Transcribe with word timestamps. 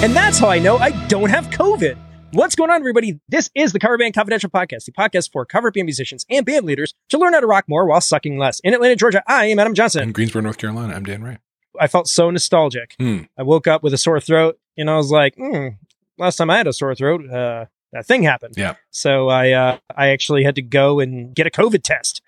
And 0.00 0.14
that's 0.14 0.38
how 0.38 0.48
I 0.48 0.60
know 0.60 0.78
I 0.78 0.90
don't 1.08 1.28
have 1.28 1.48
COVID. 1.50 1.98
What's 2.30 2.54
going 2.54 2.70
on, 2.70 2.76
everybody? 2.76 3.18
This 3.28 3.50
is 3.56 3.72
the 3.72 3.80
Cover 3.80 3.98
Band 3.98 4.14
Confidential 4.14 4.48
Podcast, 4.48 4.84
the 4.84 4.92
podcast 4.92 5.32
for 5.32 5.44
cover 5.44 5.72
band 5.72 5.86
musicians 5.86 6.24
and 6.30 6.46
band 6.46 6.64
leaders 6.66 6.94
to 7.08 7.18
learn 7.18 7.32
how 7.32 7.40
to 7.40 7.48
rock 7.48 7.64
more 7.66 7.84
while 7.84 8.00
sucking 8.00 8.38
less. 8.38 8.60
In 8.60 8.74
Atlanta, 8.74 8.94
Georgia, 8.94 9.24
I 9.26 9.46
am 9.46 9.58
Adam 9.58 9.74
Johnson. 9.74 10.04
In 10.04 10.12
Greensboro, 10.12 10.42
North 10.42 10.56
Carolina, 10.56 10.94
I'm 10.94 11.02
Dan 11.02 11.24
Ray. 11.24 11.38
I 11.80 11.88
felt 11.88 12.06
so 12.06 12.30
nostalgic. 12.30 12.94
Hmm. 13.00 13.22
I 13.36 13.42
woke 13.42 13.66
up 13.66 13.82
with 13.82 13.92
a 13.92 13.98
sore 13.98 14.20
throat 14.20 14.60
and 14.76 14.88
I 14.88 14.96
was 14.96 15.10
like, 15.10 15.34
hmm, 15.34 15.70
last 16.16 16.36
time 16.36 16.48
I 16.48 16.58
had 16.58 16.68
a 16.68 16.72
sore 16.72 16.94
throat, 16.94 17.28
uh, 17.28 17.64
that 17.92 18.06
thing 18.06 18.22
happened. 18.22 18.54
Yeah. 18.56 18.76
So 18.90 19.28
I, 19.28 19.50
uh, 19.50 19.78
I 19.96 20.10
actually 20.10 20.44
had 20.44 20.54
to 20.54 20.62
go 20.62 21.00
and 21.00 21.34
get 21.34 21.48
a 21.48 21.50
COVID 21.50 21.82
test 21.82 22.22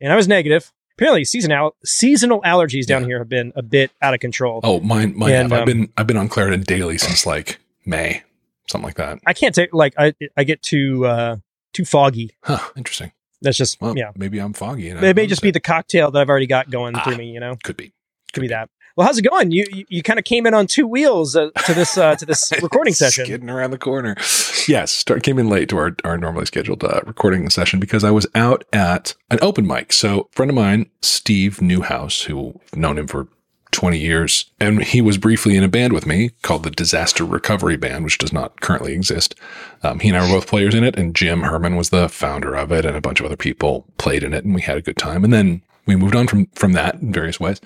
and 0.00 0.12
I 0.12 0.16
was 0.16 0.28
negative. 0.28 0.72
Apparently 0.96 1.24
seasonal, 1.24 1.76
seasonal 1.84 2.40
allergies 2.42 2.86
down 2.86 3.02
Yeah. 3.02 3.08
here 3.08 3.18
have 3.18 3.28
been 3.28 3.52
a 3.54 3.62
bit 3.62 3.90
out 4.00 4.14
of 4.14 4.20
control. 4.20 4.60
Oh, 4.64 4.80
mine, 4.80 5.12
mine. 5.16 5.32
And, 5.32 5.52
have. 5.52 5.52
I've 5.52 5.58
um, 5.60 5.66
been 5.66 5.92
I've 5.98 6.06
been 6.06 6.16
on 6.16 6.28
Claritin 6.28 6.64
daily 6.64 6.96
since 6.96 7.26
like 7.26 7.58
May, 7.84 8.22
something 8.66 8.86
like 8.86 8.96
that. 8.96 9.18
I 9.26 9.34
can't 9.34 9.54
take, 9.54 9.74
like, 9.74 9.92
I, 9.98 10.14
I 10.36 10.44
get 10.44 10.62
too, 10.62 11.04
uh, 11.06 11.36
too 11.74 11.84
foggy. 11.84 12.30
Huh. 12.42 12.58
Interesting. 12.76 13.12
That's 13.42 13.58
just, 13.58 13.78
Well, 13.82 13.96
yeah. 13.96 14.12
maybe 14.16 14.38
I'm 14.38 14.54
foggy. 14.54 14.88
And 14.88 15.04
It 15.04 15.14
may 15.14 15.26
just 15.26 15.42
notice 15.42 15.48
be 15.48 15.50
the 15.50 15.60
cocktail 15.60 16.10
that 16.10 16.18
I've 16.18 16.30
already 16.30 16.46
got 16.46 16.70
going 16.70 16.94
Ah. 16.96 17.04
through 17.04 17.18
me, 17.18 17.30
you 17.30 17.40
know? 17.40 17.56
could 17.62 17.76
be. 17.76 17.92
Could 18.32 18.40
be 18.40 18.48
that. 18.48 18.70
Well, 18.96 19.06
how's 19.06 19.18
it 19.18 19.28
going? 19.28 19.50
You 19.50 19.66
you, 19.70 19.84
you 19.88 20.02
kind 20.02 20.18
of 20.18 20.24
came 20.24 20.46
in 20.46 20.54
on 20.54 20.66
two 20.66 20.86
wheels 20.86 21.36
uh, 21.36 21.50
to 21.66 21.74
this 21.74 21.98
uh, 21.98 22.16
to 22.16 22.24
this 22.24 22.50
recording 22.62 22.94
session. 22.94 23.26
Skidding 23.26 23.50
around 23.50 23.70
the 23.70 23.78
corner. 23.78 24.16
Yes, 24.66 24.90
start 24.90 25.22
came 25.22 25.38
in 25.38 25.50
late 25.50 25.68
to 25.68 25.76
our, 25.76 25.94
our 26.02 26.16
normally 26.16 26.46
scheduled 26.46 26.82
uh, 26.82 27.02
recording 27.04 27.48
session 27.50 27.78
because 27.78 28.04
I 28.04 28.10
was 28.10 28.26
out 28.34 28.64
at 28.72 29.14
an 29.30 29.38
open 29.42 29.66
mic. 29.66 29.92
So, 29.92 30.28
a 30.32 30.34
friend 30.34 30.50
of 30.50 30.54
mine, 30.54 30.90
Steve 31.02 31.60
Newhouse, 31.60 32.22
who 32.22 32.58
I've 32.72 32.78
known 32.78 32.98
him 32.98 33.06
for 33.06 33.28
20 33.72 33.98
years, 33.98 34.50
and 34.58 34.82
he 34.82 35.02
was 35.02 35.18
briefly 35.18 35.56
in 35.56 35.62
a 35.62 35.68
band 35.68 35.92
with 35.92 36.06
me 36.06 36.30
called 36.40 36.62
the 36.62 36.70
Disaster 36.70 37.24
Recovery 37.24 37.76
Band, 37.76 38.04
which 38.04 38.16
does 38.16 38.32
not 38.32 38.62
currently 38.62 38.94
exist. 38.94 39.34
Um, 39.82 39.98
he 40.00 40.08
and 40.08 40.16
I 40.16 40.22
were 40.22 40.38
both 40.38 40.46
players 40.46 40.74
in 40.74 40.84
it, 40.84 40.96
and 40.96 41.14
Jim 41.14 41.42
Herman 41.42 41.76
was 41.76 41.90
the 41.90 42.08
founder 42.08 42.54
of 42.54 42.72
it, 42.72 42.86
and 42.86 42.96
a 42.96 43.02
bunch 43.02 43.20
of 43.20 43.26
other 43.26 43.36
people 43.36 43.86
played 43.98 44.24
in 44.24 44.32
it, 44.32 44.46
and 44.46 44.54
we 44.54 44.62
had 44.62 44.78
a 44.78 44.82
good 44.82 44.96
time. 44.96 45.22
And 45.22 45.34
then 45.34 45.62
we 45.86 45.96
moved 45.96 46.16
on 46.16 46.26
from 46.26 46.46
from 46.54 46.72
that 46.72 46.96
in 46.96 47.12
various 47.12 47.40
ways. 47.40 47.60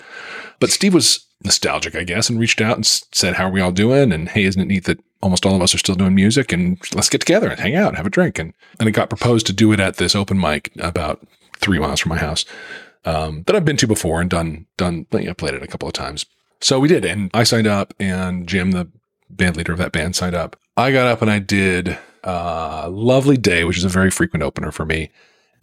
But 0.59 0.69
Steve 0.69 0.93
was 0.93 1.25
nostalgic, 1.43 1.95
I 1.95 2.03
guess, 2.03 2.29
and 2.29 2.39
reached 2.39 2.61
out 2.61 2.75
and 2.75 2.85
said, 2.85 3.35
"How 3.35 3.47
are 3.47 3.51
we 3.51 3.61
all 3.61 3.71
doing?" 3.71 4.11
And 4.11 4.29
hey, 4.29 4.43
isn't 4.43 4.61
it 4.61 4.67
neat 4.67 4.85
that 4.85 4.99
almost 5.21 5.45
all 5.45 5.55
of 5.55 5.61
us 5.61 5.75
are 5.75 5.79
still 5.79 5.95
doing 5.95 6.15
music? 6.15 6.51
And 6.51 6.77
let's 6.93 7.09
get 7.09 7.21
together 7.21 7.49
and 7.49 7.59
hang 7.59 7.75
out, 7.75 7.89
and 7.89 7.97
have 7.97 8.05
a 8.05 8.11
drink. 8.11 8.39
And 8.39 8.53
and 8.79 8.87
it 8.87 8.93
got 8.93 9.09
proposed 9.09 9.47
to 9.47 9.53
do 9.53 9.71
it 9.71 9.79
at 9.79 9.97
this 9.97 10.15
open 10.15 10.39
mic 10.39 10.71
about 10.79 11.25
three 11.57 11.79
miles 11.79 11.99
from 11.99 12.09
my 12.09 12.17
house 12.17 12.45
um, 13.05 13.43
that 13.47 13.55
I've 13.55 13.65
been 13.65 13.77
to 13.77 13.87
before 13.87 14.21
and 14.21 14.29
done 14.29 14.67
done. 14.77 15.07
You 15.11 15.25
know, 15.25 15.33
played 15.33 15.53
it 15.53 15.63
a 15.63 15.67
couple 15.67 15.87
of 15.87 15.93
times. 15.93 16.25
So 16.59 16.79
we 16.79 16.87
did, 16.87 17.05
and 17.05 17.31
I 17.33 17.43
signed 17.43 17.67
up, 17.67 17.93
and 17.99 18.47
Jim, 18.47 18.71
the 18.71 18.87
band 19.29 19.57
leader 19.57 19.71
of 19.71 19.79
that 19.79 19.91
band, 19.91 20.15
signed 20.15 20.35
up. 20.35 20.55
I 20.77 20.91
got 20.91 21.07
up 21.07 21.21
and 21.21 21.31
I 21.31 21.39
did 21.39 21.97
uh, 22.23 22.87
"Lovely 22.89 23.37
Day," 23.37 23.63
which 23.63 23.77
is 23.77 23.85
a 23.85 23.89
very 23.89 24.11
frequent 24.11 24.43
opener 24.43 24.71
for 24.71 24.85
me, 24.85 25.09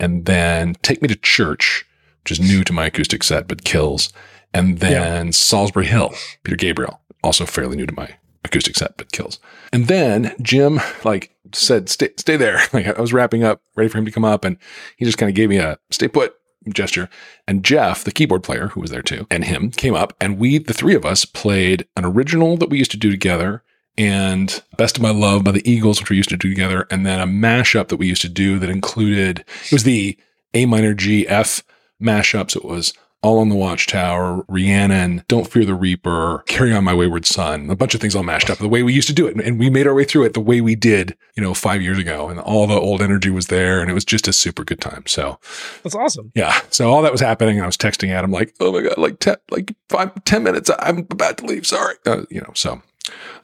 and 0.01 0.27
then 0.27 0.75
"Take 0.83 1.01
Me 1.01 1.09
to 1.09 1.17
Church," 1.17 1.85
which 2.29 2.39
is 2.39 2.47
new 2.47 2.63
to 2.63 2.75
my 2.75 2.87
acoustic 2.87 3.23
set 3.23 3.49
but 3.49 3.65
kills, 3.65 4.13
and 4.53 4.81
then 4.81 5.29
Solsbury 5.29 5.87
Hill, 5.87 6.13
Peter 6.43 6.57
Gabriel, 6.57 7.01
also 7.25 7.47
fairly 7.47 7.75
new 7.77 7.87
to 7.87 7.95
my 7.95 8.17
acoustic 8.45 8.77
set 8.77 8.99
but 8.99 9.13
kills. 9.13 9.39
And 9.73 9.87
then 9.87 10.35
Jim 10.43 10.81
like 11.05 11.35
said, 11.55 11.89
"Stay, 11.89 12.11
stay 12.19 12.37
there." 12.37 12.61
Like 12.75 12.87
I 12.87 13.01
was 13.01 13.15
wrapping 13.15 13.45
up, 13.45 13.63
ready 13.77 13.89
for 13.89 13.97
him 13.97 14.05
to 14.05 14.11
come 14.11 14.27
up, 14.27 14.45
and 14.45 14.59
he 14.99 15.07
just 15.07 15.17
kind 15.17 15.31
of 15.31 15.37
gave 15.37 15.49
me 15.49 15.57
a 15.57 15.79
"stay 15.91 16.07
put" 16.07 16.35
gesture. 16.69 17.09
And 17.47 17.65
Jeff, 17.65 18.05
the 18.05 18.13
keyboard 18.13 18.43
player 18.43 18.69
who 18.69 18.81
was 18.83 18.91
there 18.91 19.01
too, 19.01 19.27
and 19.31 19.45
him 19.45 19.71
came 19.71 19.95
up, 19.95 20.13
and 20.21 20.39
we, 20.39 20.59
the 20.59 20.75
three 20.75 20.95
of 20.95 21.07
us, 21.07 21.25
played 21.25 21.87
an 21.97 22.05
original 22.05 22.59
that 22.59 22.69
we 22.69 22.77
used 22.77 22.91
to 22.91 22.99
do 22.99 23.11
together. 23.11 23.63
And 23.97 24.63
Best 24.77 24.99
of 24.99 25.03
My 25.03 25.11
Love 25.11 25.45
by 25.45 25.51
the 25.53 25.69
Eagles, 25.69 25.99
which 25.99 26.11
we 26.11 26.19
used 26.19 26.29
to 26.29 26.37
do 26.37 26.51
together, 26.51 26.87
and 26.91 27.07
then 27.07 27.21
a 27.21 27.27
mashup 27.27 27.89
that 27.89 27.97
we 27.97 28.07
used 28.07 28.23
to 28.23 28.29
do 28.29 28.59
that 28.59 28.69
included 28.69 29.47
it 29.65 29.73
was 29.73 29.85
the 29.85 30.19
A 30.53 30.67
minor 30.67 30.93
G 30.93 31.27
F 31.27 31.63
mashup. 32.03 32.51
So 32.51 32.61
it 32.61 32.65
was 32.65 32.93
All 33.23 33.35
Along 33.37 33.49
the 33.49 33.57
Watchtower, 33.57 34.45
Rhiannon, 34.49 35.25
Don't 35.29 35.51
Fear 35.51 35.65
the 35.65 35.75
Reaper, 35.75 36.45
Carry 36.47 36.73
On 36.73 36.85
My 36.85 36.95
Wayward 36.95 37.27
Son, 37.27 37.69
a 37.71 37.77
bunch 37.77 37.95
of 37.95 38.01
things 38.01 38.15
all 38.15 38.23
mashed 38.23 38.49
up 38.51 38.59
the 38.59 38.69
way 38.69 38.83
we 38.83 38.93
used 38.93 39.09
to 39.09 39.15
do 39.15 39.27
it. 39.27 39.37
And 39.41 39.59
we 39.59 39.71
made 39.71 39.87
our 39.87 39.95
way 39.95 40.05
through 40.05 40.25
it 40.25 40.35
the 40.35 40.41
way 40.41 40.61
we 40.61 40.75
did, 40.77 41.17
you 41.37 41.43
know, 41.43 41.55
five 41.55 41.83
years 41.83 41.99
ago. 41.99 42.29
And 42.29 42.39
all 42.39 42.67
the 42.67 42.79
old 42.79 43.03
energy 43.03 43.31
was 43.31 43.47
there 43.49 43.81
and 43.81 43.91
it 43.91 43.95
was 43.95 44.05
just 44.05 44.29
a 44.29 44.33
super 44.33 44.63
good 44.65 44.81
time. 44.81 45.05
So 45.07 45.39
That's 45.83 45.95
awesome. 45.97 46.31
yeah. 46.35 46.61
So 46.71 46.91
all 46.91 47.03
that 47.03 47.13
was 47.13 47.21
happening 47.21 47.57
and 47.57 47.65
I 47.65 47.67
was 47.67 47.77
texting 47.77 48.11
Adam 48.11 48.31
like, 48.31 48.55
oh 48.61 48.73
my 48.73 48.83
God, 48.83 48.99
like 48.99 49.19
10, 49.19 49.37
like 49.51 49.75
five, 49.89 50.13
10 50.25 50.43
minutes. 50.43 50.71
I'm 50.79 50.99
about 50.99 51.39
to 51.39 51.47
leave. 51.47 51.67
Sorry. 51.67 51.97
Uh, 52.07 52.23
you 52.31 52.41
know, 52.41 52.53
so 52.55 52.83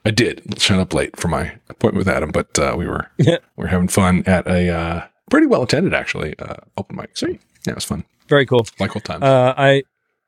I 0.05 0.11
did 0.11 0.61
shut 0.61 0.79
up 0.79 0.93
late 0.95 1.17
for 1.17 1.29
my 1.29 1.57
appointment 1.69 2.07
with 2.07 2.15
Adam, 2.15 2.31
but 2.31 2.59
uh, 2.59 2.75
we 2.79 2.87
were, 2.87 3.11
we 3.19 3.39
were 3.57 3.69
having 3.69 3.89
fun 3.89 4.23
at 4.27 4.47
a 4.47 4.69
uh, 4.69 5.07
pretty 5.31 5.47
well 5.47 5.63
attended 5.63 5.95
actually, 5.95 6.39
uh, 6.39 6.57
open 6.77 6.97
mic. 6.97 7.17
So 7.17 7.27
yeah, 7.29 7.37
it 7.67 7.75
was 7.75 7.85
fun. 7.85 8.05
Very 8.29 8.47
cool. 8.47 8.67
Like 8.79 8.95
old 8.97 9.05
times. 9.05 9.23
Uh, 9.23 9.55
I 9.57 9.83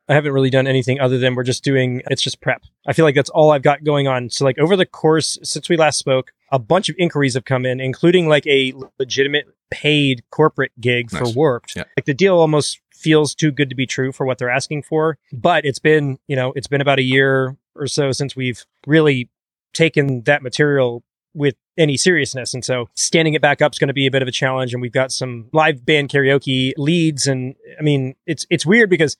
I 0.08 0.14
haven't 0.14 0.32
really 0.32 0.50
done 0.50 0.66
anything 0.66 1.00
other 1.00 1.18
than 1.18 1.34
we're 1.34 1.42
just 1.42 1.64
doing 1.64 2.02
it's 2.10 2.22
just 2.22 2.40
prep. 2.40 2.62
I 2.86 2.92
feel 2.92 3.04
like 3.04 3.14
that's 3.14 3.30
all 3.30 3.50
I've 3.50 3.62
got 3.62 3.84
going 3.84 4.06
on. 4.06 4.30
So 4.30 4.44
like 4.44 4.58
over 4.58 4.76
the 4.76 4.86
course 4.86 5.38
since 5.42 5.68
we 5.68 5.76
last 5.76 5.98
spoke, 5.98 6.32
a 6.52 6.58
bunch 6.58 6.88
of 6.88 6.96
inquiries 6.98 7.34
have 7.34 7.44
come 7.44 7.66
in, 7.66 7.80
including 7.80 8.28
like 8.28 8.46
a 8.46 8.72
legitimate 8.98 9.46
paid 9.70 10.22
corporate 10.30 10.72
gig 10.80 11.10
for 11.10 11.24
Nice. 11.24 11.34
Warped. 11.34 11.74
Yeah. 11.76 11.84
Like 11.96 12.04
the 12.04 12.14
deal 12.14 12.38
almost 12.38 12.80
feels 12.92 13.34
too 13.34 13.50
good 13.50 13.68
to 13.68 13.74
be 13.76 13.86
true 13.86 14.12
for 14.12 14.24
what 14.24 14.38
they're 14.38 14.50
asking 14.50 14.82
for. 14.82 15.18
But 15.32 15.64
it's 15.64 15.78
been, 15.78 16.18
you 16.28 16.36
know, 16.36 16.52
it's 16.56 16.68
been 16.68 16.80
about 16.80 16.98
a 16.98 17.02
year 17.02 17.56
or 17.74 17.86
so 17.86 18.12
since 18.12 18.36
we've 18.36 18.64
really 18.86 19.28
taken 19.74 20.22
that 20.22 20.42
material 20.42 21.02
with 21.36 21.54
any 21.78 21.96
seriousness. 21.96 22.54
And 22.54 22.64
so 22.64 22.88
standing 22.94 23.34
it 23.34 23.42
back 23.42 23.60
up 23.60 23.72
is 23.72 23.78
going 23.78 23.88
to 23.88 23.94
be 23.94 24.06
a 24.06 24.10
bit 24.10 24.22
of 24.22 24.28
a 24.28 24.32
challenge. 24.32 24.72
And 24.72 24.80
we've 24.80 24.92
got 24.92 25.12
some 25.12 25.48
live 25.52 25.84
band 25.84 26.08
karaoke 26.08 26.72
leads. 26.76 27.26
And 27.26 27.54
I 27.78 27.82
mean, 27.82 28.16
it's, 28.26 28.46
it's 28.50 28.64
weird 28.64 28.90
because 28.90 29.16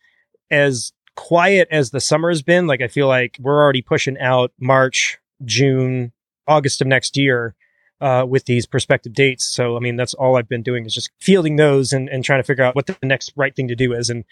as 0.50 0.92
quiet 1.14 1.68
as 1.70 1.90
the 1.90 2.00
summer 2.00 2.30
has 2.30 2.42
been, 2.42 2.66
like 2.66 2.80
I 2.80 2.88
feel 2.88 3.06
like 3.06 3.36
we're 3.38 3.62
already 3.62 3.82
pushing 3.82 4.18
out 4.18 4.52
March, 4.58 5.18
June, 5.44 6.12
August 6.48 6.80
of 6.80 6.86
next 6.86 7.16
year 7.16 7.54
uh, 8.00 8.24
with 8.28 8.46
these 8.46 8.66
prospective 8.66 9.12
dates. 9.12 9.44
So, 9.44 9.76
I 9.76 9.80
mean, 9.80 9.96
that's 9.96 10.14
all 10.14 10.36
I've 10.36 10.48
been 10.48 10.62
doing 10.62 10.86
is 10.86 10.94
just 10.94 11.10
fielding 11.20 11.56
those 11.56 11.92
and, 11.92 12.08
and 12.08 12.24
trying 12.24 12.40
to 12.40 12.46
figure 12.46 12.64
out 12.64 12.74
what 12.74 12.86
the 12.86 12.96
next 13.02 13.32
right 13.36 13.54
thing 13.54 13.68
to 13.68 13.76
do 13.76 13.92
is. 13.92 14.10
And 14.10 14.24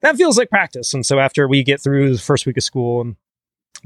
that 0.00 0.16
feels 0.16 0.38
like 0.38 0.50
practice. 0.50 0.92
And 0.94 1.06
so 1.06 1.18
after 1.18 1.46
we 1.46 1.62
get 1.62 1.80
through 1.80 2.14
the 2.14 2.20
first 2.20 2.46
week 2.46 2.56
of 2.56 2.64
school 2.64 3.00
and 3.00 3.16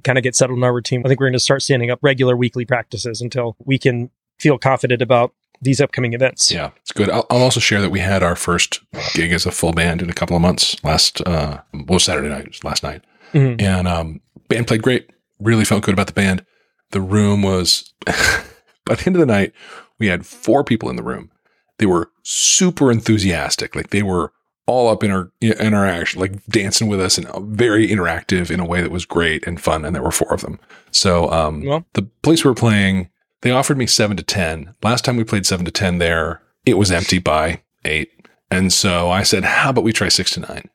kind 0.04 0.18
of 0.18 0.24
get 0.24 0.34
settled 0.36 0.58
in 0.58 0.64
our 0.64 0.74
routine, 0.74 1.02
I 1.04 1.08
think 1.08 1.20
we're 1.20 1.26
going 1.26 1.32
to 1.34 1.38
start 1.40 1.62
standing 1.62 1.90
up 1.90 1.98
regular 2.02 2.36
weekly 2.36 2.64
practices 2.64 3.20
until 3.20 3.56
we 3.64 3.78
can 3.78 4.10
feel 4.38 4.58
confident 4.58 5.00
about 5.02 5.32
these 5.62 5.80
upcoming 5.80 6.12
events. 6.12 6.52
yeah, 6.52 6.70
it's 6.82 6.92
good. 6.92 7.08
I'll, 7.08 7.26
I'll 7.30 7.42
also 7.42 7.60
share 7.60 7.80
that 7.80 7.88
we 7.90 8.00
had 8.00 8.22
our 8.22 8.36
first 8.36 8.80
gig 9.14 9.32
as 9.32 9.46
a 9.46 9.50
full 9.50 9.72
band 9.72 10.02
in 10.02 10.10
a 10.10 10.14
couple 10.14 10.36
of 10.36 10.42
months 10.42 10.76
last, 10.84 11.22
uh, 11.26 11.62
well, 11.88 11.98
Saturday 11.98 12.28
night, 12.28 12.62
last 12.62 12.82
night. 12.82 13.02
Mhm. 13.32 13.60
and 13.60 13.88
um, 13.88 14.20
band 14.48 14.66
played 14.66 14.82
great. 14.82 15.10
Really 15.40 15.64
felt 15.64 15.82
good 15.82 15.94
about 15.94 16.06
the 16.06 16.12
band. 16.12 16.44
The 16.90 17.00
room 17.00 17.42
was, 17.42 17.92
by 18.06 18.94
the 18.94 19.02
end 19.06 19.16
of 19.16 19.20
the 19.20 19.26
night, 19.26 19.52
we 19.98 20.06
had 20.08 20.26
four 20.26 20.62
people 20.62 20.88
in 20.90 20.96
the 20.96 21.02
room. 21.02 21.30
They 21.78 21.86
were 21.86 22.10
super 22.22 22.92
enthusiastic, 22.92 23.74
like 23.74 23.90
they 23.90 24.02
were 24.02 24.32
all 24.66 24.88
up 24.88 25.02
in 25.04 25.10
our 25.10 25.30
in 25.40 25.74
our 25.74 25.86
action, 25.86 26.20
like 26.20 26.44
dancing 26.46 26.88
with 26.88 27.00
us, 27.00 27.18
and 27.18 27.28
very 27.56 27.88
interactive 27.88 28.50
in 28.50 28.60
a 28.60 28.64
way 28.66 28.80
that 28.82 28.90
was 28.90 29.04
great 29.04 29.46
and 29.46 29.60
fun. 29.60 29.84
And 29.84 29.94
there 29.94 30.02
were 30.02 30.10
four 30.10 30.32
of 30.34 30.40
them. 30.42 30.58
So 30.90 31.30
um, 31.30 31.64
Well- 31.64 31.84
the 31.94 32.02
place 32.22 32.44
we 32.44 32.50
were 32.50 32.54
playing, 32.54 33.08
they 33.42 33.50
offered 33.50 33.78
me 33.78 33.86
seven 33.86 34.16
to 34.16 34.22
ten. 34.22 34.74
Last 34.82 35.04
time 35.04 35.16
we 35.16 35.24
played 35.24 35.46
seven 35.46 35.64
to 35.66 35.70
ten 35.70 35.98
there, 35.98 36.42
it 36.64 36.74
was 36.74 36.90
empty 36.90 37.18
by 37.18 37.62
eight. 37.84 38.10
And 38.50 38.72
so 38.72 39.10
I 39.10 39.22
said, 39.22 39.44
"How 39.44 39.70
about 39.70 39.84
we 39.84 39.92
try 39.92 40.08
six 40.08 40.30
to 40.32 40.40
nine? 40.40 40.68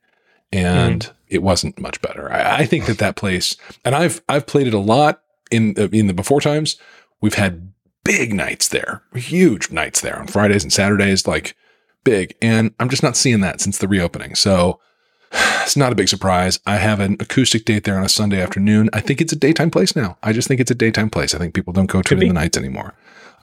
and 0.53 1.09
it 1.29 1.41
wasn't 1.41 1.79
much 1.79 2.01
better. 2.01 2.29
I, 2.29 2.57
I 2.57 2.65
think 2.65 2.85
that 2.87 2.97
that 2.97 3.15
place, 3.15 3.55
and 3.85 3.95
I've 3.95 4.21
I've 4.27 4.45
played 4.45 4.67
it 4.67 4.73
a 4.73 4.79
lot 4.79 5.21
in 5.49 5.75
the, 5.75 5.89
in 5.95 6.07
the 6.07 6.13
before 6.13 6.41
times. 6.41 6.75
We've 7.21 7.35
had 7.35 7.71
big 8.03 8.33
nights 8.33 8.67
there, 8.67 9.01
huge 9.15 9.71
nights 9.71 10.01
there 10.01 10.19
on 10.19 10.27
Fridays 10.27 10.63
and 10.63 10.73
Saturdays, 10.73 11.25
like 11.25 11.55
big. 12.03 12.35
And 12.41 12.73
I'm 12.79 12.89
just 12.89 13.03
not 13.03 13.17
seeing 13.17 13.41
that 13.41 13.61
since 13.61 13.77
the 13.77 13.87
reopening. 13.87 14.35
So 14.35 14.79
it's 15.31 15.77
not 15.77 15.91
a 15.91 15.95
big 15.95 16.09
surprise. 16.09 16.59
I 16.65 16.77
have 16.77 16.99
an 16.99 17.17
acoustic 17.19 17.65
date 17.65 17.83
there 17.83 17.97
on 17.97 18.03
a 18.03 18.09
Sunday 18.09 18.41
afternoon. 18.41 18.89
I 18.93 19.01
think 19.01 19.21
it's 19.21 19.33
a 19.33 19.37
daytime 19.37 19.71
place 19.71 19.95
now. 19.95 20.17
I 20.23 20.33
just 20.33 20.47
think 20.47 20.59
it's 20.59 20.71
a 20.71 20.75
daytime 20.75 21.09
place. 21.09 21.33
I 21.33 21.37
think 21.37 21.53
people 21.53 21.73
don't 21.73 21.87
go 21.87 22.01
to 22.01 22.09
Could 22.09 22.19
it 22.19 22.23
in 22.23 22.27
the 22.29 22.33
nights 22.33 22.57
anymore. 22.57 22.93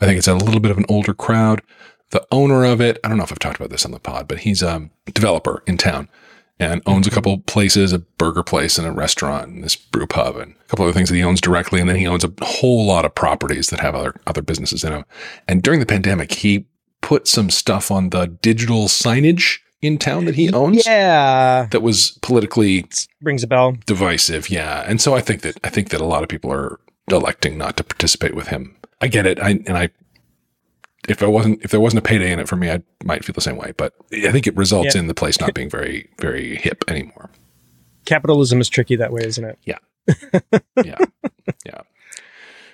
I 0.01 0.07
think 0.07 0.19
it's 0.19 0.29
a 0.29 0.35
little 0.35 0.61
bit 0.61 0.71
of 0.71 0.79
an 0.79 0.87
older 0.89 1.15
crowd. 1.15 1.63
The 2.11 2.27
owner 2.31 2.65
of 2.65 2.81
it, 2.81 2.99
I 3.05 3.09
don't 3.09 3.19
know 3.19 3.25
if 3.25 3.33
I've 3.33 3.39
talked 3.39 3.57
about 3.57 3.71
this 3.71 3.85
on 3.85 3.91
the 3.91 3.99
pod, 3.99 4.29
but 4.29 4.41
he's 4.41 4.63
a 4.63 4.89
developer 5.13 5.63
in 5.67 5.77
town 5.77 6.09
and 6.61 6.83
owns 6.87 7.07
a 7.07 7.11
mm-hmm. 7.11 7.15
couple 7.15 7.39
places, 7.41 7.93
a 7.93 7.99
burger 7.99 8.43
place 8.43 8.79
and 8.79 8.87
a 8.87 8.93
restaurant 8.93 9.49
and 9.49 9.63
this 9.63 9.77
brew 9.77 10.07
pub 10.07 10.37
and 10.37 10.55
a 10.55 10.65
couple 10.69 10.85
other 10.85 10.93
things 10.93 11.09
that 11.09 11.15
he 11.17 11.23
owns 11.23 11.41
directly. 11.41 11.81
And 11.81 11.89
then 11.89 11.97
he 11.97 12.07
owns 12.07 12.25
a 12.25 12.33
whole 12.43 12.87
lot 12.87 13.05
of 13.05 13.15
properties 13.15 13.69
that 13.69 13.81
have 13.81 13.95
other, 13.95 14.15
other 14.27 14.43
businesses 14.43 14.85
in 14.85 14.93
them. 14.93 15.05
And 15.47 15.63
during 15.63 15.81
the 15.81 15.87
pandemic, 15.87 16.33
he 16.33 16.67
put 17.01 17.29
some 17.29 17.51
stuff 17.51 17.91
on 17.91 18.11
the 18.11 18.27
digital 18.27 18.87
signage 18.87 19.59
in 19.81 19.97
town 19.99 20.25
that 20.25 20.35
he 20.35 20.53
owns 20.53 20.85
Yeah. 20.87 21.69
that 21.71 21.81
was 21.83 22.19
politically 22.23 22.87
Rings 23.23 23.43
a 23.43 23.47
bell. 23.47 23.77
divisive. 23.87 24.51
Yeah. 24.51 24.85
And 24.87 25.01
so 25.01 25.15
I 25.15 25.21
think 25.21 25.43
that, 25.43 25.57
I 25.65 25.69
think 25.69 25.91
that 25.91 26.01
a 26.01 26.05
lot 26.05 26.23
of 26.23 26.29
people 26.29 26.53
are 26.53 26.81
electing 27.11 27.57
not 27.57 27.77
to 27.77 27.85
participate 27.85 28.35
with 28.35 28.49
him. 28.49 28.75
I 29.01 29.07
get 29.07 29.25
it. 29.27 29.39
I 29.39 29.51
and 29.67 29.79
I 29.79 29.91
if 31.09 31.23
I 31.23 31.27
wasn't 31.27 31.63
if 31.65 31.71
there 31.71 31.81
wasn't 31.81 32.01
a 32.01 32.03
payday 32.09 32.33
in 32.33 32.41
it 32.41 32.49
for 32.49 32.57
me, 32.57 32.71
I 32.71 32.83
might 33.05 33.25
feel 33.25 33.33
the 33.35 33.41
same 33.41 33.57
way. 33.57 33.73
But 33.77 33.95
I 34.13 34.33
think 34.33 34.47
it 34.49 34.57
results 34.57 34.95
Yeah. 34.97 35.03
in 35.03 35.07
the 35.07 35.15
place 35.15 35.41
not 35.41 35.55
being 35.55 35.71
very 35.71 36.11
very 36.19 36.57
hip 36.57 36.85
anymore. 36.89 37.31
Capitalism 38.05 38.61
is 38.61 38.69
tricky 38.69 38.97
that 38.97 39.13
way, 39.13 39.23
isn't 39.25 39.45
it? 39.45 39.59
Yeah, 39.65 39.79
yeah. 40.85 40.97
Yeah. 41.65 41.81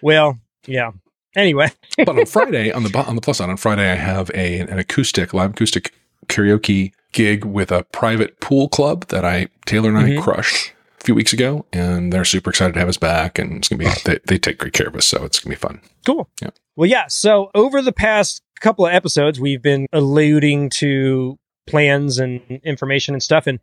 Well, 0.00 0.38
yeah. 0.66 0.92
Anyway, 1.36 1.70
but 1.98 2.10
on 2.19 2.26
Friday, 2.26 2.70
on 2.72 2.82
the 2.84 2.98
on 3.06 3.14
the 3.16 3.20
plus 3.20 3.38
side, 3.38 3.50
on 3.50 3.56
Friday, 3.56 3.90
I 3.90 3.94
have 3.96 4.31
a 4.34 4.58
an 4.60 4.78
acoustic 4.78 5.32
live 5.34 5.50
acoustic 5.50 5.92
karaoke 6.26 6.92
gig 7.12 7.44
with 7.44 7.70
a 7.70 7.84
private 7.84 8.40
pool 8.40 8.69
club 8.69 9.06
that 9.08 9.25
I 9.25 9.48
Taylor 9.66 9.88
and 9.90 9.98
I 9.98 10.10
Mhm. 10.10 10.22
crushed 10.22 10.72
a 11.00 11.04
few 11.04 11.14
weeks 11.14 11.32
ago, 11.32 11.64
and 11.72 12.12
they're 12.12 12.25
super 12.25 12.50
excited 12.50 12.75
to 12.75 12.81
have 12.81 12.88
us 12.88 12.96
back, 12.96 13.38
and 13.38 13.58
it's 13.58 13.69
gonna 13.69 13.84
be 13.84 13.90
they, 14.04 14.19
they 14.26 14.38
take 14.38 14.58
great 14.58 14.72
care 14.72 14.86
of 14.88 14.96
us, 14.96 15.06
so 15.06 15.25
it's 15.25 15.38
gonna 15.40 15.54
be 15.54 15.58
fun. 15.58 15.81
Cool. 16.06 16.28
Yeah. 16.40 16.50
Well, 16.76 16.88
yeah. 16.88 17.06
So 17.08 17.50
over 17.54 17.82
the 17.82 17.92
past 17.92 18.42
couple 18.60 18.86
of 18.86 18.92
episodes, 18.94 19.38
we've 19.38 19.62
been 19.62 19.86
alluding 19.92 20.70
to 20.70 21.38
plans 21.66 22.19
and 22.19 22.40
information 22.64 23.14
and 23.14 23.22
stuff. 23.22 23.46
And 23.46 23.58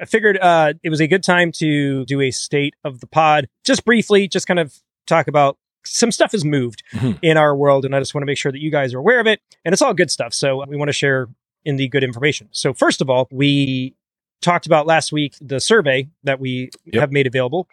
I 0.00 0.04
figured 0.04 0.38
uh, 0.38 0.74
it 0.82 0.90
was 0.90 1.00
a 1.00 1.06
good 1.06 1.22
time 1.22 1.52
to 1.52 2.04
do 2.06 2.20
a 2.20 2.30
state 2.30 2.74
of 2.84 3.00
the 3.00 3.06
pod, 3.06 3.48
just 3.64 3.84
briefly, 3.84 4.28
just 4.28 4.46
kind 4.46 4.58
of 4.60 4.74
talk 5.06 5.28
about 5.28 5.58
some 5.84 6.10
stuff 6.10 6.32
has 6.32 6.44
moved 6.44 6.82
Mhm. 6.92 7.18
in 7.22 7.36
our 7.36 7.54
world. 7.56 7.84
And 7.84 7.94
I 7.94 7.98
just 7.98 8.14
want 8.14 8.22
to 8.22 8.26
make 8.26 8.38
sure 8.38 8.52
that 8.52 8.60
you 8.60 8.70
guys 8.70 8.92
are 8.94 8.98
aware 8.98 9.20
of 9.20 9.26
it. 9.26 9.40
And 9.64 9.72
it's 9.72 9.82
all 9.82 9.94
good 9.94 10.10
stuff. 10.10 10.34
So 10.34 10.64
we 10.66 10.76
want 10.76 10.88
to 10.88 10.92
share 10.92 11.28
in 11.64 11.76
the 11.76 11.88
good 11.88 12.02
information. 12.04 12.48
So, 12.52 12.72
first 12.72 13.00
of 13.00 13.10
all, 13.10 13.28
we 13.30 13.94
talked 14.40 14.64
about 14.66 14.86
last 14.86 15.12
week 15.12 15.34
the 15.40 15.60
survey 15.60 16.08
that 16.24 16.40
we 16.40 16.70
Yep. 16.86 17.00
have 17.00 17.12
made 17.12 17.26
available. 17.26 17.68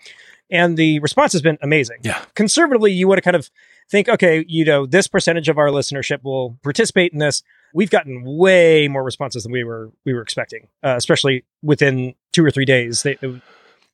And 0.49 0.77
the 0.77 0.99
response 0.99 1.33
has 1.33 1.41
been 1.41 1.57
amazing 1.61 1.97
Yeah, 2.03 2.21
conservatively 2.35 2.91
you 2.93 3.07
want 3.07 3.17
to 3.17 3.21
kind 3.21 3.35
of 3.35 3.49
think 3.89 4.07
okay 4.09 4.43
you 4.47 4.63
know 4.65 4.85
this 4.85 5.07
percentage 5.07 5.47
of 5.49 5.57
our 5.57 5.67
listenership 5.67 6.21
will 6.23 6.57
participate 6.63 7.11
in 7.13 7.19
this 7.19 7.41
we've 7.73 7.89
gotten 7.89 8.23
way 8.25 8.87
more 8.89 9.01
responses 9.03 9.43
than 9.43 9.51
we 9.53 9.63
were 9.63 9.91
we 10.05 10.13
were 10.13 10.21
expecting 10.21 10.67
uh, 10.83 10.95
especially 10.97 11.43
within 11.63 12.13
two 12.33 12.43
or 12.45 12.51
three 12.51 12.65
days 12.65 13.03
they 13.03 13.17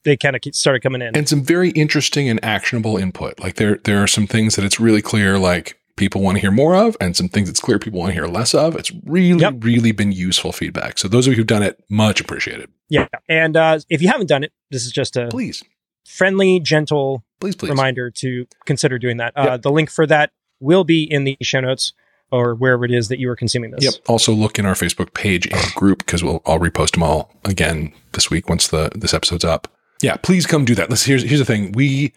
they 0.04 0.18
kind 0.18 0.36
of 0.36 0.42
started 0.54 0.82
coming 0.82 1.02
in 1.02 1.16
and 1.16 1.28
some 1.30 1.42
very 1.44 1.70
interesting 1.72 2.28
and 2.30 2.44
actionable 2.44 2.98
input. 2.98 3.40
Like 3.40 3.56
there 3.56 3.78
there 3.84 4.02
are 4.04 4.08
some 4.08 4.28
things 4.28 4.56
that 4.56 4.66
it's 4.66 4.80
really 4.80 5.02
clear 5.02 5.38
like 5.40 5.78
people 5.96 6.22
want 6.22 6.36
to 6.38 6.42
hear 6.42 6.52
more 6.52 6.76
of, 6.76 6.98
and 7.00 7.16
some 7.16 7.30
things 7.30 7.48
it's 7.50 7.60
clear 7.60 7.78
people 7.80 8.00
want 8.00 8.10
to 8.10 8.14
hear 8.14 8.26
less 8.28 8.54
of. 8.56 8.76
It's 8.76 8.92
really 9.06 9.40
Yep. 9.42 9.56
really 9.64 9.92
been 9.92 10.12
useful 10.12 10.52
feedback. 10.52 10.98
So 10.98 11.08
those 11.08 11.28
of 11.28 11.34
you 11.34 11.38
who've 11.38 11.48
done 11.48 11.62
it, 11.64 11.84
much 11.90 12.20
appreciated. 12.20 12.70
yeah 12.90 13.08
and 13.30 13.56
uh, 13.56 13.80
if 13.90 14.02
you 14.02 14.08
haven't 14.10 14.28
done 14.28 14.44
it 14.44 14.52
this 14.72 14.86
is 14.86 14.92
just 14.92 15.16
a 15.16 15.28
Please, 15.28 15.64
friendly 16.06 16.60
gentle 16.60 17.24
please, 17.40 17.56
please. 17.56 17.70
reminder 17.70 18.10
to 18.12 18.46
consider 18.66 18.98
doing 19.00 19.18
that 19.18 19.34
uh, 19.38 19.58
the 19.58 19.72
link 19.72 19.90
for 19.90 20.06
that 20.08 20.32
will 20.60 20.84
be 20.84 21.04
in 21.04 21.24
the 21.24 21.38
show 21.42 21.60
notes 21.62 21.94
or 22.32 22.56
wherever 22.56 22.84
it 22.86 22.92
is 22.92 23.08
that 23.10 23.20
you 23.20 23.30
are 23.30 23.36
consuming 23.36 23.72
this 23.72 23.84
Yep. 23.84 23.94
Also 24.08 24.32
look 24.34 24.58
in 24.60 24.66
our 24.66 24.74
Facebook 24.76 25.14
page 25.14 25.46
and 25.48 25.76
group 25.76 26.00
because 26.00 26.24
we'll 26.24 26.42
I'll 26.46 26.60
repost 26.60 26.92
them 26.94 27.04
all 27.04 27.32
again 27.46 27.94
this 28.14 28.30
week 28.30 28.50
once 28.50 28.68
the 28.68 28.90
this 28.96 29.14
episode's 29.14 29.46
up. 29.46 29.68
Yeah, 30.04 30.18
please 30.18 30.46
come 30.46 30.66
do 30.66 30.76
that. 30.76 30.90
Let's 30.90 31.06
here's 31.06 31.24
here's 31.24 31.40
the 31.40 31.46
thing. 31.46 31.72
We 31.72 32.14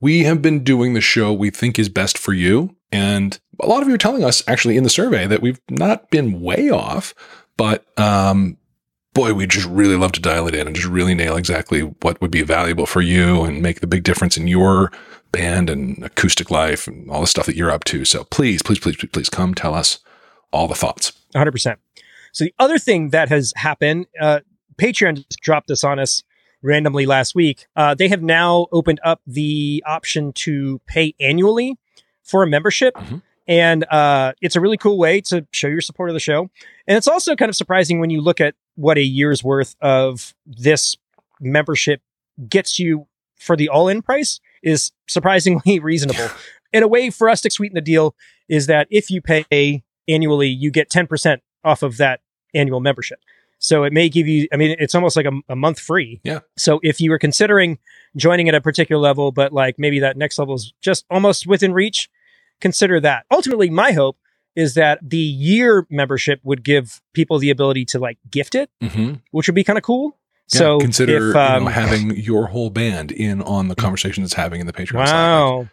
we 0.00 0.24
have 0.24 0.40
been 0.40 0.64
doing 0.64 0.94
the 0.94 1.02
show 1.02 1.34
we 1.34 1.50
think 1.50 1.78
is 1.78 1.90
best 1.90 2.16
for 2.16 2.32
you. 2.32 2.74
And 2.90 3.38
a 3.60 3.66
lot 3.66 3.82
of 3.82 3.88
you 3.88 3.94
are 3.94 3.98
telling 3.98 4.24
us 4.24 4.42
actually 4.48 4.78
in 4.78 4.84
the 4.84 4.90
survey 4.90 5.26
that 5.26 5.42
we've 5.42 5.60
not 5.68 6.10
been 6.10 6.40
way 6.40 6.70
off, 6.70 7.14
but 7.58 7.86
um 7.98 8.56
boy, 9.12 9.34
we 9.34 9.46
just 9.46 9.66
really 9.66 9.96
love 9.96 10.12
to 10.12 10.20
dial 10.20 10.48
it 10.48 10.54
in 10.54 10.66
and 10.66 10.74
just 10.74 10.88
really 10.88 11.14
nail 11.14 11.36
exactly 11.36 11.80
what 11.80 12.20
would 12.20 12.30
be 12.30 12.42
valuable 12.42 12.86
for 12.86 13.02
you 13.02 13.44
and 13.44 13.62
make 13.62 13.80
the 13.80 13.86
big 13.86 14.02
difference 14.02 14.36
in 14.36 14.46
your 14.46 14.90
band 15.30 15.68
and 15.68 16.02
acoustic 16.04 16.50
life 16.50 16.86
and 16.86 17.10
all 17.10 17.20
the 17.20 17.26
stuff 17.26 17.46
that 17.46 17.56
you're 17.56 17.70
up 17.70 17.84
to. 17.84 18.04
So 18.04 18.24
please, 18.24 18.62
please, 18.62 18.78
please, 18.78 18.96
please, 18.96 19.10
please 19.10 19.28
come 19.30 19.54
tell 19.54 19.74
us 19.74 20.00
all 20.52 20.68
the 20.68 20.74
thoughts. 20.74 21.12
100%. 21.34 21.76
So 22.32 22.44
the 22.44 22.54
other 22.58 22.78
thing 22.78 23.10
that 23.10 23.30
has 23.30 23.54
happened, 23.56 24.06
uh, 24.20 24.40
Patreon 24.76 25.16
just 25.16 25.40
dropped 25.40 25.68
this 25.68 25.82
on 25.82 25.98
us 25.98 26.22
randomly 26.66 27.06
last 27.06 27.34
week. 27.34 27.66
Uh, 27.76 27.94
they 27.94 28.08
have 28.08 28.22
now 28.22 28.66
opened 28.72 29.00
up 29.04 29.20
the 29.26 29.82
option 29.86 30.32
to 30.32 30.80
pay 30.86 31.14
annually 31.20 31.76
for 32.22 32.42
a 32.42 32.46
membership. 32.46 32.94
Mhm. 32.94 33.22
And 33.48 33.84
uh, 33.84 34.32
it's 34.42 34.56
a 34.56 34.60
really 34.60 34.76
cool 34.76 34.98
way 34.98 35.20
to 35.22 35.46
show 35.52 35.68
your 35.68 35.80
support 35.80 36.10
of 36.10 36.14
the 36.14 36.20
show. 36.20 36.50
And 36.88 36.96
it's 36.98 37.06
also 37.06 37.36
kind 37.36 37.48
of 37.48 37.54
surprising 37.54 38.00
when 38.00 38.10
you 38.10 38.20
look 38.20 38.40
at 38.40 38.56
what 38.74 38.98
a 38.98 39.02
year's 39.02 39.44
worth 39.44 39.76
of 39.80 40.34
this 40.44 40.96
membership 41.40 42.00
gets 42.48 42.78
you 42.80 43.06
for 43.38 43.56
the 43.56 43.68
all 43.68 43.86
in 43.88 44.02
price 44.02 44.40
is 44.62 44.90
surprisingly 45.06 45.78
reasonable. 45.82 46.28
In 46.72 46.82
a 46.82 46.88
way, 46.88 47.10
for 47.10 47.28
us 47.28 47.40
to 47.42 47.50
sweeten 47.50 47.76
the 47.76 47.80
deal, 47.80 48.16
is 48.48 48.66
that 48.66 48.88
if 48.90 49.10
you 49.10 49.22
pay 49.22 49.84
annually, 50.08 50.48
you 50.48 50.70
get 50.72 50.90
10% 50.90 51.38
off 51.62 51.82
of 51.84 51.98
that 51.98 52.20
annual 52.52 52.80
membership. 52.80 53.20
So 53.58 53.84
it 53.84 53.92
may 53.92 54.08
give 54.08 54.26
you, 54.26 54.48
I 54.52 54.56
mean, 54.56 54.76
it's 54.78 54.94
almost 54.94 55.16
like 55.16 55.26
a, 55.26 55.32
a 55.48 55.56
month 55.56 55.80
free. 55.80 56.20
Yeah. 56.24 56.40
So 56.56 56.78
if 56.82 57.00
you 57.00 57.10
were 57.10 57.18
considering 57.18 57.78
joining 58.16 58.48
at 58.48 58.54
a 58.54 58.60
particular 58.60 59.00
level, 59.00 59.32
but 59.32 59.52
like 59.52 59.76
maybe 59.78 60.00
that 60.00 60.16
next 60.16 60.38
level 60.38 60.54
is 60.54 60.72
just 60.80 61.04
almost 61.10 61.46
within 61.46 61.72
reach, 61.72 62.10
consider 62.60 63.00
that. 63.00 63.24
Ultimately, 63.30 63.70
my 63.70 63.92
hope 63.92 64.18
is 64.54 64.74
that 64.74 64.98
the 65.02 65.16
year 65.18 65.86
membership 65.90 66.40
would 66.42 66.64
give 66.64 67.00
people 67.12 67.38
the 67.38 67.50
ability 67.50 67.84
to 67.86 67.98
like 67.98 68.18
gift 68.30 68.54
it, 68.54 68.70
Mm-hmm. 68.82 69.14
which 69.30 69.48
would 69.48 69.54
be 69.54 69.64
kind 69.64 69.78
of 69.78 69.82
cool. 69.82 70.18
Yeah, 70.52 70.58
so 70.58 70.78
consider 70.78 71.30
if, 71.30 71.34
you 71.34 71.40
um, 71.40 71.64
know, 71.64 71.70
having 71.70 72.16
your 72.16 72.46
whole 72.46 72.70
band 72.70 73.10
in 73.10 73.42
on 73.42 73.68
the 73.68 73.74
conversation 73.74 74.22
it's 74.22 74.34
having 74.34 74.60
in 74.60 74.66
the 74.66 74.72
Patreon. 74.72 75.06
side. 75.06 75.12
wow. 75.12 75.68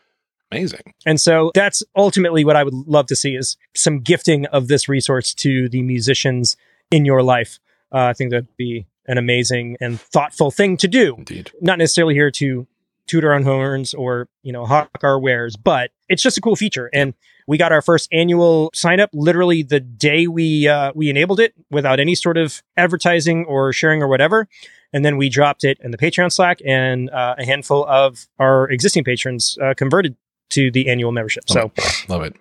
amazing. 0.52 0.94
And 1.06 1.22
so 1.22 1.52
that's 1.54 1.84
ultimately 1.96 2.44
what 2.44 2.56
I 2.56 2.64
would 2.64 2.74
love 2.74 3.06
to 3.08 3.16
see 3.16 3.36
is 3.36 3.56
some 3.76 4.00
gifting 4.00 4.46
of 4.48 4.68
this 4.68 4.90
resource 4.90 5.34
to 5.36 5.70
the 5.70 5.82
musicians 5.82 6.58
in 6.92 7.06
your 7.06 7.22
life. 7.24 7.60
Uh, 7.94 8.06
I 8.06 8.14
think 8.14 8.32
that'd 8.32 8.48
be 8.58 8.86
an 9.08 9.18
amazing 9.18 9.78
and 9.80 10.00
thoughtful 10.00 10.50
thing 10.50 10.78
to 10.78 10.88
do. 10.88 11.16
Indeed. 11.18 11.52
Not 11.62 11.78
necessarily 11.78 12.14
here 12.14 12.32
to 12.32 12.68
toot 13.06 13.24
our 13.26 13.34
own 13.34 13.44
horns 13.44 13.94
or, 13.94 14.30
you 14.44 14.54
know, 14.54 14.66
hawk 14.66 14.90
our 15.04 15.20
wares, 15.20 15.56
but 15.58 15.92
it's 16.08 16.24
just 16.24 16.38
a 16.38 16.42
cool 16.42 16.56
feature. 16.56 16.90
And 16.94 17.14
we 17.48 17.58
got 17.58 17.72
our 17.74 17.82
first 17.82 18.08
annual 18.14 18.72
sign 18.74 19.02
up 19.02 19.10
literally 19.14 19.62
the 19.64 19.82
day 19.82 20.28
we 20.28 20.68
uh, 20.68 20.94
we 20.96 21.10
enabled 21.10 21.42
it 21.42 21.54
without 21.70 22.00
any 22.00 22.16
sort 22.16 22.38
of 22.38 22.64
advertising 22.78 23.44
or 23.46 23.74
sharing 23.74 24.02
or 24.02 24.08
whatever. 24.08 24.48
And 24.94 25.04
then 25.04 25.18
we 25.18 25.28
dropped 25.28 25.64
it 25.64 25.80
in 25.84 25.92
the 25.92 25.98
Patreon 25.98 26.32
Slack, 26.32 26.60
and 26.64 27.10
uh, 27.10 27.36
a 27.40 27.46
handful 27.46 27.84
of 27.88 28.28
our 28.38 28.70
existing 28.70 29.04
patrons 29.04 29.58
uh, 29.62 29.74
converted 29.76 30.16
to 30.52 30.70
the 30.70 30.88
annual 30.88 31.12
membership. 31.12 31.46
So 31.48 31.72
Love 32.08 32.22
it. 32.22 32.36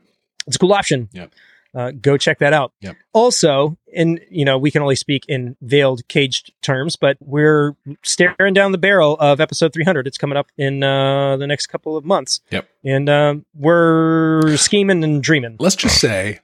it's 0.46 0.56
a 0.56 0.58
cool 0.58 0.74
option. 0.74 1.08
Yep. 1.12 1.32
Uh, 1.74 1.90
go 1.90 2.16
check 2.18 2.38
that 2.40 2.52
out. 2.52 2.72
Yep. 2.80 2.96
Also, 3.14 3.78
and 3.96 4.20
you 4.30 4.44
know, 4.44 4.58
we 4.58 4.70
can 4.70 4.82
only 4.82 4.96
speak 4.96 5.24
in 5.28 5.56
veiled, 5.62 6.06
caged 6.08 6.52
terms, 6.62 6.96
but 6.96 7.16
we're 7.20 7.74
staring 8.02 8.52
down 8.54 8.72
the 8.72 8.78
barrel 8.78 9.16
of 9.20 9.40
episode 9.40 9.72
300. 9.72 10.06
It's 10.06 10.18
coming 10.18 10.36
up 10.36 10.48
in 10.58 10.82
uh, 10.82 11.36
the 11.38 11.46
next 11.46 11.68
couple 11.68 11.96
of 11.96 12.04
months. 12.04 12.40
Yep. 12.50 12.68
And 12.84 13.08
um, 13.08 13.46
we're 13.54 14.56
scheming 14.56 15.02
and 15.02 15.22
dreaming. 15.22 15.56
Let's 15.60 15.76
just 15.76 15.98
say 15.98 16.40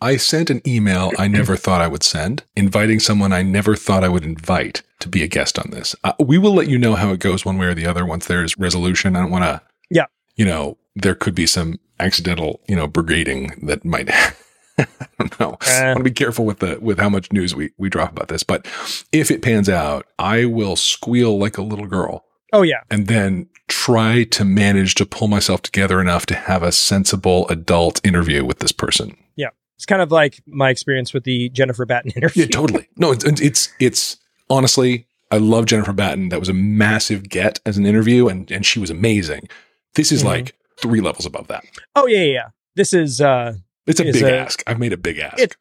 I 0.00 0.16
sent 0.16 0.50
an 0.50 0.60
email 0.66 1.12
I 1.18 1.28
never 1.28 1.56
thought 1.56 1.80
I 1.80 1.86
would 1.88 2.02
send, 2.02 2.42
inviting 2.56 2.98
someone 3.00 3.32
I 3.32 3.42
never 3.42 3.76
thought 3.76 4.02
I 4.04 4.08
would 4.08 4.24
invite 4.24 4.82
to 5.00 5.08
be 5.08 5.22
a 5.22 5.28
guest 5.28 5.58
on 5.58 5.70
this. 5.70 5.94
Uh, 6.02 6.12
we 6.18 6.36
will 6.36 6.52
let 6.54 6.68
you 6.68 6.78
know 6.78 6.94
how 6.94 7.10
it 7.12 7.20
goes 7.20 7.44
one 7.44 7.58
way 7.58 7.66
or 7.66 7.74
the 7.74 7.86
other 7.86 8.04
once 8.04 8.26
there's 8.26 8.58
resolution. 8.58 9.14
I 9.14 9.20
don't 9.20 9.30
want 9.30 9.44
to, 9.44 9.62
Yeah. 9.90 10.06
you 10.36 10.44
know, 10.44 10.78
there 10.96 11.14
could 11.14 11.34
be 11.34 11.46
some 11.46 11.78
accidental, 12.00 12.60
you 12.68 12.74
know, 12.76 12.88
brigading 12.88 13.66
that 13.66 13.84
might. 13.84 14.10
I 14.78 14.86
don't 15.18 15.40
know. 15.40 15.56
I 15.62 15.86
want 15.86 15.98
to 15.98 16.04
be 16.04 16.10
careful 16.10 16.44
with 16.44 16.58
the 16.58 16.78
with 16.80 16.98
how 16.98 17.08
much 17.08 17.32
news 17.32 17.54
we 17.54 17.70
we 17.78 17.88
drop 17.88 18.12
about 18.12 18.28
this. 18.28 18.42
But 18.42 18.66
if 19.12 19.30
it 19.30 19.42
pans 19.42 19.68
out, 19.68 20.06
I 20.18 20.44
will 20.46 20.76
squeal 20.76 21.38
like 21.38 21.56
a 21.58 21.62
little 21.62 21.86
girl 21.86 22.24
Oh 22.52 22.62
yeah, 22.62 22.80
and 22.90 23.06
then 23.06 23.48
try 23.68 24.24
to 24.24 24.44
manage 24.44 24.94
to 24.96 25.06
pull 25.06 25.26
myself 25.28 25.62
together 25.62 26.00
enough 26.00 26.26
to 26.26 26.34
have 26.34 26.62
a 26.62 26.70
sensible 26.72 27.48
adult 27.48 28.00
interview 28.06 28.44
with 28.44 28.58
this 28.58 28.72
person. 28.72 29.16
Yeah. 29.36 29.48
It's 29.76 29.86
kind 29.86 30.02
of 30.02 30.12
like 30.12 30.40
my 30.46 30.70
experience 30.70 31.12
with 31.12 31.24
the 31.24 31.48
Jennifer 31.50 31.84
Batten 31.84 32.10
interview. 32.16 32.42
Yeah, 32.44 32.48
totally. 32.50 32.88
No, 32.96 33.12
it's 33.12 33.24
it's 33.40 33.72
it's 33.80 34.16
honestly, 34.50 35.06
I 35.30 35.38
love 35.38 35.66
Jennifer 35.66 35.92
Batten. 35.92 36.28
That 36.28 36.38
was 36.40 36.48
a 36.48 36.52
massive 36.54 37.28
get 37.28 37.58
as 37.66 37.76
an 37.76 37.86
interview, 37.86 38.28
and 38.28 38.50
and 38.52 38.64
she 38.66 38.78
was 38.78 38.90
amazing. 38.90 39.48
This 39.94 40.12
is 40.12 40.22
Mhm. 40.22 40.26
like 40.26 40.54
three 40.80 41.00
levels 41.00 41.26
above 41.26 41.46
that. 41.48 41.64
Oh 41.96 42.06
yeah, 42.06 42.18
yeah, 42.24 42.32
yeah. 42.32 42.48
This 42.76 42.92
is 42.92 43.20
uh, 43.20 43.54
It's 43.86 44.00
a 44.00 44.04
big 44.04 44.22
a- 44.22 44.38
ask. 44.38 44.62
I've 44.66 44.78
made 44.78 44.92
a 44.92 44.96
big 44.96 45.18
ask. 45.18 45.38
It- 45.38 45.56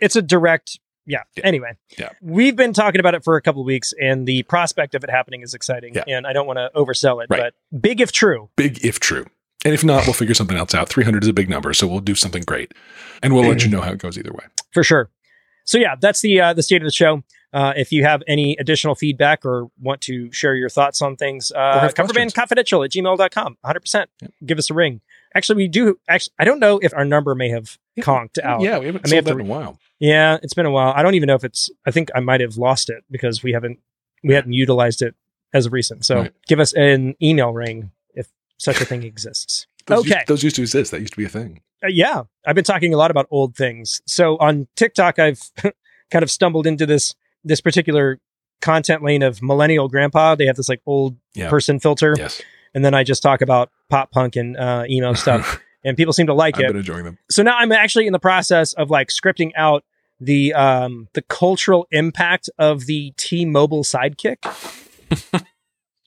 it's 0.00 0.16
a 0.16 0.22
direct. 0.22 0.78
Yeah. 1.06 1.22
Yeah. 1.36 1.46
Anyway, 1.46 1.72
Yeah. 1.98 2.10
we've 2.20 2.54
been 2.54 2.72
talking 2.72 3.00
about 3.00 3.14
it 3.14 3.24
for 3.24 3.36
a 3.36 3.42
couple 3.42 3.62
of 3.62 3.66
weeks, 3.66 3.94
and 4.00 4.26
the 4.26 4.42
prospect 4.44 4.94
of 4.94 5.02
it 5.04 5.10
happening 5.10 5.40
is 5.42 5.54
exciting. 5.54 5.94
Yeah. 5.94 6.04
And 6.06 6.26
I 6.26 6.32
don't 6.32 6.46
want 6.46 6.58
to 6.58 6.70
oversell 6.76 7.22
it, 7.22 7.28
Right. 7.30 7.52
but 7.72 7.80
big 7.80 8.00
if 8.00 8.12
true. 8.12 8.50
big 8.56 8.84
if 8.84 9.00
true. 9.00 9.26
And 9.64 9.74
if 9.74 9.82
not, 9.82 10.06
we'll 10.06 10.12
figure 10.14 10.34
something 10.34 10.56
else 10.56 10.74
out. 10.74 10.88
300 10.88 11.22
is 11.24 11.28
a 11.28 11.32
big 11.32 11.48
number, 11.48 11.72
so 11.74 11.86
we'll 11.88 11.98
do 12.00 12.14
something 12.14 12.42
great. 12.42 12.72
And 13.22 13.34
we'll 13.34 13.44
let 13.48 13.64
you 13.64 13.70
know 13.70 13.80
how 13.80 13.90
it 13.92 13.98
goes 13.98 14.16
either 14.18 14.32
way. 14.32 14.44
for 14.72 14.84
sure. 14.84 15.10
So 15.64 15.78
yeah, 15.78 15.96
that's 16.00 16.20
the 16.20 16.40
uh, 16.40 16.52
the 16.52 16.62
state 16.62 16.80
of 16.82 16.86
the 16.86 16.92
show. 16.92 17.22
Uh, 17.52 17.72
if 17.76 17.90
you 17.92 18.04
have 18.04 18.22
any 18.28 18.56
additional 18.60 18.94
feedback 18.94 19.44
or 19.44 19.68
want 19.80 20.00
to 20.02 20.30
share 20.32 20.54
your 20.54 20.68
thoughts 20.68 21.00
on 21.02 21.16
things, 21.16 21.50
uh, 21.52 21.88
coverbandconfidential 21.94 22.84
at 22.84 22.90
gmail.com. 22.92 23.56
100%. 23.64 24.06
Give 24.44 24.58
us 24.58 24.70
a 24.70 24.74
ring. 24.74 25.00
Actually, 25.34 25.56
we 25.56 25.68
do. 25.68 25.98
Actually, 26.08 26.32
I 26.38 26.44
don't 26.44 26.58
know 26.60 26.78
if 26.78 26.92
our 26.94 27.04
number 27.04 27.34
may 27.34 27.48
have 27.50 27.78
conked 28.00 28.38
out. 28.38 28.60
Yeah, 28.62 28.78
we 28.78 28.86
haven't 28.86 29.06
I 29.06 29.10
may 29.10 29.16
have 29.16 29.26
sold 29.26 29.38
to 29.38 29.44
in 29.44 29.50
a 29.50 29.54
while. 29.54 29.78
Yeah, 29.98 30.38
it's 30.42 30.54
been 30.54 30.66
a 30.66 30.70
while. 30.70 30.92
I 30.96 31.02
don't 31.02 31.14
even 31.14 31.26
know 31.26 31.34
if 31.34 31.44
it's. 31.44 31.70
I 31.86 31.90
think 31.90 32.10
I 32.14 32.20
might 32.20 32.40
have 32.40 32.56
lost 32.56 32.88
it 32.90 33.04
because 33.10 33.42
we 33.42 33.52
haven't 33.52 33.78
we 34.24 34.34
hadn't 34.34 34.52
utilized 34.52 35.02
it 35.02 35.14
as 35.54 35.66
of 35.66 35.72
recent. 35.72 36.04
So 36.04 36.20
Right. 36.22 36.32
give 36.46 36.60
us 36.60 36.72
an 36.74 37.14
email 37.22 37.52
ring 37.52 37.90
if 38.14 38.28
such 38.58 38.80
a 38.80 38.84
thing 38.84 39.02
exists. 39.02 39.66
Those 39.86 40.00
okay. 40.00 40.16
Used, 40.16 40.26
those 40.28 40.42
used 40.42 40.56
to 40.56 40.62
exist. 40.62 40.90
That 40.90 41.00
used 41.00 41.14
to 41.14 41.16
be 41.16 41.24
a 41.24 41.28
thing. 41.30 41.60
Uh, 41.82 41.88
yeah, 41.88 42.24
I've 42.46 42.54
been 42.54 42.64
talking 42.64 42.92
a 42.92 42.96
lot 42.98 43.10
about 43.10 43.26
old 43.30 43.56
things. 43.56 44.02
So 44.06 44.36
on 44.38 44.66
TikTok, 44.76 45.18
I've 45.18 45.40
kind 46.10 46.22
of 46.22 46.30
stumbled 46.30 46.66
into 46.66 46.84
this 46.86 47.14
this 47.44 47.60
particular 47.62 48.18
content 48.60 49.02
lane 49.02 49.22
of 49.22 49.40
millennial 49.42 49.88
grandpa. 49.88 50.34
They 50.34 50.46
have 50.46 50.56
this 50.56 50.68
like 50.68 50.82
old 50.84 51.16
Yeah. 51.34 51.48
person 51.48 51.78
filter, 51.80 52.14
Yes. 52.18 52.42
And 52.74 52.84
then 52.84 52.94
I 52.94 53.04
just 53.04 53.22
talk 53.22 53.40
about 53.40 53.70
pop 53.88 54.10
punk 54.10 54.36
and 54.36 54.56
uh, 54.56 54.84
emo 54.88 55.12
stuff, 55.14 55.60
and 55.84 55.96
people 55.96 56.12
seem 56.12 56.26
to 56.26 56.34
like 56.34 56.56
I've 56.56 56.64
it. 56.64 56.68
been 56.68 56.76
enjoying 56.76 57.04
them. 57.04 57.18
so 57.30 57.42
now 57.42 57.56
I'm 57.56 57.72
actually 57.72 58.06
in 58.06 58.12
the 58.12 58.18
process 58.18 58.72
of 58.74 58.90
like 58.90 59.08
scripting 59.08 59.52
out 59.56 59.84
the 60.20 60.52
um 60.54 61.08
the 61.14 61.22
cultural 61.22 61.86
impact 61.90 62.50
of 62.58 62.86
the 62.86 63.12
T-Mobile 63.16 63.84
sidekick 63.84 64.38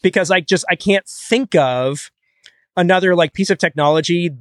because 0.04 0.32
I 0.32 0.42
just 0.42 0.66
I 0.70 0.76
can't 0.76 1.08
think 1.08 1.56
of 1.56 2.12
another 2.76 3.16
like 3.16 3.34
piece 3.34 3.50
of 3.50 3.58
technology 3.58 4.32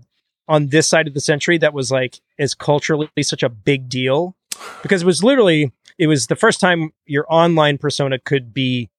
on 0.49 0.69
this 0.69 0.89
side 0.89 1.07
of 1.07 1.15
the 1.15 1.21
century 1.21 1.59
that 1.59 1.73
was 1.73 1.93
like 1.93 2.21
is 2.39 2.55
culturally 2.55 3.09
such 3.23 3.43
a 3.43 3.49
big 3.49 3.89
deal 3.89 4.37
because 4.83 5.03
it 5.03 5.07
was 5.07 5.23
literally 5.23 5.73
it 5.99 6.09
was 6.09 6.27
the 6.27 6.37
first 6.37 6.61
time 6.61 6.93
your 7.07 7.25
online 7.29 7.79
persona 7.79 8.19
could 8.19 8.53
be 8.53 8.91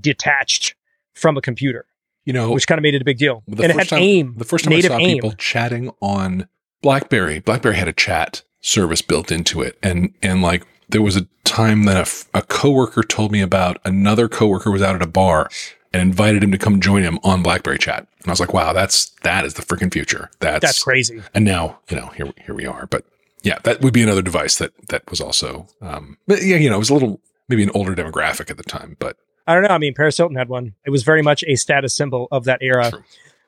detached 0.00 0.74
from 1.14 1.36
a 1.36 1.42
computer 1.42 1.84
You 2.24 2.32
know, 2.32 2.52
which 2.52 2.66
kind 2.66 2.78
of 2.78 2.82
made 2.82 2.94
it 2.94 3.02
a 3.02 3.04
big 3.04 3.18
deal 3.18 3.42
the 3.46 3.62
and 3.62 3.72
it 3.72 3.74
first 3.74 3.90
had 3.90 3.96
time, 3.96 4.02
AIM 4.02 4.34
The 4.38 4.44
first 4.44 4.64
time 4.64 4.74
I 4.74 4.80
saw 4.80 4.98
AIM. 4.98 5.14
people 5.14 5.32
chatting 5.32 5.90
on 6.00 6.48
BlackBerry, 6.82 7.40
BlackBerry 7.40 7.76
had 7.76 7.88
a 7.88 7.92
chat 7.92 8.42
service 8.60 9.02
built 9.02 9.30
into 9.30 9.60
it, 9.60 9.78
and 9.82 10.14
and 10.22 10.42
like 10.42 10.66
there 10.88 11.02
was 11.02 11.16
a 11.16 11.26
time 11.44 11.84
that 11.84 12.24
a 12.32 12.42
coworker 12.42 13.02
told 13.02 13.30
me 13.30 13.40
about 13.40 13.78
another 13.84 14.28
coworker 14.28 14.70
was 14.70 14.82
out 14.82 14.94
at 14.94 15.02
a 15.02 15.06
bar 15.06 15.48
and 15.92 16.02
invited 16.02 16.42
him 16.42 16.50
to 16.50 16.58
come 16.58 16.80
join 16.80 17.02
him 17.02 17.18
on 17.22 17.42
BlackBerry 17.42 17.78
chat, 17.78 18.06
and 18.20 18.28
I 18.28 18.30
was 18.30 18.40
like, 18.40 18.54
wow, 18.54 18.72
that's 18.72 19.10
that 19.22 19.44
is 19.44 19.54
the 19.54 19.62
freaking 19.62 19.92
future. 19.92 20.30
That's, 20.40 20.64
that's 20.64 20.82
crazy. 20.82 21.22
And 21.34 21.44
now 21.44 21.78
you 21.90 21.96
know 21.96 22.06
here 22.08 22.32
here 22.44 22.54
we 22.54 22.66
are, 22.66 22.86
but 22.86 23.04
yeah, 23.42 23.58
that 23.64 23.82
would 23.82 23.92
be 23.92 24.02
another 24.02 24.22
device 24.22 24.56
that 24.56 24.72
that 24.88 25.08
was 25.10 25.20
also 25.20 25.66
um, 25.82 26.16
but 26.26 26.42
yeah, 26.42 26.56
you 26.56 26.70
know, 26.70 26.76
it 26.76 26.80
was 26.80 26.90
a 26.90 26.94
little 26.94 27.20
maybe 27.48 27.62
an 27.62 27.70
older 27.74 27.94
demographic 27.94 28.50
at 28.50 28.56
the 28.56 28.62
time, 28.62 28.96
but 28.98 29.16
I 29.46 29.54
don't 29.54 29.62
know. 29.62 29.68
I 29.70 29.78
mean, 29.78 29.94
Paris 29.94 30.16
Hilton 30.16 30.36
had 30.36 30.48
one. 30.48 30.74
It 30.86 30.90
was 30.90 31.02
very 31.02 31.22
much 31.22 31.44
a 31.46 31.56
status 31.56 31.94
symbol 31.94 32.28
of 32.30 32.44
that 32.44 32.60
era. 32.62 32.90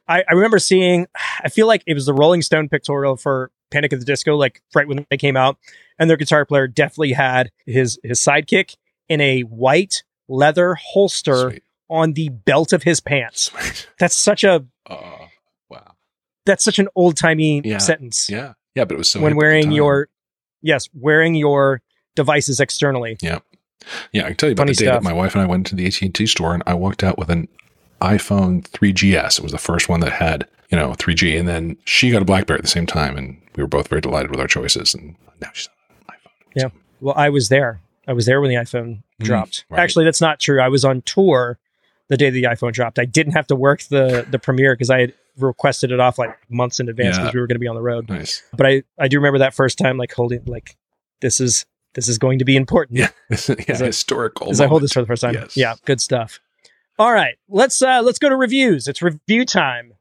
I, 0.08 0.22
I 0.28 0.34
remember 0.34 0.58
seeing, 0.58 1.06
I 1.42 1.48
feel 1.48 1.66
like 1.66 1.82
it 1.86 1.94
was 1.94 2.06
the 2.06 2.12
Rolling 2.14 2.42
Stone 2.42 2.68
pictorial 2.68 3.16
for 3.16 3.50
Panic 3.70 3.92
at 3.92 3.98
the 3.98 4.04
Disco, 4.04 4.36
like 4.36 4.60
right 4.74 4.86
when 4.86 5.06
they 5.10 5.16
came 5.16 5.36
out. 5.36 5.58
And 5.98 6.10
their 6.10 6.16
guitar 6.18 6.44
player 6.44 6.68
definitely 6.68 7.12
had 7.14 7.50
his, 7.64 7.98
his 8.04 8.20
sidekick 8.20 8.76
in 9.08 9.20
a 9.20 9.40
white 9.42 10.04
leather 10.28 10.74
holster 10.74 11.50
sweet, 11.50 11.62
on 11.88 12.12
the 12.12 12.28
belt 12.28 12.72
of 12.74 12.82
his 12.82 13.00
pants. 13.00 13.50
sweet. 13.50 13.88
That's 13.98 14.16
such 14.16 14.44
a, 14.44 14.66
Uh, 14.88 15.26
wow, 15.70 15.94
that's 16.44 16.62
such 16.62 16.78
an 16.78 16.88
old 16.94 17.16
timey 17.16 17.62
Yeah. 17.64 17.78
sentence 17.78 18.28
yeah, 18.28 18.52
yeah, 18.74 18.84
but 18.84 18.94
it 18.94 18.98
was 18.98 19.08
so 19.10 19.20
when 19.20 19.32
hip 19.32 19.36
at 19.36 19.40
the 19.40 19.46
wearing 19.46 19.72
your, 19.72 20.08
yes, 20.62 20.88
wearing 20.92 21.34
your 21.34 21.80
devices 22.14 22.60
externally. 22.60 23.16
Yeah, 23.22 23.38
I 24.14 24.20
can 24.20 24.36
tell 24.36 24.48
you 24.48 24.52
about 24.52 24.62
Funny 24.62 24.72
the 24.72 24.76
day 24.78 24.84
stuff. 24.86 25.02
that 25.02 25.08
my 25.08 25.12
wife 25.12 25.34
and 25.34 25.42
I 25.42 25.46
went 25.46 25.66
to 25.68 25.74
the 25.76 25.86
AT 25.86 26.00
and 26.02 26.14
T 26.14 26.26
store, 26.26 26.54
and 26.54 26.62
I 26.66 26.74
walked 26.74 27.04
out 27.04 27.18
with 27.18 27.30
an 27.30 27.48
iPhone 28.00 28.62
3GS. 28.62 29.38
It 29.38 29.42
was 29.42 29.52
the 29.52 29.58
first 29.58 29.88
one 29.88 30.00
that 30.00 30.12
had 30.12 30.46
you 30.70 30.76
know 30.76 30.90
3G, 30.92 31.38
and 31.38 31.48
then 31.48 31.76
she 31.84 32.10
got 32.10 32.22
a 32.22 32.24
BlackBerry 32.24 32.58
at 32.58 32.62
the 32.62 32.68
same 32.68 32.86
time, 32.86 33.16
and 33.16 33.40
we 33.54 33.62
were 33.62 33.68
both 33.68 33.88
very 33.88 34.00
delighted 34.00 34.30
with 34.30 34.40
our 34.40 34.46
choices. 34.48 34.94
And 34.94 35.14
now 35.40 35.50
she's 35.52 35.68
on 35.90 35.96
an 36.08 36.14
iPhone. 36.14 36.52
Yeah. 36.56 36.68
Well, 37.00 37.14
I 37.16 37.28
was 37.30 37.48
there. 37.48 37.80
I 38.08 38.12
was 38.12 38.26
there 38.26 38.40
when 38.40 38.50
the 38.50 38.56
iPhone 38.56 39.02
Mm, 39.20 39.24
dropped. 39.24 39.64
right. 39.70 39.80
Actually, 39.80 40.04
that's 40.04 40.20
not 40.20 40.40
true. 40.40 40.60
I 40.60 40.68
was 40.68 40.84
on 40.84 41.00
tour 41.02 41.58
the 42.08 42.16
day 42.18 42.28
the 42.28 42.42
iPhone 42.44 42.72
dropped. 42.72 42.98
I 42.98 43.04
didn't 43.06 43.32
have 43.32 43.46
to 43.48 43.56
work 43.56 43.82
the 43.84 44.26
the 44.30 44.38
premiere 44.38 44.74
because 44.74 44.90
I 44.90 45.00
had 45.00 45.14
requested 45.38 45.90
it 45.90 46.00
off 46.00 46.18
like 46.18 46.36
months 46.50 46.80
in 46.80 46.88
advance 46.88 47.16
Yeah. 47.16 47.22
because 47.22 47.34
we 47.34 47.40
were 47.40 47.46
going 47.46 47.54
to 47.56 47.60
be 47.60 47.66
on 47.68 47.76
the 47.76 47.82
road. 47.82 48.08
Nice. 48.08 48.42
But 48.54 48.66
I 48.66 48.82
I 48.98 49.08
do 49.08 49.16
remember 49.18 49.38
that 49.38 49.54
first 49.54 49.78
time 49.78 49.96
like 49.96 50.12
holding 50.12 50.44
like 50.46 50.76
this 51.20 51.40
is 51.40 51.64
this 51.96 52.08
is 52.08 52.18
going 52.18 52.38
to 52.38 52.44
be 52.44 52.54
important. 52.56 52.98
Yeah, 52.98 53.08
yeah, 53.68 53.76
historical. 53.76 54.48
As 54.50 54.60
I 54.60 54.68
hold 54.68 54.82
this 54.82 54.92
for 54.92 55.00
the 55.00 55.06
first 55.06 55.22
time. 55.22 55.34
Yes. 55.34 55.56
Yeah, 55.56 55.74
good 55.84 56.00
stuff. 56.00 56.38
All 56.98 57.12
right, 57.12 57.36
let's 57.48 57.82
uh 57.82 58.00
let's 58.02 58.20
go 58.20 58.28
to 58.28 58.36
reviews. 58.36 58.86
It's 58.86 59.02
review 59.02 59.44
time. 59.44 59.92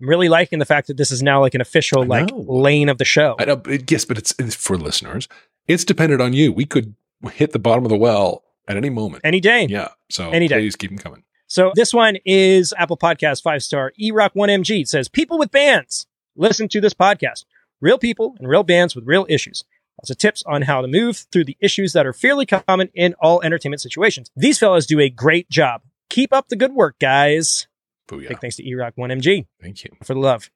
I'm 0.00 0.08
really 0.08 0.28
liking 0.28 0.58
the 0.58 0.64
fact 0.64 0.88
that 0.88 0.96
this 0.96 1.12
is 1.12 1.22
now 1.22 1.40
like 1.40 1.54
an 1.54 1.60
official 1.60 2.04
like 2.04 2.28
lane 2.32 2.88
of 2.88 2.98
the 2.98 3.04
show. 3.04 3.36
I 3.38 3.44
know, 3.44 3.54
but 3.56 3.88
yes, 3.88 4.04
but 4.04 4.18
it's, 4.18 4.34
it's 4.36 4.56
for 4.56 4.76
listeners. 4.76 5.28
It's 5.68 5.84
dependent 5.84 6.20
on 6.20 6.32
you. 6.32 6.52
We 6.52 6.64
could 6.66 6.96
hit 7.32 7.52
the 7.52 7.60
bottom 7.60 7.84
of 7.84 7.90
the 7.90 7.96
well 7.96 8.42
at 8.66 8.76
any 8.76 8.90
moment. 8.90 9.20
Any 9.24 9.38
day. 9.38 9.66
yeah. 9.70 9.88
So 10.10 10.30
Any 10.30 10.48
day. 10.48 10.56
please 10.56 10.74
keep 10.74 10.90
them 10.90 10.98
coming. 10.98 11.22
So 11.46 11.70
this 11.76 11.94
one 11.94 12.16
is 12.24 12.74
Apple 12.76 12.96
Podcast 12.96 13.42
five 13.42 13.62
star 13.62 13.92
eRock 14.00 14.30
one 14.34 14.48
MG. 14.48 14.80
It 14.80 14.88
says 14.88 15.08
people 15.08 15.38
with 15.38 15.50
bands 15.52 16.06
listen 16.34 16.66
to 16.68 16.80
this 16.80 16.94
podcast. 16.94 17.44
Real 17.80 17.98
people 17.98 18.34
and 18.40 18.48
real 18.48 18.62
bands 18.64 18.96
with 18.96 19.06
real 19.06 19.24
issues. 19.28 19.64
Also 20.02 20.14
tips 20.14 20.42
on 20.46 20.62
how 20.62 20.80
to 20.80 20.88
move 20.88 21.26
through 21.30 21.44
the 21.44 21.56
issues 21.60 21.92
that 21.92 22.06
are 22.06 22.12
fairly 22.12 22.44
common 22.44 22.88
in 22.94 23.14
all 23.20 23.40
entertainment 23.42 23.80
situations. 23.80 24.30
These 24.34 24.58
fellas 24.58 24.84
do 24.86 24.98
a 24.98 25.08
great 25.08 25.48
job. 25.48 25.82
Keep 26.10 26.32
up 26.32 26.48
the 26.48 26.56
good 26.56 26.72
work, 26.74 26.96
guys. 27.00 27.68
Booyah. 28.08 28.28
Big 28.30 28.40
thanks 28.40 28.56
to 28.56 28.64
eRock 28.64 28.92
one 28.96 29.10
MG 29.10 29.46
Thank 29.60 29.84
you. 29.84 29.90
for 30.02 30.14
the 30.14 30.20
love. 30.20 30.50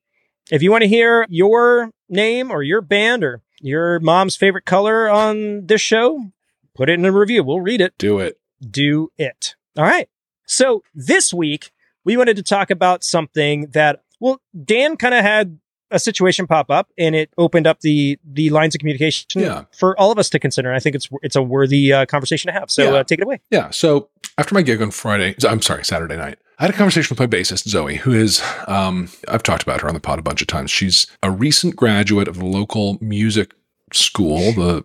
If 0.50 0.62
you 0.62 0.70
want 0.72 0.82
to 0.82 0.88
hear 0.88 1.26
your 1.28 1.90
name 2.08 2.50
or 2.50 2.62
your 2.62 2.80
band 2.80 3.22
or 3.22 3.42
your 3.60 4.00
mom's 4.00 4.34
favorite 4.36 4.64
color 4.64 5.08
on 5.08 5.66
this 5.66 5.80
show, 5.80 6.32
put 6.74 6.88
it 6.90 6.94
in 6.98 7.04
a 7.04 7.12
review. 7.12 7.44
We'll 7.44 7.60
read 7.60 7.80
it 7.80 7.96
Do 7.98 8.18
it. 8.18 8.38
do 8.68 9.10
it. 9.16 9.54
All 9.78 9.84
right. 9.84 10.08
So 10.46 10.82
this 10.94 11.32
week, 11.32 11.70
we 12.04 12.16
wanted 12.16 12.36
to 12.36 12.42
talk 12.42 12.70
about 12.70 13.02
something 13.04 13.68
that, 13.72 14.02
well, 14.20 14.40
Dan 14.64 14.96
kind 14.96 15.14
of 15.14 15.22
had 15.22 15.58
a 15.90 15.98
situation 15.98 16.46
pop 16.46 16.70
up 16.70 16.90
and 16.98 17.14
it 17.14 17.30
opened 17.38 17.66
up 17.66 17.80
the 17.80 18.18
the 18.24 18.50
lines 18.50 18.74
of 18.74 18.80
communication 18.80 19.26
Yeah. 19.40 19.64
for 19.76 19.98
all 19.98 20.10
of 20.10 20.18
us 20.18 20.28
to 20.30 20.38
consider. 20.38 20.68
And 20.68 20.76
I 20.76 20.80
think 20.80 20.96
it's 20.96 21.08
it's 21.22 21.36
a 21.36 21.42
worthy 21.42 21.92
uh, 21.92 22.06
conversation 22.06 22.52
to 22.52 22.58
have. 22.58 22.70
So 22.70 22.84
Yeah. 22.92 22.98
uh, 23.00 23.04
take 23.04 23.20
it 23.20 23.24
away. 23.24 23.40
Yeah. 23.50 23.70
So 23.70 24.08
after 24.38 24.54
my 24.54 24.62
gig 24.62 24.82
on 24.82 24.90
Friday, 24.90 25.34
I'm 25.48 25.62
sorry, 25.62 25.84
Saturday 25.84 26.16
night, 26.16 26.38
I 26.58 26.64
had 26.64 26.70
a 26.74 26.76
conversation 26.76 27.14
with 27.14 27.20
my 27.20 27.26
bassist, 27.38 27.68
Zoe, 27.68 27.96
who 27.96 28.12
is, 28.12 28.42
um, 28.66 29.08
I've 29.28 29.42
talked 29.42 29.62
about 29.62 29.80
her 29.82 29.88
on 29.88 29.94
the 29.94 30.00
pod 30.00 30.18
a 30.18 30.22
bunch 30.22 30.40
of 30.40 30.46
times. 30.46 30.70
She's 30.70 31.06
a 31.22 31.30
recent 31.30 31.76
graduate 31.76 32.28
of 32.28 32.38
the 32.38 32.46
local 32.46 32.98
music 33.02 33.52
school, 33.92 34.38
the 34.52 34.84